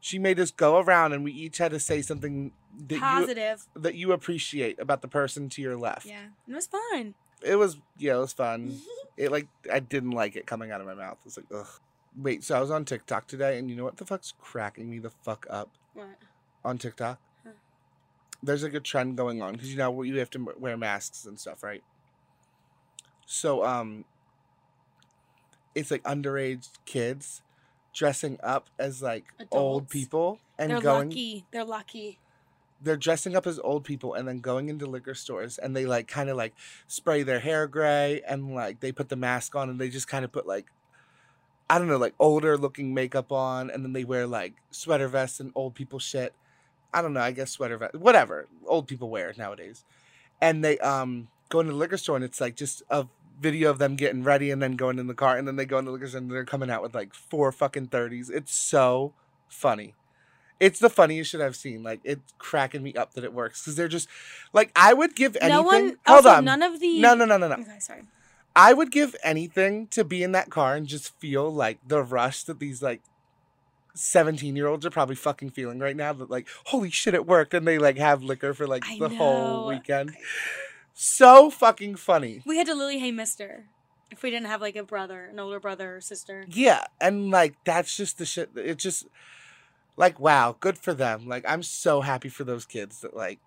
She 0.01 0.19
made 0.19 0.37
us 0.39 0.51
go 0.51 0.79
around 0.79 1.13
and 1.13 1.23
we 1.23 1.31
each 1.31 1.59
had 1.59 1.71
to 1.71 1.79
say 1.79 2.01
something 2.01 2.51
that 2.87 2.95
you 2.95 2.99
Positive. 3.01 3.65
that 3.73 3.95
you 3.95 4.11
appreciate 4.11 4.79
about 4.79 5.01
the 5.01 5.07
person 5.07 5.47
to 5.49 5.61
your 5.61 5.77
left. 5.77 6.05
Yeah. 6.05 6.23
And 6.45 6.53
it 6.53 6.55
was 6.55 6.67
fun. 6.67 7.15
It 7.43 7.55
was 7.55 7.77
yeah, 7.97 8.15
it 8.15 8.19
was 8.19 8.33
fun. 8.33 8.79
It 9.15 9.31
like 9.31 9.47
I 9.71 9.79
didn't 9.79 10.09
like 10.09 10.35
it 10.35 10.47
coming 10.47 10.71
out 10.71 10.81
of 10.81 10.87
my 10.87 10.95
mouth. 10.95 11.19
It 11.21 11.25
was 11.25 11.37
like 11.37 11.45
ugh. 11.53 11.67
Wait, 12.17 12.43
so 12.43 12.57
I 12.57 12.59
was 12.59 12.71
on 12.71 12.83
TikTok 12.83 13.27
today, 13.27 13.59
and 13.59 13.69
you 13.69 13.75
know 13.75 13.83
what 13.83 13.97
the 13.97 14.07
fuck's 14.07 14.33
cracking 14.41 14.89
me 14.89 14.97
the 14.97 15.11
fuck 15.11 15.45
up 15.51 15.69
what? 15.93 16.07
on 16.65 16.79
TikTok? 16.79 17.19
Huh. 17.43 17.51
There's 18.41 18.63
like 18.63 18.73
a 18.73 18.79
trend 18.79 19.15
going 19.15 19.43
on 19.43 19.53
because 19.53 19.71
you 19.71 19.77
know 19.77 20.01
you 20.01 20.17
have 20.17 20.31
to 20.31 20.55
wear 20.57 20.75
masks 20.77 21.25
and 21.25 21.39
stuff, 21.39 21.61
right? 21.61 21.83
So 23.27 23.63
um, 23.63 24.05
it's 25.75 25.91
like 25.91 26.01
underage 26.03 26.69
kids 26.85 27.43
dressing 27.93 28.39
up 28.41 28.69
as 28.79 29.01
like 29.01 29.25
old 29.51 29.89
people 29.89 30.39
and 30.57 30.71
They're 30.71 30.81
going 30.81 31.09
lucky. 31.09 31.45
They're 31.51 31.63
lucky. 31.63 32.19
They're 32.83 32.97
dressing 32.97 33.35
up 33.35 33.47
as 33.47 33.59
old 33.59 33.83
people 33.83 34.13
and 34.13 34.27
then 34.27 34.39
going 34.39 34.69
into 34.69 34.85
liquor 34.85 35.15
stores 35.15 35.57
and 35.57 35.75
they 35.75 35.85
like 35.85 36.07
kind 36.07 36.29
of 36.29 36.37
like 36.37 36.53
spray 36.87 37.23
their 37.23 37.39
hair 37.39 37.67
gray 37.67 38.21
and 38.27 38.53
like 38.53 38.79
they 38.81 38.91
put 38.91 39.09
the 39.09 39.15
mask 39.15 39.55
on 39.55 39.69
and 39.69 39.79
they 39.79 39.89
just 39.89 40.07
kind 40.07 40.25
of 40.25 40.31
put 40.31 40.45
like 40.45 40.67
I 41.69 41.79
don't 41.79 41.87
know 41.87 41.97
like 41.97 42.13
older 42.19 42.57
looking 42.57 42.93
makeup 42.93 43.31
on 43.31 43.69
and 43.69 43.83
then 43.83 43.93
they 43.93 44.03
wear 44.03 44.27
like 44.27 44.53
sweater 44.69 45.07
vests 45.07 45.39
and 45.39 45.51
old 45.55 45.75
people 45.75 45.99
shit. 45.99 46.33
I 46.93 47.01
don't 47.01 47.13
know, 47.13 47.21
I 47.21 47.31
guess 47.31 47.51
sweater 47.51 47.77
vest 47.77 47.95
whatever 47.95 48.47
old 48.67 48.87
people 48.87 49.09
wear 49.09 49.33
nowadays. 49.37 49.85
And 50.41 50.63
they 50.63 50.77
um 50.79 51.29
go 51.49 51.61
into 51.61 51.71
the 51.71 51.77
liquor 51.77 51.97
store 51.97 52.17
and 52.17 52.25
it's 52.25 52.41
like 52.41 52.55
just 52.55 52.83
a 52.89 53.07
video 53.39 53.69
of 53.69 53.79
them 53.79 53.95
getting 53.95 54.23
ready 54.23 54.51
and 54.51 54.61
then 54.61 54.75
going 54.75 54.99
in 54.99 55.07
the 55.07 55.13
car 55.13 55.37
and 55.37 55.47
then 55.47 55.55
they 55.55 55.65
go 55.65 55.79
into 55.79 55.89
the 55.89 55.93
liquor 55.93 56.07
store 56.07 56.19
and 56.19 56.29
they're 56.29 56.45
coming 56.45 56.69
out 56.69 56.83
with 56.83 56.93
like 56.93 57.13
four 57.13 57.51
fucking 57.51 57.87
30s. 57.87 58.29
It's 58.29 58.53
so 58.53 59.13
funny. 59.47 59.95
It's 60.59 60.79
the 60.79 60.89
funniest 60.89 61.31
shit 61.31 61.41
I've 61.41 61.55
seen. 61.55 61.83
Like 61.83 61.99
it's 62.03 62.33
cracking 62.37 62.83
me 62.83 62.93
up 62.93 63.13
that 63.13 63.23
it 63.23 63.33
works 63.33 63.61
because 63.61 63.75
they're 63.75 63.87
just 63.87 64.07
like 64.53 64.71
I 64.75 64.93
would 64.93 65.15
give 65.15 65.35
anything. 65.37 65.49
No 65.49 65.61
one. 65.63 65.97
Hold 66.05 66.25
also, 66.25 66.29
on, 66.29 66.45
None 66.45 66.61
of 66.61 66.79
the. 66.79 66.99
no, 67.01 67.13
no, 67.15 67.25
no, 67.25 67.37
no, 67.37 67.47
no. 67.47 67.55
Okay, 67.55 67.79
sorry. 67.79 68.03
I 68.55 68.73
would 68.73 68.91
give 68.91 69.15
anything 69.23 69.87
to 69.87 70.03
be 70.03 70.21
in 70.23 70.31
that 70.33 70.49
car 70.51 70.75
and 70.75 70.85
just 70.85 71.17
feel 71.19 71.51
like 71.51 71.79
the 71.87 72.03
rush 72.03 72.43
that 72.43 72.59
these 72.59 72.81
like 72.83 73.01
17 73.95 74.55
year 74.55 74.67
olds 74.67 74.85
are 74.85 74.89
probably 74.89 75.15
fucking 75.15 75.51
feeling 75.51 75.79
right 75.79 75.95
now 75.95 76.13
that 76.13 76.29
like 76.29 76.47
holy 76.65 76.89
shit 76.89 77.13
it 77.13 77.27
worked 77.27 77.53
and 77.53 77.67
they 77.67 77.77
like 77.77 77.97
have 77.97 78.23
liquor 78.23 78.53
for 78.53 78.65
like 78.65 78.83
I 78.87 78.97
the 78.97 79.09
whole 79.09 79.67
weekend 79.67 80.15
so 80.93 81.49
fucking 81.51 81.95
funny 81.97 82.41
We 82.45 82.57
had 82.57 82.67
to 82.67 82.73
literally 82.73 82.99
hey 82.99 83.11
mister 83.11 83.65
if 84.11 84.21
we 84.23 84.29
didn't 84.29 84.45
have 84.47 84.61
like 84.61 84.75
a 84.75 84.83
brother, 84.83 85.25
an 85.31 85.39
older 85.39 85.59
brother 85.59 85.95
or 85.97 86.01
sister. 86.01 86.45
yeah 86.47 86.85
and 87.01 87.29
like 87.31 87.55
that's 87.65 87.95
just 87.95 88.17
the 88.17 88.25
shit 88.25 88.49
it 88.55 88.77
just 88.77 89.07
like 89.97 90.19
wow 90.19 90.55
good 90.59 90.77
for 90.77 90.93
them 90.93 91.27
like 91.27 91.43
i'm 91.47 91.63
so 91.63 92.01
happy 92.01 92.29
for 92.29 92.43
those 92.43 92.65
kids 92.65 93.01
that 93.01 93.15
like 93.15 93.39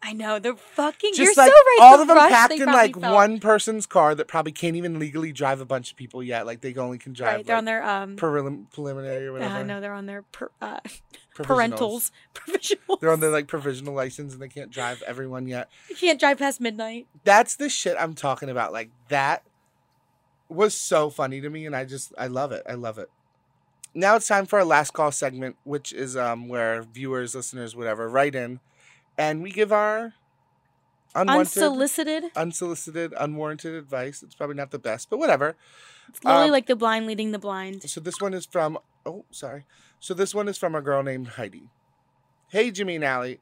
I 0.00 0.12
know 0.12 0.38
they're 0.38 0.54
fucking. 0.54 1.10
just 1.12 1.18
you're 1.18 1.44
like 1.44 1.50
so 1.50 1.56
right. 1.56 1.78
all 1.80 1.96
the 1.96 2.02
of 2.02 2.08
them 2.08 2.16
packed 2.28 2.52
in 2.52 2.66
like 2.66 2.96
felt. 2.96 3.12
one 3.12 3.40
person's 3.40 3.84
car 3.84 4.14
that 4.14 4.28
probably 4.28 4.52
can't 4.52 4.76
even 4.76 5.00
legally 5.00 5.32
drive 5.32 5.60
a 5.60 5.64
bunch 5.64 5.90
of 5.90 5.96
people 5.96 6.22
yet 6.22 6.46
like 6.46 6.60
they 6.60 6.72
only 6.76 6.98
can 6.98 7.12
drive 7.14 7.38
Right, 7.38 7.44
they're 7.46 7.56
like, 7.56 7.58
on 7.58 7.64
their 7.64 7.82
um. 7.84 8.16
prelim- 8.16 8.72
preliminary 8.72 9.26
or 9.26 9.32
whatever 9.32 9.56
uh, 9.56 9.62
no, 9.64 9.80
they're 9.80 9.92
on 9.92 10.06
their 10.06 10.22
per, 10.22 10.52
uh, 10.62 10.78
parentals, 11.36 12.12
provisionals. 12.34 13.00
they're 13.00 13.10
on 13.10 13.18
their 13.18 13.30
like 13.30 13.48
provisional 13.48 13.92
license 13.92 14.32
and 14.34 14.40
they 14.40 14.46
can't 14.48 14.70
drive 14.70 15.02
everyone 15.04 15.48
yet 15.48 15.68
You 15.90 15.96
can't 15.96 16.20
drive 16.20 16.38
past 16.38 16.60
midnight. 16.60 17.08
that's 17.24 17.56
the 17.56 17.68
shit 17.68 17.96
I'm 17.98 18.14
talking 18.14 18.50
about. 18.50 18.72
Like 18.72 18.90
that 19.08 19.42
was 20.48 20.74
so 20.76 21.10
funny 21.10 21.40
to 21.40 21.50
me, 21.50 21.66
and 21.66 21.74
I 21.74 21.84
just 21.84 22.12
I 22.16 22.28
love 22.28 22.52
it. 22.52 22.62
I 22.68 22.74
love 22.74 22.98
it. 22.98 23.10
Now 23.94 24.16
it's 24.16 24.28
time 24.28 24.46
for 24.46 24.58
our 24.58 24.64
last 24.64 24.92
call 24.92 25.10
segment, 25.12 25.56
which 25.64 25.92
is 25.92 26.16
um 26.16 26.48
where 26.48 26.82
viewers, 26.82 27.34
listeners, 27.34 27.74
whatever, 27.74 28.08
write 28.08 28.34
in, 28.34 28.60
and 29.16 29.42
we 29.42 29.50
give 29.50 29.72
our 29.72 30.14
Unsolicited. 31.16 32.24
unsolicited, 32.36 33.12
unwarranted 33.18 33.74
advice. 33.74 34.22
It's 34.22 34.34
probably 34.36 34.54
not 34.54 34.70
the 34.70 34.78
best, 34.78 35.10
but 35.10 35.18
whatever. 35.18 35.56
It's 36.08 36.22
literally 36.22 36.46
Um, 36.46 36.52
like 36.52 36.66
the 36.66 36.76
blind 36.76 37.06
leading 37.06 37.32
the 37.32 37.38
blind. 37.38 37.88
So 37.90 38.00
this 38.00 38.20
one 38.20 38.34
is 38.34 38.46
from 38.46 38.78
oh 39.04 39.24
sorry. 39.30 39.64
So 39.98 40.14
this 40.14 40.34
one 40.34 40.48
is 40.48 40.58
from 40.58 40.74
a 40.74 40.80
girl 40.82 41.02
named 41.02 41.28
Heidi. 41.28 41.70
Hey 42.50 42.70
Jimmy 42.70 42.96
and 42.96 43.04
Allie. 43.04 43.40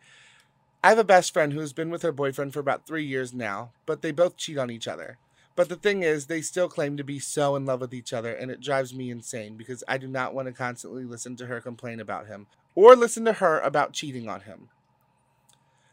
I 0.83 0.91
have 0.91 0.99
a 0.99 1.05
best 1.05 1.33
friend 1.33 1.53
who 1.53 1.61
has 1.61 1.73
been 1.73 1.91
with 1.91 2.03
her 2.03 2.13
boyfriend 2.13 2.53
for 2.55 2.61
about 2.61 2.87
three 2.87 3.05
years 3.05 3.35
now, 3.35 3.73
but 3.85 4.01
they 4.03 4.13
both 4.13 4.37
cheat 4.37 4.57
on 4.59 4.71
each 4.71 4.87
other. 4.89 5.19
But 5.57 5.71
the 5.71 5.77
thing 5.77 6.03
is, 6.03 6.27
they 6.27 6.43
still 6.43 6.69
claim 6.69 6.97
to 6.99 7.05
be 7.05 7.19
so 7.19 7.57
in 7.57 7.65
love 7.65 7.81
with 7.81 7.95
each 7.95 8.13
other, 8.13 8.33
and 8.33 8.51
it 8.51 8.61
drives 8.61 8.95
me 8.95 9.11
insane 9.11 9.57
because 9.57 9.83
I 9.89 9.97
do 9.97 10.07
not 10.07 10.35
want 10.35 10.47
to 10.47 10.53
constantly 10.53 11.05
listen 11.05 11.35
to 11.37 11.47
her 11.47 11.61
complain 11.61 11.99
about 11.99 12.27
him 12.27 12.47
or 12.75 12.95
listen 12.95 13.25
to 13.25 13.33
her 13.35 13.59
about 13.61 13.95
cheating 13.95 14.29
on 14.29 14.43
him. 14.43 14.69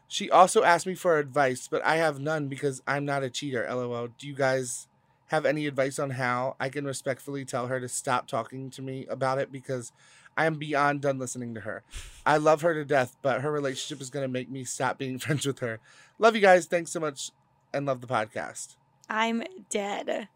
She 0.06 0.30
also 0.30 0.62
asked 0.62 0.86
me 0.86 0.94
for 0.94 1.18
advice, 1.18 1.66
but 1.66 1.84
I 1.84 1.96
have 1.96 2.20
none 2.20 2.48
because 2.48 2.82
I'm 2.86 3.06
not 3.06 3.24
a 3.24 3.30
cheater. 3.30 3.66
LOL. 3.68 4.08
Do 4.18 4.28
you 4.28 4.34
guys 4.34 4.86
have 5.28 5.46
any 5.46 5.66
advice 5.66 5.98
on 5.98 6.10
how 6.10 6.56
I 6.60 6.68
can 6.68 6.84
respectfully 6.84 7.44
tell 7.44 7.66
her 7.68 7.80
to 7.80 7.88
stop 7.88 8.28
talking 8.28 8.70
to 8.70 8.82
me 8.82 9.06
about 9.08 9.38
it 9.38 9.50
because 9.50 9.92
I 10.36 10.46
am 10.46 10.56
beyond 10.56 11.00
done 11.00 11.18
listening 11.18 11.54
to 11.54 11.60
her. 11.60 11.82
I 12.26 12.36
love 12.36 12.62
her 12.62 12.74
to 12.74 12.84
death, 12.84 13.16
but 13.22 13.40
her 13.40 13.50
relationship 13.50 14.02
is 14.02 14.10
going 14.10 14.24
to 14.24 14.32
make 14.32 14.50
me 14.50 14.64
stop 14.64 14.98
being 14.98 15.18
friends 15.20 15.46
with 15.46 15.60
her. 15.60 15.80
Love 16.18 16.34
you 16.34 16.42
guys. 16.42 16.66
Thanks 16.66 16.92
so 16.92 17.00
much 17.00 17.30
and 17.72 17.86
love 17.86 18.00
the 18.00 18.06
podcast. 18.06 18.76
I'm 19.08 19.42
dead. 19.70 20.28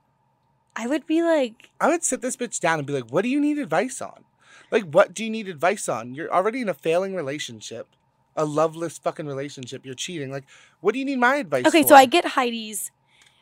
I 0.76 0.86
would 0.86 1.06
be 1.06 1.22
like, 1.22 1.70
I 1.80 1.88
would 1.88 2.04
sit 2.04 2.20
this 2.20 2.36
bitch 2.36 2.60
down 2.60 2.78
and 2.78 2.86
be 2.86 2.92
like, 2.92 3.10
what 3.10 3.22
do 3.22 3.28
you 3.28 3.40
need 3.40 3.58
advice 3.58 4.00
on? 4.00 4.24
Like, 4.70 4.84
what 4.84 5.14
do 5.14 5.24
you 5.24 5.30
need 5.30 5.48
advice 5.48 5.88
on? 5.88 6.14
You're 6.14 6.32
already 6.32 6.60
in 6.60 6.68
a 6.68 6.74
failing 6.74 7.14
relationship, 7.14 7.88
a 8.36 8.44
loveless 8.44 8.98
fucking 8.98 9.26
relationship. 9.26 9.84
You're 9.84 9.94
cheating. 9.94 10.30
Like, 10.30 10.44
what 10.80 10.92
do 10.92 10.98
you 10.98 11.04
need 11.04 11.18
my 11.18 11.36
advice 11.36 11.66
okay, 11.66 11.82
for? 11.82 11.88
so 11.88 11.94
I 11.94 12.06
get 12.06 12.24
Heidi's, 12.24 12.90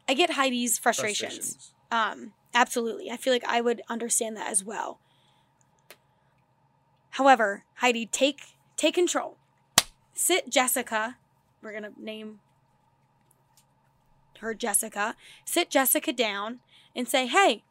I 0.09 0.15
get 0.15 0.31
Heidi's 0.31 0.79
frustrations. 0.79 1.35
Frustrations. 1.35 1.73
Um, 1.91 2.33
absolutely. 2.55 3.11
I 3.11 3.17
feel 3.17 3.33
like 3.33 3.45
I 3.47 3.61
would 3.61 3.83
understand 3.89 4.37
that 4.37 4.51
as 4.51 4.65
well. 4.65 4.99
However, 7.11 7.65
Heidi, 7.77 8.07
take 8.07 8.57
take 8.77 8.95
control. 8.95 9.37
Sit 10.13 10.51
Jessica. 10.51 11.17
We're 11.63 11.73
gonna 11.73 11.93
name 11.99 12.41
her 14.39 14.55
Jessica. 14.55 15.17
Sit 15.45 15.71
Jessica 15.71 16.13
down 16.13 16.61
and 16.95 17.09
say, 17.09 17.27
"Hey, 17.27 17.63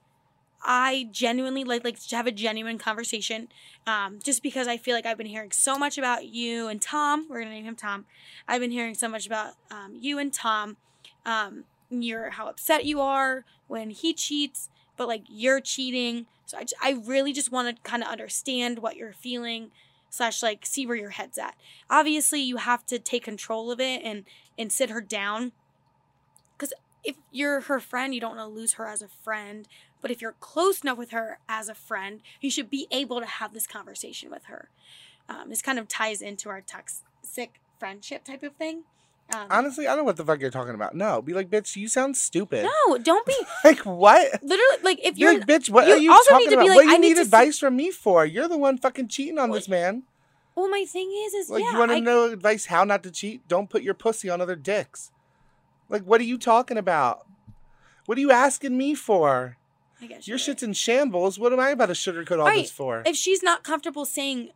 I 0.66 1.08
genuinely 1.12 1.64
like 1.64 1.84
like 1.84 2.00
to 2.08 2.16
have 2.16 2.28
a 2.28 2.32
genuine 2.32 2.78
conversation. 2.78 3.48
Um, 3.86 4.20
just 4.24 4.42
because 4.42 4.68
I 4.68 4.78
feel 4.78 4.96
like 4.96 5.06
I've 5.06 5.18
been 5.18 5.28
hearing 5.28 5.52
so 5.52 5.78
much 5.78 5.98
about 5.98 6.26
you 6.26 6.68
and 6.68 6.82
Tom. 6.82 7.28
We're 7.30 7.40
gonna 7.40 7.52
name 7.52 7.66
him 7.66 7.76
Tom. 7.76 8.06
I've 8.48 8.62
been 8.62 8.72
hearing 8.72 8.96
so 8.96 9.08
much 9.08 9.28
about 9.28 9.54
um, 9.70 9.96
you 10.00 10.18
and 10.18 10.34
Tom. 10.34 10.78
Um, 11.26 11.66
you're 11.90 12.32
how 12.32 12.48
upset 12.48 12.86
you 12.86 13.00
are 13.00 13.46
when 13.68 13.92
he 13.92 14.14
cheats, 14.14 14.70
but 14.98 15.08
like 15.08 15.24
you're 15.30 15.62
cheating. 15.62 16.26
So 16.46 16.58
I 16.58 16.66
I 16.82 17.02
really 17.06 17.32
just 17.32 17.52
want 17.52 17.76
to 17.76 17.82
kind 17.84 18.02
of 18.02 18.10
understand 18.10 18.80
what 18.80 18.96
you're 18.96 19.14
feeling, 19.14 19.70
slash 20.10 20.42
like 20.42 20.66
see 20.66 20.88
where 20.88 20.96
your 20.96 21.12
head's 21.12 21.38
at. 21.38 21.56
Obviously, 21.90 22.42
you 22.42 22.58
have 22.58 22.86
to 22.88 22.98
take 22.98 23.24
control 23.24 23.72
of 23.72 23.80
it 23.80 24.02
and 24.04 24.26
and 24.58 24.72
sit 24.72 24.90
her 24.90 25.02
down. 25.02 25.52
If 27.06 27.16
you're 27.32 27.62
her 27.62 27.80
friend, 27.80 28.14
you 28.14 28.22
don't 28.22 28.36
want 28.38 28.50
to 28.50 28.54
lose 28.60 28.74
her 28.74 28.88
as 28.88 29.02
a 29.02 29.08
friend. 29.08 29.68
But 30.02 30.12
if 30.12 30.22
you're 30.22 30.36
close 30.40 30.82
enough 30.82 30.98
with 30.98 31.12
her 31.12 31.40
as 31.50 31.68
a 31.70 31.76
friend, 31.76 32.22
you 32.42 32.50
should 32.52 32.70
be 32.70 32.88
able 32.92 33.20
to 33.20 33.26
have 33.26 33.54
this 33.54 33.66
conversation 33.68 34.30
with 34.30 34.46
her. 34.46 34.70
Um, 35.28 35.50
this 35.50 35.62
kind 35.62 35.80
of 35.80 35.88
ties 35.88 36.22
into 36.22 36.50
our 36.50 36.62
toxic 36.62 37.60
friendship 37.80 38.24
type 38.24 38.44
of 38.44 38.54
thing. 38.56 38.84
Um, 39.34 39.48
Honestly, 39.50 39.88
I 39.88 39.92
don't 39.92 40.00
know 40.00 40.04
what 40.04 40.18
the 40.18 40.24
fuck 40.26 40.40
you're 40.40 40.52
talking 40.52 40.76
about. 40.76 40.94
No, 40.96 41.20
be 41.24 41.34
like, 41.34 41.50
bitch, 41.50 41.76
you 41.76 41.88
sound 41.88 42.16
stupid. 42.16 42.64
no, 42.88 42.98
don't 43.00 43.26
be 43.26 43.36
Like, 43.64 43.80
what? 43.80 44.44
literally 44.44 44.78
like 44.84 45.00
if 45.04 45.16
Be 45.16 45.22
you're 45.22 45.40
like, 45.40 45.48
bitch, 45.48 45.68
what 45.72 45.88
you 45.88 45.94
are 45.94 45.98
you 45.98 46.12
also 46.12 46.30
talking 46.32 46.50
need 46.50 46.56
to 46.56 46.60
be 46.62 46.66
about? 46.68 46.68
like, 46.68 46.76
what 46.78 46.84
do 46.84 46.90
I 46.90 46.94
you 46.94 47.00
need 47.00 47.08
need 47.08 47.14
to 47.16 47.22
see- 47.22 47.28
advice 47.28 47.58
from 47.58 47.76
me 47.76 47.90
for? 47.90 48.24
You're 48.24 48.48
the 48.48 48.58
one 48.60 48.78
fucking 48.78 49.08
cheating 49.08 49.40
on 49.40 49.50
Well, 49.50 49.60
this 49.60 49.68
man. 49.68 50.04
well, 50.54 50.70
my 50.70 50.86
thing 50.86 51.12
is, 51.26 51.34
is 51.34 51.50
Like, 51.50 51.64
yeah, 51.64 51.72
you 51.72 51.80
want 51.80 51.90
to 51.90 51.98
I, 51.98 52.00
know 52.02 52.32
advice 52.32 52.68
how 52.68 52.84
not 52.84 53.02
to 53.02 53.10
cheat? 53.10 53.48
Don't 53.48 53.68
put 53.68 53.82
your 53.82 53.96
pussy 53.96 54.30
on 54.30 54.42
other 54.42 54.56
dicks. 54.56 55.10
Like, 55.90 56.04
what 56.04 56.22
are 56.22 56.26
you 56.26 56.38
talking 56.38 56.78
about? 56.78 57.26
What 58.06 58.18
are 58.18 58.22
you 58.22 58.32
asking 58.32 58.78
me 58.78 58.96
for? 58.96 59.58
I 60.02 60.08
guess 60.08 60.28
Your 60.28 60.38
shit's 60.38 60.64
in 60.64 60.74
shambles. 60.74 61.40
What 61.40 61.54
am 61.54 61.60
I 61.60 61.70
about 61.70 61.88
to 61.88 61.94
sugarcoat 61.94 62.40
all 62.40 62.46
Right. 62.46 62.62
this 62.64 62.72
for? 62.72 63.04
If 63.06 63.16
she's 63.16 63.42
not 63.42 63.64
comfortable 63.64 64.06
saying 64.06 64.50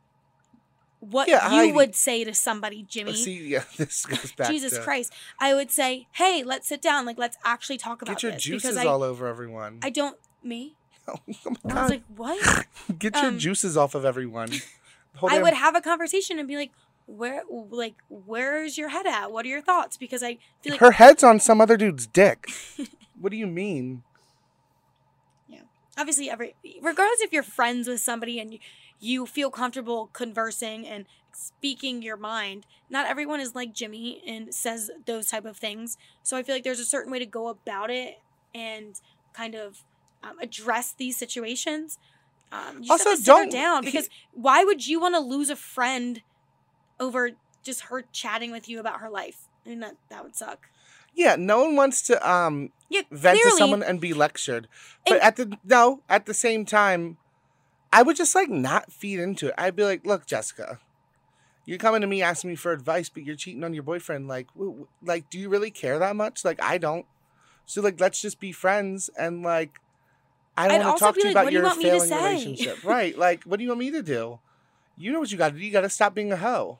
what 0.99 1.27
Yeah, 1.27 1.49
you 1.49 1.57
Heidi. 1.57 1.71
would 1.71 1.95
say 1.95 2.23
to 2.23 2.33
somebody, 2.33 2.83
Jimmy, 2.83 3.13
See, 3.13 3.47
yeah, 3.47 3.63
this 3.77 4.05
goes 4.05 4.31
back 4.33 4.47
Jesus 4.47 4.73
to 4.73 4.81
Christ, 4.81 5.13
I 5.39 5.53
would 5.53 5.71
say, 5.71 6.07
hey, 6.13 6.43
let's 6.43 6.67
sit 6.67 6.81
down. 6.81 7.05
Like, 7.05 7.17
let's 7.17 7.37
actually 7.45 7.77
talk 7.77 8.01
about 8.01 8.15
get 8.17 8.23
your 8.23 8.31
this 8.33 8.43
juices 8.43 8.77
I, 8.77 8.85
all 8.85 9.01
over 9.01 9.27
everyone. 9.27 9.79
I 9.81 9.89
don't 9.89 10.17
me. 10.43 10.75
oh 11.07 11.17
I 11.69 11.81
was 11.81 11.89
like, 11.89 12.03
what? 12.07 12.65
get 12.99 13.15
your 13.15 13.31
um, 13.31 13.39
juices 13.39 13.77
off 13.77 13.95
of 13.95 14.03
everyone. 14.05 14.51
I 15.27 15.41
would 15.41 15.53
have 15.53 15.75
a 15.75 15.81
conversation 15.81 16.37
and 16.39 16.47
be 16.47 16.55
like, 16.55 16.71
where, 17.17 17.41
like, 17.49 17.95
where's 18.09 18.77
your 18.77 18.89
head 18.89 19.07
at? 19.07 19.31
What 19.31 19.45
are 19.45 19.49
your 19.49 19.61
thoughts? 19.61 19.97
Because 19.97 20.21
I 20.21 20.37
feel 20.61 20.73
like 20.73 20.79
Her 20.79 20.91
head's 20.91 21.23
on 21.23 21.39
some 21.39 21.59
other 21.59 21.75
dude's 21.75 22.05
dick. 22.05 22.47
what 23.19 23.31
do 23.31 23.37
you 23.37 23.47
mean? 23.47 24.03
Yeah. 25.47 25.61
Obviously 25.97 26.29
every 26.29 26.55
regardless 26.81 27.21
if 27.21 27.33
you're 27.33 27.43
friends 27.43 27.87
with 27.87 27.99
somebody 27.99 28.39
and 28.39 28.53
you, 28.53 28.59
you 28.99 29.25
feel 29.25 29.49
comfortable 29.49 30.09
conversing 30.13 30.87
and 30.87 31.05
speaking 31.31 32.01
your 32.01 32.17
mind 32.17 32.65
not 32.89 33.05
everyone 33.05 33.39
is 33.39 33.53
like 33.55 33.71
jimmy 33.73 34.21
and 34.27 34.53
says 34.53 34.89
those 35.05 35.27
type 35.27 35.45
of 35.45 35.55
things 35.55 35.95
so 36.23 36.35
i 36.35 36.43
feel 36.43 36.53
like 36.55 36.63
there's 36.63 36.79
a 36.79 36.85
certain 36.85 37.11
way 37.11 37.19
to 37.19 37.25
go 37.25 37.47
about 37.47 37.89
it 37.91 38.19
and 38.53 38.99
kind 39.31 39.53
of 39.55 39.83
um, 40.23 40.37
address 40.41 40.91
these 40.97 41.15
situations 41.15 41.97
um, 42.51 42.81
you 42.81 42.91
Also, 42.91 43.11
have 43.11 43.19
to 43.19 43.23
sit 43.23 43.31
her 43.31 43.43
don't- 43.43 43.51
down 43.51 43.85
because 43.85 44.09
why 44.33 44.63
would 44.63 44.85
you 44.87 44.99
want 44.99 45.13
to 45.15 45.19
lose 45.21 45.49
a 45.49 45.55
friend 45.55 46.21
over 46.99 47.31
just 47.63 47.81
her 47.81 48.03
chatting 48.11 48.51
with 48.51 48.67
you 48.69 48.79
about 48.79 48.99
her 48.99 49.09
life 49.09 49.47
I 49.65 49.69
mean 49.69 49.79
that 49.81 49.95
that 50.09 50.23
would 50.23 50.35
suck 50.35 50.69
Yeah, 51.15 51.35
no 51.37 51.63
one 51.63 51.75
wants 51.75 52.01
to 52.03 52.29
um 52.29 52.71
yeah 52.89 53.01
vent 53.11 53.39
clearly 53.39 53.51
to 53.51 53.57
someone 53.57 53.83
and 53.83 53.99
be 53.99 54.13
lectured. 54.13 54.67
But 55.05 55.15
And- 55.15 55.23
at 55.23 55.35
the 55.35 55.57
no, 55.65 56.01
at 56.09 56.25
the 56.25 56.33
same 56.33 56.65
time, 56.65 57.17
I 57.91 58.01
would 58.03 58.15
just 58.15 58.33
like 58.35 58.49
not 58.49 58.91
feed 58.91 59.19
into 59.19 59.47
it. 59.47 59.55
I'd 59.57 59.75
be 59.75 59.83
like, 59.83 60.05
"Look, 60.05 60.25
Jessica, 60.25 60.79
you're 61.65 61.77
coming 61.77 62.01
to 62.01 62.07
me 62.07 62.21
asking 62.21 62.51
me 62.51 62.55
for 62.55 62.71
advice, 62.71 63.09
but 63.09 63.23
you're 63.23 63.35
cheating 63.35 63.63
on 63.63 63.73
your 63.73 63.83
boyfriend. 63.83 64.27
Like, 64.27 64.47
w- 64.53 64.87
like, 65.03 65.29
do 65.29 65.37
you 65.39 65.49
really 65.49 65.71
care 65.71 65.99
that 65.99 66.15
much? 66.15 66.45
Like, 66.45 66.61
I 66.63 66.77
don't. 66.77 67.05
So 67.65 67.81
like, 67.81 67.99
let's 67.99 68.21
just 68.21 68.39
be 68.39 68.51
friends 68.51 69.09
and 69.17 69.43
like." 69.43 69.79
I 70.57 70.67
don't 70.67 70.83
want 70.85 70.97
to 70.97 71.03
talk 71.05 71.15
to 71.15 71.19
you 71.21 71.25
like, 71.27 71.43
about 71.43 71.51
you 71.51 71.59
your 71.59 71.67
want 71.67 71.81
failing 71.81 72.09
relationship, 72.09 72.83
right? 72.83 73.17
Like, 73.17 73.43
what 73.45 73.57
do 73.57 73.63
you 73.63 73.69
want 73.69 73.79
me 73.79 73.91
to 73.91 74.03
do? 74.03 74.39
You 74.97 75.11
know 75.13 75.19
what 75.19 75.31
you 75.31 75.37
got 75.37 75.53
to 75.53 75.57
do. 75.57 75.63
You 75.65 75.71
got 75.71 75.81
to 75.81 75.89
stop 75.89 76.13
being 76.13 76.31
a 76.33 76.37
hoe. 76.37 76.79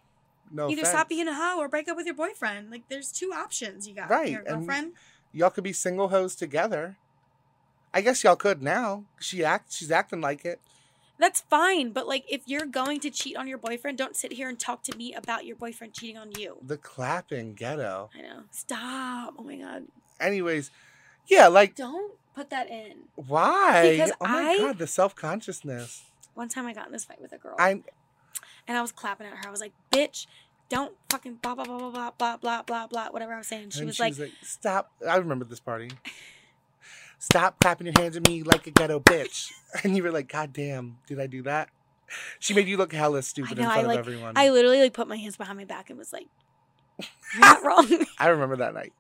No, 0.52 0.70
Either 0.70 0.82
offense. 0.82 0.90
stop 0.90 1.10
being 1.10 1.28
a 1.28 1.34
hoe 1.34 1.60
or 1.60 1.68
break 1.68 1.88
up 1.88 1.96
with 1.96 2.06
your 2.06 2.16
boyfriend. 2.16 2.72
Like 2.72 2.84
there's 2.90 3.12
two 3.12 3.32
options 3.34 3.88
you 3.88 3.94
got. 3.96 4.10
Right, 4.10 4.30
Your 4.32 4.44
girlfriend. 4.44 4.94
y'all 5.32 5.50
could 5.50 5.64
be 5.64 5.74
single 5.74 6.10
hoes 6.10 6.36
together. 6.36 6.98
I 7.94 8.02
guess 8.02 8.24
y'all 8.24 8.36
could 8.36 8.62
now. 8.62 9.04
She 9.20 9.44
act 9.44 9.74
she's 9.74 9.92
acting 9.92 10.22
like 10.22 10.46
it. 10.46 10.60
That's 11.18 11.42
fine, 11.42 11.92
but 11.92 12.08
like 12.08 12.24
if 12.30 12.42
you're 12.46 12.66
going 12.66 13.00
to 13.02 13.10
cheat 13.10 13.36
on 13.36 13.48
your 13.48 13.58
boyfriend, 13.58 13.98
don't 13.98 14.16
sit 14.16 14.32
here 14.34 14.48
and 14.48 14.58
talk 14.58 14.84
to 14.84 14.96
me 14.98 15.14
about 15.14 15.46
your 15.46 15.56
boyfriend 15.56 15.94
cheating 15.94 16.18
on 16.18 16.32
you. 16.38 16.58
The 16.66 16.78
clapping 16.78 17.54
ghetto. 17.56 18.10
I 18.18 18.22
know. 18.22 18.44
Stop. 18.52 19.34
Oh 19.38 19.44
my 19.44 19.58
god. 19.58 19.84
Anyways, 20.20 20.72
yeah, 21.28 21.48
like 21.48 21.76
Don't 21.76 22.14
put 22.36 22.50
that 22.52 22.70
in. 22.70 22.94
why? 23.16 23.92
Because 23.92 24.12
oh 24.22 24.28
my 24.28 24.50
I- 24.52 24.58
god, 24.60 24.78
the 24.78 24.88
self 24.88 25.16
consciousness. 25.16 26.04
One 26.36 26.48
time 26.48 26.66
I 26.68 26.74
got 26.74 26.86
in 26.88 26.94
this 26.94 27.04
fight 27.06 27.20
with 27.22 27.34
a 27.34 27.38
girl. 27.38 27.56
I'm 27.60 27.84
and 28.70 28.78
I 28.78 28.82
was 28.82 28.94
clapping 28.94 29.28
at 29.28 29.34
her. 29.34 29.48
I 29.48 29.52
was 29.52 29.60
like, 29.60 29.74
bitch, 29.92 30.28
don't 30.70 30.94
fucking 31.10 31.40
blah 31.42 31.56
blah 31.56 31.66
blah 31.66 31.78
blah 31.80 31.90
blah 31.90 32.12
blah 32.12 32.38
blah 32.38 32.62
blah 32.62 32.88
blah 32.88 33.08
whatever 33.10 33.34
I 33.34 33.40
was 33.40 33.48
saying. 33.48 33.72
She 33.72 33.80
and 33.80 33.88
was 33.88 34.00
like, 34.00 34.14
"Stop!" 34.44 34.92
I 35.06 35.18
remember 35.18 35.44
this 35.44 35.60
party. 35.60 35.90
Stop 37.22 37.60
clapping 37.60 37.88
your 37.88 37.96
hands 38.00 38.16
at 38.16 38.26
me 38.26 38.44
like 38.44 38.66
a 38.68 38.72
ghetto 38.72 39.02
bitch. 39.02 39.52
And 39.84 39.96
you 39.96 40.02
were 40.02 40.10
like, 40.12 40.28
"God 40.32 40.52
damn, 40.54 40.98
did 41.06 41.20
I 41.20 41.28
do 41.28 41.44
that?" 41.44 41.70
She 42.40 42.56
made 42.56 42.68
you 42.68 42.78
look 42.78 42.92
hella 42.92 43.22
stupid 43.22 43.58
know, 43.58 43.66
in 43.66 43.70
I, 43.70 43.74
front 43.74 43.88
like- 43.88 44.00
of 44.00 44.08
everyone. 44.08 44.34
I 44.36 44.50
literally 44.50 44.80
like 44.80 44.94
put 44.94 45.08
my 45.08 45.18
hands 45.18 45.38
behind 45.38 45.58
my 45.60 45.66
back 45.66 45.90
and 45.92 46.00
was 46.00 46.12
like, 46.12 46.28
you're 46.98 47.42
not 47.42 47.64
wrong. 47.64 48.06
I 48.18 48.30
remember 48.30 48.56
that 48.58 48.74
night. 48.74 48.94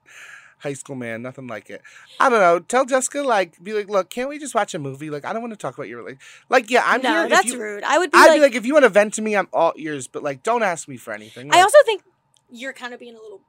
High 0.60 0.74
school 0.74 0.96
man, 0.96 1.22
nothing 1.22 1.48
like 1.48 1.70
it. 1.70 1.82
I 2.20 2.30
don't 2.30 2.40
know. 2.40 2.60
Tell 2.60 2.86
Jessica 2.86 3.22
like, 3.24 3.64
be 3.64 3.74
like, 3.74 3.88
look, 3.90 4.10
can't 4.10 4.28
we 4.28 4.38
just 4.40 4.54
watch 4.54 4.74
a 4.74 4.80
movie? 4.80 5.10
Like, 5.10 5.24
I 5.26 5.32
don't 5.32 5.42
want 5.42 5.54
to 5.54 5.58
talk 5.58 5.76
about 5.76 5.88
your 5.88 6.04
like, 6.04 6.20
like, 6.50 6.70
yeah, 6.70 6.84
I'm 6.86 7.02
no, 7.02 7.10
here. 7.22 7.30
that's 7.30 7.46
you- 7.48 7.62
rude. 7.62 7.84
I 7.84 7.98
would 7.98 8.12
be 8.12 8.18
I'd 8.18 8.28
like, 8.28 8.36
be 8.38 8.42
like, 8.42 8.56
if 8.56 8.66
you 8.66 8.74
want 8.74 8.84
to 8.84 8.90
vent 8.90 9.14
to 9.16 9.22
me, 9.22 9.36
I'm 9.38 9.48
all 9.54 9.74
ears. 9.78 10.08
But 10.08 10.22
like, 10.22 10.44
don't 10.44 10.62
ask 10.64 10.88
me 10.88 10.98
for 10.98 11.14
anything. 11.14 11.54
I 11.54 11.62
also 11.62 11.78
think 11.86 12.04
you're 12.52 12.74
kind 12.74 12.94
of 12.94 13.00
being 13.00 13.16
a 13.16 13.20
little. 13.22 13.42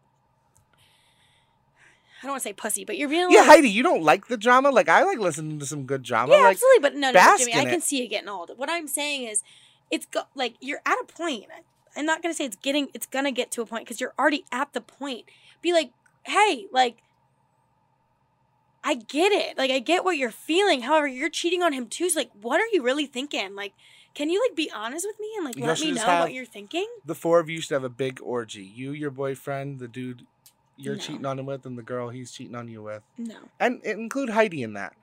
I 2.22 2.26
don't 2.26 2.32
want 2.32 2.42
to 2.42 2.48
say 2.48 2.52
pussy, 2.52 2.84
but 2.84 2.98
you're 2.98 3.08
being 3.08 3.30
yeah. 3.30 3.44
Heidi, 3.44 3.70
you 3.70 3.82
don't 3.82 4.02
like 4.02 4.28
the 4.28 4.36
drama. 4.36 4.70
Like, 4.70 4.88
I 4.90 5.04
like 5.04 5.18
listening 5.18 5.58
to 5.58 5.66
some 5.66 5.84
good 5.84 6.02
drama. 6.02 6.34
yeah, 6.34 6.42
like, 6.42 6.50
absolutely. 6.52 6.80
But 6.80 6.94
no, 6.96 7.10
no, 7.12 7.36
Jimmy, 7.38 7.54
I 7.54 7.64
can 7.64 7.74
it. 7.74 7.82
see 7.82 8.04
it 8.04 8.08
getting 8.08 8.28
old. 8.28 8.50
What 8.56 8.68
I'm 8.68 8.86
saying 8.86 9.26
is, 9.26 9.42
it's 9.90 10.04
go- 10.06 10.24
like 10.34 10.54
you're 10.60 10.82
at 10.84 10.96
a 11.00 11.04
point. 11.04 11.46
I'm 11.96 12.04
not 12.06 12.22
gonna 12.22 12.34
say 12.34 12.44
it's 12.44 12.56
getting. 12.56 12.88
It's 12.92 13.06
gonna 13.06 13.32
get 13.32 13.50
to 13.52 13.62
a 13.62 13.66
point 13.66 13.86
because 13.86 14.00
you're 14.00 14.12
already 14.18 14.44
at 14.52 14.74
the 14.74 14.82
point. 14.82 15.24
Be 15.62 15.72
like, 15.72 15.92
hey, 16.24 16.66
like. 16.72 16.98
I 18.82 18.94
get 18.94 19.30
it. 19.30 19.58
Like 19.58 19.70
I 19.70 19.78
get 19.78 20.04
what 20.04 20.16
you're 20.16 20.30
feeling. 20.30 20.80
However, 20.80 21.06
you're 21.06 21.28
cheating 21.28 21.62
on 21.62 21.74
him 21.74 21.86
too. 21.86 22.08
So 22.08 22.18
like, 22.20 22.30
what 22.40 22.60
are 22.62 22.66
you 22.72 22.82
really 22.82 23.04
thinking? 23.04 23.54
Like, 23.54 23.74
can 24.14 24.30
you 24.30 24.40
like 24.40 24.56
be 24.56 24.70
honest 24.74 25.06
with 25.06 25.20
me 25.20 25.28
and 25.36 25.44
like 25.44 25.56
You 25.56 25.66
let 25.66 25.78
me 25.80 25.92
know 25.92 26.02
what 26.20 26.32
you're 26.32 26.46
thinking? 26.46 26.86
the 27.04 27.14
four 27.14 27.40
of 27.40 27.50
you 27.50 27.60
should 27.60 27.74
have 27.74 27.84
a 27.84 27.90
big 27.90 28.20
orgy. 28.22 28.62
You, 28.62 28.92
your 28.92 29.10
boyfriend, 29.10 29.80
the 29.80 29.86
dude 29.88 30.22
you're 30.78 30.94
No. 30.94 31.00
cheating 31.02 31.26
on 31.26 31.38
him 31.38 31.44
with, 31.44 31.66
and 31.66 31.76
the 31.76 31.82
girl 31.82 32.08
he's 32.08 32.32
cheating 32.32 32.54
on 32.54 32.68
you 32.68 32.82
with, 32.82 33.02
No, 33.18 33.36
and 33.60 33.82
include 33.84 34.30
Heidi 34.30 34.62
in 34.62 34.72
that. 34.72 34.94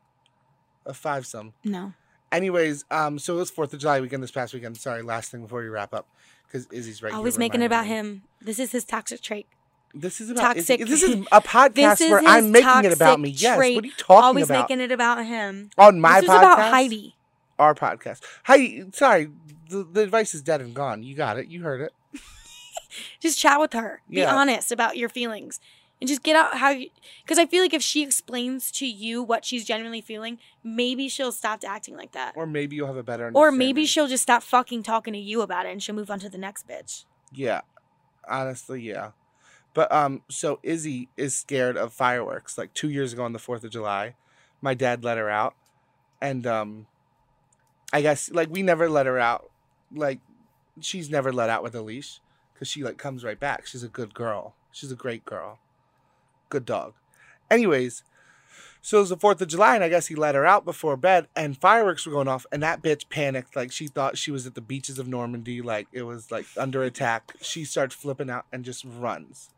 A 0.87 0.93
five 0.95 1.27
some. 1.27 1.53
no. 1.63 1.93
Anyways, 2.31 2.83
um, 2.89 3.19
so 3.19 3.35
it 3.35 3.37
was 3.37 3.51
Fourth 3.51 3.73
of 3.73 3.79
July 3.79 4.01
weekend 4.01 4.21
this 4.23 4.31
past 4.31 4.53
weekend. 4.55 4.75
Sorry, 4.77 5.03
last 5.03 5.29
thing 5.31 5.43
before 5.43 5.61
we 5.61 5.67
wrap 5.69 5.93
up, 5.93 6.07
because 6.47 6.67
Izzy's 6.71 7.01
right. 7.03 7.11
here 7.11 7.17
Always 7.17 7.37
making 7.37 7.61
it 7.61 7.65
about 7.65 7.83
me. 7.85 7.89
him. 7.91 8.23
This 8.41 8.57
is 8.59 8.71
his 8.71 8.83
toxic 8.85 9.21
trait. 9.21 9.45
This 9.93 10.21
is 10.21 10.29
about 10.29 10.41
Toxic- 10.55 10.81
Izzy. 10.81 10.89
This 10.89 11.03
is 11.03 11.15
a 11.31 11.41
podcast 11.41 12.01
is 12.01 12.11
where 12.11 12.21
I'm 12.25 12.51
making 12.51 12.85
it 12.85 12.93
about 12.93 13.19
me. 13.19 13.29
Yes. 13.29 13.57
trait. 13.57 13.75
What 13.75 13.83
are 13.83 13.87
you 13.87 13.93
talking 13.97 14.23
Always 14.23 14.45
about? 14.45 14.55
Always 14.55 14.69
making 14.69 14.81
it 14.83 14.91
about 14.91 15.25
him. 15.25 15.69
on 15.77 15.99
my 15.99 16.21
this 16.21 16.29
podcast. 16.29 16.37
about 16.39 16.59
Heidi. 16.71 17.15
Our 17.57 17.73
podcast. 17.73 18.21
Heidi, 18.43 18.85
sorry, 18.93 19.29
the, 19.69 19.83
the 19.83 20.01
advice 20.01 20.35
is 20.35 20.41
dead 20.43 20.61
and 20.61 20.73
gone. 20.73 21.01
You 21.03 21.15
got 21.15 21.37
it. 21.39 21.47
You 21.47 21.63
heard 21.63 21.81
it. 21.81 21.93
Just 23.19 23.39
chat 23.39 23.59
with 23.59 23.73
her. 23.73 24.01
Be 24.09 24.17
Yeah. 24.17 24.35
honest 24.35 24.71
about 24.71 24.97
your 24.97 25.09
feelings. 25.09 25.59
And 25.99 26.07
just 26.07 26.21
get 26.21 26.35
out 26.35 26.57
how 26.57 26.69
you. 26.69 26.89
Because 27.23 27.39
I 27.39 27.47
feel 27.47 27.63
like 27.63 27.73
if 27.73 27.81
she 27.81 28.03
explains 28.03 28.69
to 28.73 28.85
you 28.85 29.23
what 29.23 29.43
she's 29.43 29.65
genuinely 29.65 30.01
feeling, 30.01 30.37
maybe 30.63 31.09
she'll 31.09 31.31
stop 31.31 31.63
acting 31.67 31.97
like 31.97 32.11
that. 32.11 32.33
Or 32.35 32.45
maybe 32.45 32.75
you'll 32.75 32.85
have 32.85 32.97
a 32.97 33.01
better. 33.03 33.31
Or 33.33 33.51
maybe 33.51 33.87
she'll 33.87 34.05
just 34.07 34.21
stop 34.21 34.43
fucking 34.43 34.83
talking 34.83 35.13
to 35.13 35.19
you 35.19 35.41
about 35.41 35.65
it 35.65 35.71
and 35.71 35.81
she'll 35.81 35.95
move 35.95 36.11
on 36.11 36.19
to 36.19 36.29
the 36.29 36.37
next 36.37 36.67
bitch. 36.67 37.05
Yeah. 37.33 37.61
Honestly, 38.29 38.79
yeah. 38.83 39.11
But 39.77 39.91
um 39.91 40.23
so 40.27 40.59
Izzy 40.63 41.07
is 41.17 41.37
scared 41.37 41.77
of 41.77 41.93
fireworks. 41.93 42.57
Like 42.57 42.73
2 42.73 42.89
years 42.89 43.13
ago 43.13 43.23
on 43.23 43.33
the 43.33 43.37
4th 43.37 43.63
of 43.63 43.69
July, 43.69 44.15
my 44.59 44.73
dad 44.73 45.03
let 45.03 45.19
her 45.19 45.29
out 45.29 45.53
and 46.19 46.47
um 46.47 46.87
I 47.93 48.01
guess 48.01 48.31
like 48.31 48.49
we 48.49 48.63
never 48.63 48.89
let 48.89 49.05
her 49.05 49.19
out. 49.19 49.51
Like 49.93 50.19
she's 50.81 51.11
never 51.11 51.31
let 51.31 51.51
out 51.51 51.61
with 51.61 51.75
a 51.75 51.83
leash 51.83 52.21
cuz 52.57 52.67
she 52.67 52.83
like 52.83 52.97
comes 52.97 53.23
right 53.23 53.39
back. 53.39 53.67
She's 53.67 53.83
a 53.83 53.87
good 53.87 54.15
girl. 54.15 54.55
She's 54.71 54.91
a 54.91 54.95
great 54.95 55.23
girl. 55.25 55.59
Good 56.49 56.65
dog. 56.65 56.95
Anyways, 57.51 58.01
so 58.81 58.97
it 58.97 59.01
was 59.01 59.09
the 59.09 59.17
4th 59.17 59.41
of 59.41 59.47
July, 59.47 59.75
and 59.75 59.83
I 59.83 59.89
guess 59.89 60.07
he 60.07 60.15
let 60.15 60.33
her 60.33 60.45
out 60.45 60.65
before 60.65 60.97
bed, 60.97 61.27
and 61.35 61.55
fireworks 61.55 62.07
were 62.07 62.13
going 62.13 62.27
off, 62.27 62.47
and 62.51 62.63
that 62.63 62.81
bitch 62.81 63.09
panicked. 63.09 63.55
Like, 63.55 63.71
she 63.71 63.87
thought 63.87 64.17
she 64.17 64.31
was 64.31 64.47
at 64.47 64.55
the 64.55 64.61
beaches 64.61 64.97
of 64.97 65.07
Normandy, 65.07 65.61
like, 65.61 65.87
it 65.91 66.03
was, 66.03 66.31
like, 66.31 66.45
under 66.55 66.83
attack. 66.83 67.33
She 67.41 67.65
starts 67.65 67.95
flipping 67.95 68.29
out 68.29 68.45
and 68.51 68.63
just 68.63 68.85
runs 68.85 69.49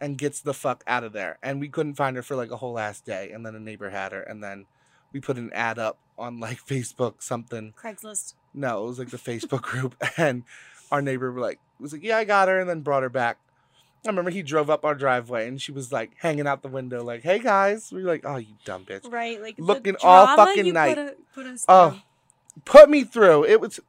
and 0.00 0.18
gets 0.18 0.40
the 0.40 0.54
fuck 0.54 0.82
out 0.86 1.04
of 1.04 1.12
there. 1.12 1.38
And 1.42 1.60
we 1.60 1.68
couldn't 1.68 1.94
find 1.94 2.16
her 2.16 2.22
for, 2.22 2.36
like, 2.36 2.50
a 2.50 2.56
whole 2.56 2.72
last 2.72 3.04
day, 3.04 3.30
and 3.32 3.44
then 3.44 3.54
a 3.54 3.60
neighbor 3.60 3.90
had 3.90 4.12
her, 4.12 4.20
and 4.22 4.42
then 4.42 4.66
we 5.12 5.20
put 5.20 5.36
an 5.38 5.52
ad 5.52 5.78
up 5.78 5.98
on, 6.18 6.40
like, 6.40 6.58
Facebook, 6.66 7.22
something. 7.22 7.72
Craigslist. 7.80 8.34
No, 8.54 8.84
it 8.84 8.86
was, 8.88 8.98
like, 8.98 9.10
the 9.10 9.16
Facebook 9.16 9.62
group, 9.62 9.94
and 10.16 10.44
our 10.90 11.02
neighbor, 11.02 11.32
like, 11.38 11.58
was 11.80 11.92
like, 11.92 12.02
yeah, 12.02 12.18
I 12.18 12.24
got 12.24 12.48
her, 12.48 12.60
and 12.60 12.68
then 12.68 12.80
brought 12.80 13.02
her 13.02 13.08
back. 13.10 13.38
I 14.04 14.08
remember 14.08 14.30
he 14.30 14.42
drove 14.42 14.70
up 14.70 14.84
our 14.84 14.94
driveway 14.94 15.48
and 15.48 15.60
she 15.60 15.72
was 15.72 15.90
like 15.90 16.12
hanging 16.18 16.46
out 16.46 16.62
the 16.62 16.68
window, 16.68 17.02
like, 17.02 17.22
"Hey 17.24 17.40
guys," 17.40 17.90
we 17.90 18.04
were 18.04 18.08
like, 18.08 18.24
"Oh, 18.24 18.36
you 18.36 18.54
dumb 18.64 18.84
bitch." 18.84 19.10
Right. 19.10 19.42
Like 19.42 19.56
Looking 19.58 19.96
all 20.00 20.36
fucking 20.36 20.72
night. 20.72 20.94
Put, 21.34 21.44
a, 21.46 21.50
put 21.50 21.60
Oh, 21.66 21.90
through. 21.90 22.00
put 22.64 22.88
me 22.88 23.02
through. 23.02 23.46
It 23.46 23.60
was. 23.60 23.80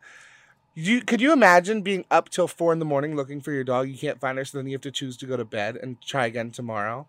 You 0.79 1.01
could 1.01 1.19
you 1.21 1.33
imagine 1.33 1.81
being 1.81 2.05
up 2.11 2.29
till 2.29 2.47
four 2.47 2.71
in 2.71 2.77
the 2.77 2.85
morning 2.85 3.15
looking 3.15 3.41
for 3.41 3.51
your 3.51 3.63
dog? 3.63 3.89
You 3.89 3.97
can't 3.97 4.19
find 4.19 4.37
her, 4.37 4.45
so 4.45 4.59
then 4.59 4.67
you 4.67 4.73
have 4.73 4.81
to 4.81 4.91
choose 4.91 5.17
to 5.17 5.25
go 5.25 5.35
to 5.35 5.43
bed 5.43 5.75
and 5.75 5.99
try 6.03 6.27
again 6.27 6.51
tomorrow. 6.51 7.07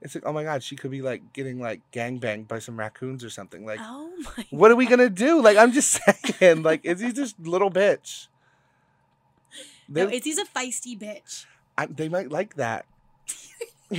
It's 0.00 0.14
like, 0.14 0.24
oh 0.24 0.32
my 0.32 0.44
god, 0.44 0.62
she 0.62 0.76
could 0.76 0.90
be 0.90 1.02
like 1.02 1.34
getting 1.34 1.60
like 1.60 1.82
gang 1.90 2.16
banged 2.16 2.48
by 2.48 2.58
some 2.58 2.78
raccoons 2.78 3.22
or 3.22 3.28
something. 3.28 3.66
Like, 3.66 3.80
Oh 3.82 4.10
my. 4.38 4.46
what 4.50 4.70
are 4.70 4.76
we 4.76 4.86
gonna 4.86 5.10
do? 5.10 5.42
Like, 5.42 5.58
I'm 5.58 5.72
just 5.72 6.00
saying, 6.38 6.62
like, 6.62 6.86
is 6.86 7.00
he 7.00 7.12
just 7.12 7.38
little 7.38 7.70
bitch? 7.70 8.28
They, 9.90 10.02
No, 10.02 10.10
Izzy's 10.10 10.38
a 10.38 10.46
feisty 10.46 10.98
bitch. 10.98 11.44
I, 11.76 11.84
they 11.84 12.08
might 12.08 12.30
like 12.30 12.54
that. 12.54 12.86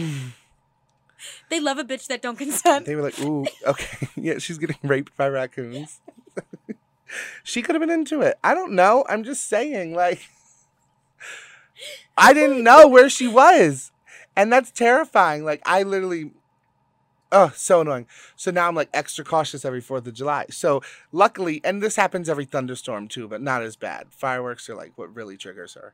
They 1.49 1.59
love 1.59 1.77
a 1.77 1.83
bitch 1.83 2.07
that 2.07 2.21
don't 2.21 2.37
consent. 2.37 2.85
They 2.85 2.95
were 2.95 3.01
like, 3.01 3.19
ooh, 3.19 3.45
okay. 3.65 4.07
yeah, 4.15 4.37
she's 4.37 4.57
getting 4.57 4.77
raped 4.83 5.15
by 5.17 5.27
raccoons. 5.27 5.99
She 7.43 7.61
could 7.61 7.75
have 7.75 7.81
been 7.81 7.89
into 7.89 8.21
it. 8.21 8.37
I 8.43 8.53
don't 8.53 8.73
know. 8.73 9.05
I'm 9.09 9.23
just 9.23 9.47
saying, 9.47 9.93
like, 9.93 10.21
I 12.17 12.33
didn't 12.33 12.63
know 12.63 12.87
where 12.87 13.09
she 13.09 13.27
was. 13.27 13.91
And 14.35 14.51
that's 14.51 14.71
terrifying. 14.71 15.43
Like, 15.43 15.61
I 15.65 15.83
literally, 15.83 16.31
oh, 17.31 17.51
so 17.55 17.81
annoying. 17.81 18.07
So 18.35 18.51
now 18.51 18.67
I'm 18.67 18.75
like 18.75 18.89
extra 18.93 19.25
cautious 19.25 19.65
every 19.65 19.81
4th 19.81 20.07
of 20.07 20.13
July. 20.13 20.45
So 20.49 20.81
luckily, 21.11 21.61
and 21.63 21.81
this 21.81 21.95
happens 21.95 22.29
every 22.29 22.45
thunderstorm 22.45 23.07
too, 23.07 23.27
but 23.27 23.41
not 23.41 23.63
as 23.63 23.75
bad. 23.75 24.07
Fireworks 24.11 24.69
are 24.69 24.75
like 24.75 24.91
what 24.95 25.15
really 25.15 25.37
triggers 25.37 25.73
her. 25.73 25.93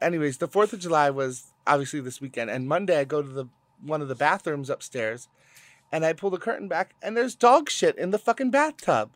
Anyways, 0.00 0.38
the 0.38 0.48
4th 0.48 0.72
of 0.72 0.80
July 0.80 1.10
was 1.10 1.52
obviously 1.66 2.00
this 2.00 2.20
weekend. 2.20 2.50
And 2.50 2.66
Monday, 2.66 2.98
I 2.98 3.04
go 3.04 3.22
to 3.22 3.28
the 3.28 3.46
one 3.82 4.02
of 4.02 4.08
the 4.08 4.14
bathrooms 4.14 4.68
upstairs 4.68 5.28
and 5.92 6.04
I 6.04 6.12
pull 6.12 6.30
the 6.30 6.38
curtain 6.38 6.68
back 6.68 6.94
and 7.02 7.16
there's 7.16 7.34
dog 7.34 7.70
shit 7.70 7.96
in 7.96 8.10
the 8.10 8.18
fucking 8.18 8.50
bathtub. 8.50 9.10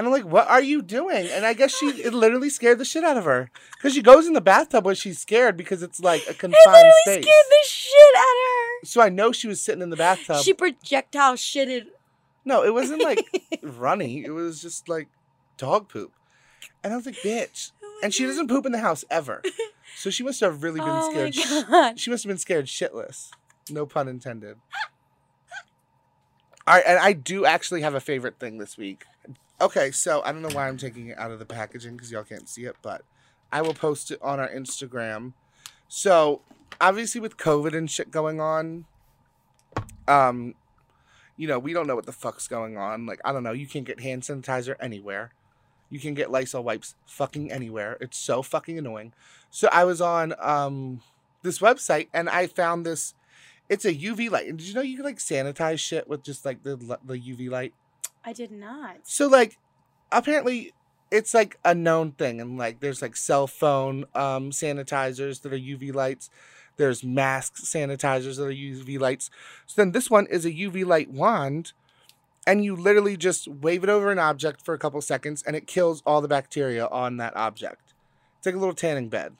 And 0.00 0.06
I'm 0.06 0.14
like, 0.14 0.24
what 0.24 0.48
are 0.48 0.62
you 0.62 0.80
doing? 0.80 1.26
And 1.30 1.44
I 1.44 1.52
guess 1.52 1.76
she 1.76 1.88
it 1.88 2.14
literally 2.14 2.48
scared 2.48 2.78
the 2.78 2.86
shit 2.86 3.04
out 3.04 3.18
of 3.18 3.24
her. 3.26 3.50
Because 3.76 3.92
she 3.92 4.00
goes 4.00 4.26
in 4.26 4.32
the 4.32 4.40
bathtub 4.40 4.86
when 4.86 4.94
she's 4.94 5.18
scared 5.18 5.58
because 5.58 5.82
it's 5.82 6.00
like 6.00 6.22
a 6.22 6.32
confined 6.32 6.54
It 6.54 6.68
literally 6.70 6.92
space. 7.04 7.24
scared 7.24 7.46
the 7.50 7.68
shit 7.68 8.16
out 8.16 8.22
of 8.22 8.80
her. 8.80 8.86
So 8.86 9.02
I 9.02 9.10
know 9.10 9.30
she 9.30 9.46
was 9.46 9.60
sitting 9.60 9.82
in 9.82 9.90
the 9.90 9.96
bathtub. 9.98 10.42
She 10.42 10.54
projectile 10.54 11.34
shitted. 11.34 11.88
no, 12.46 12.64
it 12.64 12.72
wasn't 12.72 13.02
like 13.02 13.26
runny. 13.62 14.24
It 14.24 14.30
was 14.30 14.62
just 14.62 14.88
like 14.88 15.08
dog 15.58 15.90
poop. 15.90 16.12
And 16.82 16.94
I 16.94 16.96
was 16.96 17.04
like, 17.04 17.16
bitch. 17.16 17.72
Oh 17.84 18.00
And 18.02 18.14
she 18.14 18.22
God. 18.22 18.28
doesn't 18.30 18.48
poop 18.48 18.64
in 18.64 18.72
the 18.72 18.78
house 18.78 19.04
ever. 19.10 19.42
So 19.96 20.08
she 20.08 20.22
must 20.22 20.40
have 20.40 20.62
really 20.62 20.80
been 20.80 20.88
Oh 20.88 21.10
scared. 21.10 21.98
She 21.98 22.10
must 22.10 22.24
have 22.24 22.28
been 22.30 22.38
scared 22.38 22.64
shitless. 22.66 23.32
No 23.68 23.84
pun 23.84 24.08
intended. 24.08 24.56
All 26.66 26.74
right, 26.76 26.84
and 26.86 26.98
I 26.98 27.12
do 27.12 27.44
actually 27.44 27.82
have 27.82 27.94
a 27.94 28.00
favorite 28.00 28.38
thing 28.38 28.56
this 28.58 28.78
week. 28.78 29.04
Okay, 29.60 29.90
so 29.90 30.22
I 30.24 30.32
don't 30.32 30.40
know 30.40 30.54
why 30.54 30.68
I'm 30.68 30.78
taking 30.78 31.08
it 31.08 31.18
out 31.18 31.30
of 31.30 31.38
the 31.38 31.44
packaging 31.44 31.94
because 31.94 32.10
y'all 32.10 32.24
can't 32.24 32.48
see 32.48 32.64
it, 32.64 32.76
but 32.80 33.02
I 33.52 33.60
will 33.60 33.74
post 33.74 34.10
it 34.10 34.18
on 34.22 34.40
our 34.40 34.48
Instagram. 34.48 35.34
So 35.86 36.40
obviously, 36.80 37.20
with 37.20 37.36
COVID 37.36 37.76
and 37.76 37.90
shit 37.90 38.10
going 38.10 38.40
on, 38.40 38.86
um, 40.08 40.54
you 41.36 41.46
know, 41.46 41.58
we 41.58 41.74
don't 41.74 41.86
know 41.86 41.94
what 41.94 42.06
the 42.06 42.12
fuck's 42.12 42.48
going 42.48 42.78
on. 42.78 43.04
Like, 43.04 43.20
I 43.22 43.32
don't 43.32 43.42
know. 43.42 43.52
You 43.52 43.66
can't 43.66 43.84
get 43.84 44.00
hand 44.00 44.22
sanitizer 44.22 44.76
anywhere. 44.80 45.32
You 45.90 46.00
can 46.00 46.14
get 46.14 46.30
Lysol 46.30 46.62
wipes 46.62 46.94
fucking 47.04 47.52
anywhere. 47.52 47.98
It's 48.00 48.16
so 48.16 48.42
fucking 48.42 48.78
annoying. 48.78 49.12
So 49.50 49.68
I 49.70 49.84
was 49.84 50.00
on 50.00 50.32
um 50.38 51.02
this 51.42 51.58
website 51.58 52.08
and 52.14 52.30
I 52.30 52.46
found 52.46 52.86
this. 52.86 53.12
It's 53.68 53.84
a 53.84 53.92
UV 53.92 54.30
light. 54.30 54.48
And 54.48 54.58
did 54.58 54.68
you 54.68 54.74
know 54.74 54.80
you 54.80 54.96
can 54.96 55.04
like 55.04 55.18
sanitize 55.18 55.80
shit 55.80 56.08
with 56.08 56.22
just 56.22 56.46
like 56.46 56.62
the 56.62 56.76
the 56.76 57.18
UV 57.18 57.50
light? 57.50 57.74
I 58.24 58.32
did 58.32 58.50
not. 58.50 58.98
So 59.04 59.26
like 59.26 59.56
apparently 60.12 60.72
it's 61.10 61.34
like 61.34 61.58
a 61.64 61.74
known 61.74 62.12
thing 62.12 62.40
and 62.40 62.56
like 62.58 62.80
there's 62.80 63.02
like 63.02 63.16
cell 63.16 63.46
phone 63.46 64.04
um 64.14 64.50
sanitizers 64.50 65.42
that 65.42 65.52
are 65.52 65.58
UV 65.58 65.94
lights. 65.94 66.30
There's 66.76 67.04
mask 67.04 67.56
sanitizers 67.56 68.36
that 68.36 68.44
are 68.44 68.52
UV 68.52 68.98
lights. 68.98 69.30
So 69.66 69.80
then 69.82 69.92
this 69.92 70.10
one 70.10 70.26
is 70.26 70.44
a 70.44 70.52
UV 70.52 70.86
light 70.86 71.10
wand 71.10 71.72
and 72.46 72.64
you 72.64 72.74
literally 72.74 73.16
just 73.16 73.48
wave 73.48 73.84
it 73.84 73.90
over 73.90 74.10
an 74.10 74.18
object 74.18 74.64
for 74.64 74.74
a 74.74 74.78
couple 74.78 75.00
seconds 75.00 75.42
and 75.42 75.56
it 75.56 75.66
kills 75.66 76.02
all 76.06 76.20
the 76.20 76.28
bacteria 76.28 76.86
on 76.86 77.16
that 77.18 77.36
object. 77.36 77.94
It's 78.38 78.46
like 78.46 78.54
a 78.54 78.58
little 78.58 78.74
tanning 78.74 79.08
bed, 79.08 79.36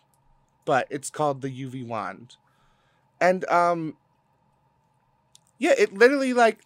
but 0.65 0.87
it's 0.91 1.11
called 1.11 1.41
the 1.41 1.49
UV 1.49 1.87
wand. 1.87 2.37
And 3.21 3.45
um 3.51 3.97
yeah, 5.59 5.75
it 5.77 5.93
literally 5.93 6.33
like 6.33 6.65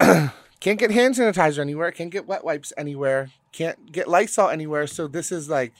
can't 0.62 0.78
get 0.78 0.92
hand 0.92 1.16
sanitizer 1.16 1.58
anywhere, 1.58 1.90
can't 1.90 2.12
get 2.12 2.28
wet 2.28 2.44
wipes 2.44 2.72
anywhere, 2.76 3.30
can't 3.50 3.90
get 3.90 4.06
Lysol 4.06 4.48
anywhere. 4.48 4.86
So 4.86 5.08
this 5.08 5.32
is 5.32 5.50
like 5.50 5.72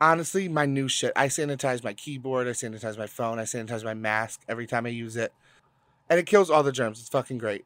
honestly 0.00 0.48
my 0.48 0.66
new 0.66 0.88
shit. 0.88 1.12
I 1.14 1.28
sanitize 1.28 1.84
my 1.84 1.92
keyboard, 1.92 2.48
I 2.48 2.50
sanitize 2.50 2.98
my 2.98 3.06
phone, 3.06 3.38
I 3.38 3.44
sanitize 3.44 3.84
my 3.84 3.94
mask 3.94 4.40
every 4.48 4.66
time 4.66 4.84
I 4.84 4.88
use 4.88 5.14
it. 5.14 5.32
And 6.08 6.18
it 6.18 6.26
kills 6.26 6.50
all 6.50 6.64
the 6.64 6.72
germs. 6.72 6.98
It's 6.98 7.08
fucking 7.08 7.38
great. 7.38 7.64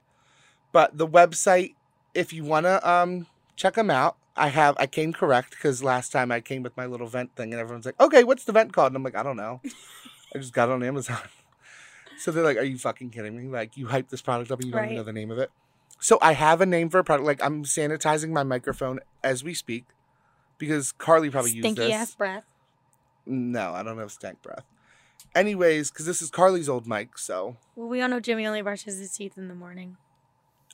But 0.71 0.99
the 0.99 1.09
website, 1.09 1.77
if 2.13 2.31
you 2.31 2.45
want 2.45 2.67
to 2.67 2.87
um 2.87 3.27
check 3.57 3.73
them 3.73 3.89
out, 3.89 4.17
I 4.37 4.49
have 4.49 4.77
I 4.79 4.87
came 4.87 5.15
correct 5.15 5.53
because 5.53 5.83
last 5.83 6.13
time 6.13 6.31
I 6.31 6.43
came 6.43 6.63
with 6.63 6.77
my 6.77 6.85
little 6.85 7.07
vent 7.07 7.35
thing 7.37 7.55
and 7.55 7.61
everyone's 7.61 7.87
like, 7.87 7.99
"Okay, 7.99 8.23
what's 8.23 8.45
the 8.45 8.53
vent 8.53 8.75
called?" 8.75 8.89
And 8.89 8.97
I'm 8.97 9.03
like, 9.03 9.17
"I 9.17 9.23
don't 9.23 9.39
know. 9.39 9.63
I 10.35 10.39
just 10.41 10.53
got 10.53 10.69
it 10.69 10.73
on 10.73 10.83
Amazon." 10.83 11.23
So 12.17 12.31
they're 12.31 12.45
like, 12.45 12.57
"Are 12.59 12.63
you 12.63 12.79
fucking 12.79 13.11
kidding 13.11 13.37
me? 13.37 13.49
Like 13.49 13.77
you 13.77 13.89
hype 13.89 14.09
this 14.09 14.23
product 14.23 14.53
up 14.53 14.61
and 14.61 14.67
you 14.69 14.73
don't 14.73 14.85
even 14.85 14.97
know 14.97 15.03
the 15.03 15.13
name 15.13 15.33
of 15.33 15.39
it?" 15.39 15.51
So 16.01 16.19
I 16.21 16.33
have 16.33 16.61
a 16.61 16.67
name 16.67 16.91
for 16.91 16.99
a 16.99 17.05
product. 17.05 17.27
Like 17.27 17.43
I'm 17.43 17.65
sanitizing 17.65 18.31
my 18.31 18.43
microphone 18.43 19.01
as 19.23 19.43
we 19.43 19.55
speak 19.55 19.85
because 20.59 20.93
Carly 20.93 21.31
probably 21.31 21.53
used 21.53 21.63
Stinky 21.65 21.83
this. 21.83 21.93
ass 21.95 22.15
breath. 22.15 22.45
No, 23.27 23.73
I 23.73 23.83
don't 23.83 23.99
have 23.99 24.13
stank 24.13 24.43
breath. 24.43 24.65
Anyways, 25.35 25.91
because 25.91 26.07
this 26.07 26.21
is 26.23 26.31
Carly's 26.31 26.69
old 26.69 26.87
mic, 26.87 27.19
so 27.19 27.57
Well, 27.75 27.89
we 27.89 28.01
all 28.03 28.09
know 28.09 28.21
Jimmy 28.21 28.47
only 28.47 28.63
brushes 28.63 28.99
his 28.99 29.11
teeth 29.17 29.37
in 29.39 29.49
the 29.49 29.55
morning. 29.55 29.97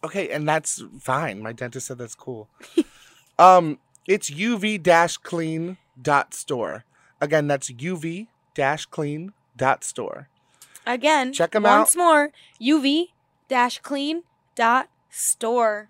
okay, 0.04 0.28
and 0.30 0.48
that's 0.48 0.82
fine. 0.98 1.40
My 1.42 1.52
dentist 1.52 1.86
said 1.86 1.98
that's 1.98 2.14
cool. 2.14 2.48
um, 3.38 3.78
it's 4.06 4.30
uv 4.30 5.22
clean 5.22 5.76
store. 6.30 6.84
Again, 7.20 7.46
that's 7.46 7.70
uv 7.70 8.26
clean 8.90 9.32
store. 9.80 10.28
Again, 10.86 11.32
Check 11.32 11.54
'em 11.54 11.66
out. 11.66 11.78
once 11.78 11.94
more. 11.96 12.30
UV 12.60 13.10
dash 13.48 13.78
clean 13.78 14.24
dot 14.56 14.88
store. 15.11 15.88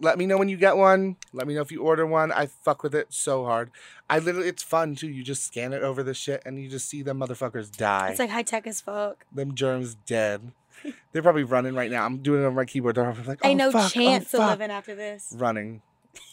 Let 0.00 0.16
me 0.16 0.26
know 0.26 0.38
when 0.38 0.48
you 0.48 0.56
get 0.56 0.76
one. 0.76 1.16
Let 1.32 1.46
me 1.48 1.54
know 1.54 1.60
if 1.60 1.72
you 1.72 1.82
order 1.82 2.06
one. 2.06 2.30
I 2.30 2.46
fuck 2.46 2.82
with 2.84 2.94
it 2.94 3.08
so 3.10 3.44
hard. 3.44 3.70
I 4.08 4.20
literally, 4.20 4.48
it's 4.48 4.62
fun 4.62 4.94
too. 4.94 5.08
You 5.08 5.24
just 5.24 5.44
scan 5.44 5.72
it 5.72 5.82
over 5.82 6.02
the 6.04 6.14
shit, 6.14 6.42
and 6.46 6.62
you 6.62 6.68
just 6.68 6.88
see 6.88 7.02
them 7.02 7.18
motherfuckers 7.18 7.76
die. 7.76 8.10
It's 8.10 8.20
like 8.20 8.30
high 8.30 8.42
tech 8.44 8.66
as 8.66 8.80
fuck. 8.80 9.24
them 9.32 9.54
germs 9.56 9.96
dead. 10.06 10.52
They're 11.12 11.22
probably 11.22 11.42
running 11.42 11.74
right 11.74 11.90
now. 11.90 12.04
I'm 12.04 12.18
doing 12.18 12.42
it 12.42 12.46
on 12.46 12.54
my 12.54 12.64
keyboard. 12.64 12.94
They're 12.94 13.04
probably 13.04 13.24
like, 13.24 13.40
oh, 13.42 13.48
Ain't 13.48 13.58
no 13.58 13.72
fuck, 13.72 13.90
chance 13.92 14.32
oh, 14.34 14.42
of 14.42 14.50
living 14.50 14.70
after 14.70 14.94
this. 14.94 15.34
running. 15.36 15.82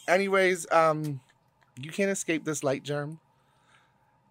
Anyways, 0.06 0.70
um, 0.70 1.20
you 1.80 1.90
can't 1.90 2.10
escape 2.10 2.44
this 2.44 2.62
light 2.62 2.84
germ. 2.84 3.18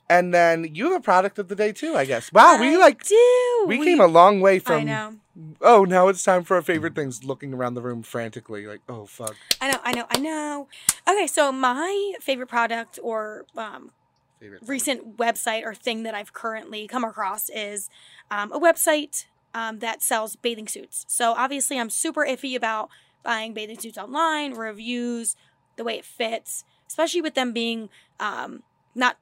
And 0.07 0.33
then 0.33 0.75
you 0.75 0.91
have 0.91 0.99
a 0.99 1.03
product 1.03 1.39
of 1.39 1.47
the 1.47 1.55
day 1.55 1.71
too, 1.71 1.95
I 1.95 2.05
guess. 2.05 2.31
Wow, 2.31 2.57
we 2.59 2.75
I 2.75 2.77
like 2.77 3.03
do. 3.03 3.65
we, 3.67 3.83
came 3.83 3.99
a 3.99 4.07
long 4.07 4.39
way 4.39 4.59
from. 4.59 4.81
I 4.81 4.83
know. 4.83 5.15
Oh, 5.61 5.83
now 5.83 6.07
it's 6.07 6.23
time 6.23 6.43
for 6.43 6.55
our 6.55 6.61
favorite 6.61 6.95
things. 6.95 7.23
Looking 7.23 7.53
around 7.53 7.73
the 7.73 7.81
room 7.81 8.03
frantically, 8.03 8.67
like, 8.67 8.81
oh 8.87 9.05
fuck. 9.05 9.35
I 9.59 9.71
know. 9.71 9.79
I 9.83 9.91
know. 9.93 10.05
I 10.09 10.19
know. 10.19 10.67
Okay, 11.09 11.27
so 11.27 11.51
my 11.51 12.13
favorite 12.21 12.47
product 12.47 12.99
or 13.01 13.45
um, 13.57 13.91
Favorite. 14.39 14.61
recent 14.67 15.17
website 15.17 15.63
or 15.63 15.73
thing 15.73 16.03
that 16.03 16.13
I've 16.13 16.33
currently 16.33 16.87
come 16.87 17.03
across 17.03 17.49
is 17.49 17.89
um, 18.29 18.51
a 18.51 18.59
website 18.59 19.25
um, 19.55 19.79
that 19.79 20.03
sells 20.03 20.35
bathing 20.35 20.67
suits. 20.67 21.05
So 21.07 21.33
obviously, 21.33 21.79
I'm 21.79 21.89
super 21.89 22.25
iffy 22.25 22.55
about 22.55 22.89
buying 23.23 23.53
bathing 23.55 23.79
suits 23.79 23.97
online, 23.97 24.53
reviews, 24.53 25.35
the 25.77 25.83
way 25.83 25.97
it 25.97 26.05
fits, 26.05 26.63
especially 26.87 27.21
with 27.21 27.33
them 27.33 27.53
being 27.53 27.89
um, 28.19 28.61
not 28.93 29.17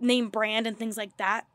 name 0.00 0.28
brand 0.28 0.66
and 0.66 0.78
things 0.78 0.96
like 0.96 1.16
that. 1.16 1.46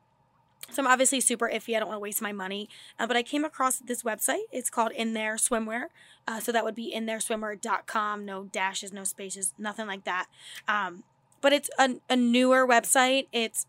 So 0.72 0.84
I'm 0.84 0.88
obviously 0.88 1.20
super 1.20 1.50
iffy. 1.52 1.76
I 1.76 1.80
don't 1.80 1.88
want 1.88 1.98
to 1.98 2.02
waste 2.02 2.22
my 2.22 2.32
money. 2.32 2.70
Uh, 3.00 3.08
but 3.08 3.18
I 3.18 3.24
came 3.24 3.44
across 3.44 3.80
this 3.80 4.04
website. 4.04 4.44
It's 4.52 4.70
called 4.70 4.92
In 4.92 5.14
There 5.14 5.36
Swimwear. 5.36 5.86
Uh, 6.28 6.40
so 6.40 6.52
that 6.52 6.64
would 6.64 6.76
be 6.76 6.94
inthereswimwear.com. 6.96 8.26
No 8.26 8.44
dashes, 8.44 8.94
no 8.94 9.04
spaces, 9.04 9.54
nothing 9.58 9.88
like 9.88 10.04
that. 10.04 10.28
Um, 10.68 11.04
but 11.42 11.54
it's 11.54 11.70
a, 11.80 11.96
a 12.10 12.16
newer 12.16 12.68
website. 12.68 13.28
It's 13.32 13.66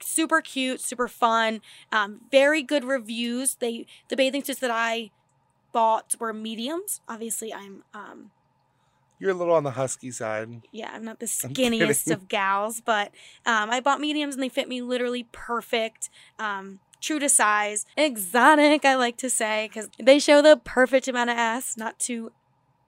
super 0.00 0.40
cute, 0.40 0.80
super 0.80 1.08
fun, 1.08 1.60
um, 1.92 2.20
very 2.30 2.62
good 2.62 2.84
reviews. 2.84 3.56
They 3.56 3.86
the 4.08 4.16
bathing 4.16 4.44
suits 4.44 4.60
that 4.60 4.70
I 4.70 5.10
bought 5.72 6.14
were 6.18 6.32
mediums. 6.32 7.00
Obviously, 7.08 7.52
I'm 7.52 7.84
um, 7.92 8.30
You're 9.24 9.32
a 9.32 9.36
little 9.36 9.54
on 9.54 9.64
the 9.64 9.70
husky 9.70 10.10
side. 10.10 10.66
yeah, 10.70 10.90
I'm 10.92 11.02
not 11.02 11.18
the 11.18 11.24
skinniest 11.24 12.12
of 12.12 12.28
gals, 12.28 12.82
but 12.82 13.10
um, 13.46 13.70
I 13.70 13.80
bought 13.80 13.98
mediums 13.98 14.34
and 14.34 14.42
they 14.42 14.50
fit 14.50 14.68
me 14.68 14.82
literally 14.82 15.26
perfect. 15.32 16.10
Um, 16.38 16.80
true 17.00 17.18
to 17.18 17.30
size, 17.30 17.86
exotic, 17.96 18.84
I 18.84 18.96
like 18.96 19.16
to 19.16 19.30
say, 19.30 19.70
because 19.72 19.88
they 19.98 20.18
show 20.18 20.42
the 20.42 20.60
perfect 20.62 21.08
amount 21.08 21.30
of 21.30 21.38
ass, 21.38 21.74
not 21.78 21.98
too 21.98 22.32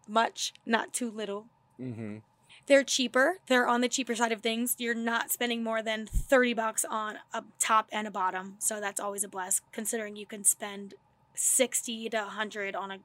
much, 0.06 0.52
not 0.66 0.92
too 0.92 1.10
little. 1.10 1.46
Mm-hmm. 1.80 2.18
They're 2.66 2.84
cheaper. 2.84 3.38
They're 3.46 3.66
on 3.66 3.80
the 3.80 3.88
cheaper 3.88 4.14
side 4.14 4.32
of 4.32 4.42
things. 4.42 4.76
You're 4.76 4.94
not 4.94 5.30
spending 5.30 5.64
more 5.64 5.80
than 5.80 6.06
30 6.06 6.52
bucks 6.52 6.84
on 6.84 7.16
a 7.32 7.44
top 7.58 7.88
and 7.90 8.06
a 8.06 8.10
bottom. 8.10 8.56
So 8.58 8.78
that's 8.78 9.00
always 9.00 9.24
a 9.24 9.28
bless 9.28 9.62
considering 9.72 10.16
you 10.16 10.26
can 10.26 10.44
spend 10.44 10.96
60 11.34 12.10
to 12.10 12.18
100 12.18 12.76
on 12.76 12.90
a 12.90 12.98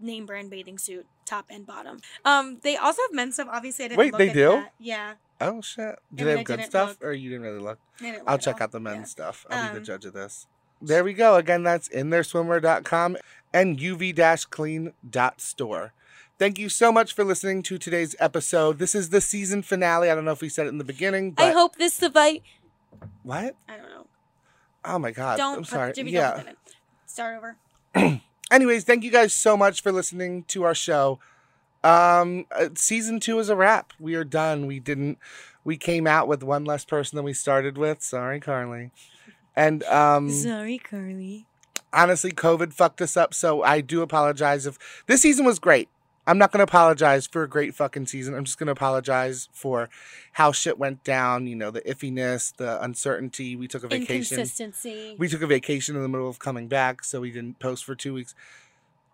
name 0.00 0.26
brand 0.26 0.50
bathing 0.50 0.78
suit, 0.78 1.06
top 1.28 1.46
and 1.50 1.66
bottom. 1.66 1.98
Um 2.24 2.58
they 2.62 2.76
also 2.76 3.02
have 3.02 3.12
men's 3.14 3.34
stuff. 3.34 3.48
Obviously 3.50 3.86
I 3.86 3.88
didn't 3.88 3.98
Wait, 3.98 4.12
look 4.12 4.18
they 4.18 4.28
at 4.30 4.34
do? 4.34 4.48
that. 4.50 4.72
Yeah. 4.78 5.14
Oh 5.40 5.60
shit! 5.60 5.84
I 5.86 5.94
Do 6.14 6.24
mean, 6.24 6.26
they 6.26 6.32
I 6.32 6.36
have 6.38 6.46
good 6.46 6.64
stuff, 6.64 6.88
look. 7.00 7.04
or 7.04 7.12
you 7.12 7.30
didn't 7.30 7.44
really 7.44 7.60
look? 7.60 7.78
I 8.00 8.02
didn't 8.02 8.18
look 8.18 8.24
I'll 8.28 8.38
check 8.38 8.56
all. 8.56 8.64
out 8.64 8.72
the 8.72 8.80
men's 8.80 9.08
stuff. 9.10 9.46
I'll 9.48 9.62
be 9.62 9.68
Um, 9.68 9.74
the 9.76 9.80
judge 9.82 10.04
of 10.04 10.12
this. 10.12 10.48
There 10.82 11.04
we 11.04 11.12
go. 11.12 11.36
Again, 11.36 11.62
that's 11.62 11.86
in 11.88 12.10
their 12.10 12.22
swimwear.com 12.22 13.16
and 13.52 13.78
uv-clean.store. 13.78 15.92
Thank 16.38 16.58
you 16.58 16.68
so 16.68 16.92
much 16.92 17.14
for 17.14 17.24
listening 17.24 17.62
to 17.64 17.78
today's 17.78 18.14
episode. 18.20 18.78
This 18.78 18.94
is 18.94 19.10
the 19.10 19.20
season 19.20 19.62
finale. 19.62 20.10
I 20.10 20.14
don't 20.14 20.24
know 20.24 20.30
if 20.32 20.40
we 20.40 20.48
said 20.48 20.66
it 20.66 20.70
in 20.70 20.78
the 20.78 20.84
beginning, 20.84 21.32
but 21.32 21.44
I 21.44 21.50
hope 21.52 21.76
this 21.76 21.98
device 21.98 22.40
what? 23.22 23.54
I 23.68 23.76
don't 23.76 23.90
know. 23.90 24.06
Oh 24.84 24.98
my 24.98 25.10
god. 25.10 25.36
Don't 25.36 25.56
I'm 25.58 25.62
put 25.62 25.70
sorry. 25.70 25.92
Jimmy 25.92 26.12
yeah. 26.12 26.42
don't. 26.44 26.58
Start 27.06 27.36
over. 27.36 27.56
Anyways, 28.50 28.84
thank 28.84 29.04
you 29.04 29.10
guys 29.10 29.34
so 29.34 29.56
much 29.56 29.82
for 29.82 29.92
listening 29.92 30.44
to 30.44 30.62
our 30.64 30.74
show. 30.74 31.18
Um, 31.84 32.46
uh, 32.50 32.70
season 32.74 33.20
two 33.20 33.38
is 33.38 33.48
a 33.48 33.56
wrap. 33.56 33.92
We 34.00 34.14
are 34.14 34.24
done. 34.24 34.66
We 34.66 34.80
didn't. 34.80 35.18
We 35.64 35.76
came 35.76 36.06
out 36.06 36.28
with 36.28 36.42
one 36.42 36.64
less 36.64 36.84
person 36.84 37.16
than 37.16 37.24
we 37.24 37.34
started 37.34 37.76
with. 37.76 38.02
Sorry, 38.02 38.40
Carly. 38.40 38.90
And 39.54 39.82
um, 39.84 40.30
Sorry, 40.30 40.78
Carly. 40.78 41.46
honestly, 41.92 42.32
COVID 42.32 42.72
fucked 42.72 43.02
us 43.02 43.16
up. 43.16 43.34
So 43.34 43.62
I 43.62 43.80
do 43.80 44.02
apologize 44.02 44.66
if 44.66 44.78
this 45.06 45.22
season 45.22 45.44
was 45.44 45.58
great. 45.58 45.88
I'm 46.28 46.36
not 46.38 46.52
going 46.52 46.58
to 46.58 46.64
apologize 46.64 47.26
for 47.26 47.42
a 47.42 47.48
great 47.48 47.74
fucking 47.74 48.06
season. 48.06 48.34
I'm 48.34 48.44
just 48.44 48.58
going 48.58 48.66
to 48.66 48.72
apologize 48.72 49.48
for 49.52 49.88
how 50.32 50.52
shit 50.52 50.78
went 50.78 51.02
down. 51.02 51.46
You 51.46 51.56
know, 51.56 51.70
the 51.70 51.80
iffiness, 51.80 52.54
the 52.54 52.82
uncertainty. 52.82 53.56
We 53.56 53.66
took 53.66 53.82
a 53.82 53.88
vacation. 53.88 54.38
Inconsistency. 54.38 55.16
We 55.18 55.28
took 55.28 55.40
a 55.40 55.46
vacation 55.46 55.96
in 55.96 56.02
the 56.02 56.08
middle 56.08 56.28
of 56.28 56.38
coming 56.38 56.68
back, 56.68 57.02
so 57.02 57.22
we 57.22 57.30
didn't 57.30 57.58
post 57.58 57.84
for 57.84 57.94
two 57.94 58.12
weeks. 58.12 58.34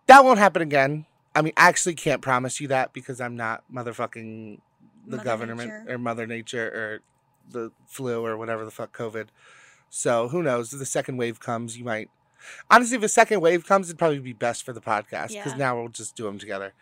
That 0.07 0.25
won't 0.25 0.39
happen 0.39 0.61
again. 0.61 1.05
I 1.33 1.41
mean, 1.41 1.53
I 1.57 1.67
actually 1.69 1.95
can't 1.95 2.21
promise 2.21 2.59
you 2.59 2.67
that 2.67 2.91
because 2.93 3.21
I'm 3.21 3.35
not 3.35 3.63
motherfucking 3.73 4.59
the 5.07 5.17
Mother 5.17 5.23
government 5.23 5.59
Nature. 5.59 5.85
or 5.87 5.97
Mother 5.97 6.27
Nature 6.27 6.67
or 6.67 6.99
the 7.49 7.71
flu 7.87 8.25
or 8.25 8.35
whatever 8.37 8.65
the 8.65 8.71
fuck 8.71 8.95
COVID. 8.95 9.27
So 9.89 10.27
who 10.27 10.43
knows? 10.43 10.73
If 10.73 10.79
the 10.79 10.85
second 10.85 11.17
wave 11.17 11.39
comes, 11.39 11.77
you 11.77 11.85
might. 11.85 12.09
Honestly, 12.69 12.97
if 12.97 13.03
a 13.03 13.09
second 13.09 13.39
wave 13.41 13.65
comes, 13.65 13.87
it'd 13.87 13.97
probably 13.97 14.19
be 14.19 14.33
best 14.33 14.63
for 14.63 14.73
the 14.73 14.81
podcast 14.81 15.29
because 15.29 15.53
Yeah. 15.53 15.57
now 15.57 15.79
we'll 15.79 15.89
just 15.89 16.15
do 16.15 16.23
them 16.25 16.37
together. 16.37 16.73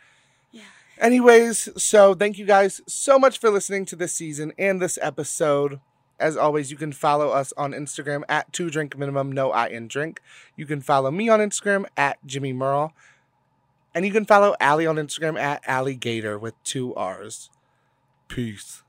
Anyways, 0.99 1.69
so 1.81 2.13
thank 2.13 2.37
you 2.37 2.45
guys 2.45 2.81
so 2.87 3.17
much 3.19 3.39
for 3.39 3.49
listening 3.49 3.85
to 3.85 3.95
this 3.95 4.13
season 4.13 4.53
and 4.57 4.81
this 4.81 4.97
episode. 5.01 5.79
As 6.19 6.37
always, 6.37 6.71
you 6.71 6.77
can 6.77 6.93
follow 6.93 7.29
us 7.29 7.51
on 7.57 7.71
Instagram 7.71 8.23
at 8.29 8.53
two 8.53 8.69
drink 8.69 8.97
minimum, 8.97 9.31
no 9.31 9.51
I 9.51 9.67
in 9.67 9.87
drink. 9.87 10.21
You 10.55 10.65
can 10.65 10.79
follow 10.81 11.11
me 11.11 11.27
on 11.29 11.39
Instagram 11.39 11.85
at 11.97 12.17
Jimmy 12.25 12.53
Merle. 12.53 12.93
And 13.95 14.05
you 14.05 14.11
can 14.11 14.25
follow 14.25 14.55
Allie 14.59 14.87
on 14.87 14.95
Instagram 14.95 15.37
at 15.39 15.61
Alligator 15.67 16.37
with 16.39 16.53
two 16.63 16.95
R's. 16.95 17.49
Peace. 18.27 18.83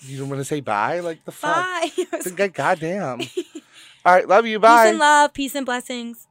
You 0.00 0.18
don't 0.18 0.28
want 0.28 0.40
to 0.40 0.44
say 0.44 0.60
bye? 0.60 1.00
Like 1.00 1.24
the 1.24 1.32
fuck? 1.32 1.56
Bye. 1.56 1.90
God- 2.36 2.54
Goddamn. 2.54 3.20
All 4.04 4.14
right, 4.14 4.28
love 4.28 4.46
you. 4.46 4.58
Bye. 4.58 4.84
Peace 4.84 4.90
and 4.90 4.98
love. 4.98 5.32
Peace 5.32 5.54
and 5.54 5.66
blessings. 5.66 6.25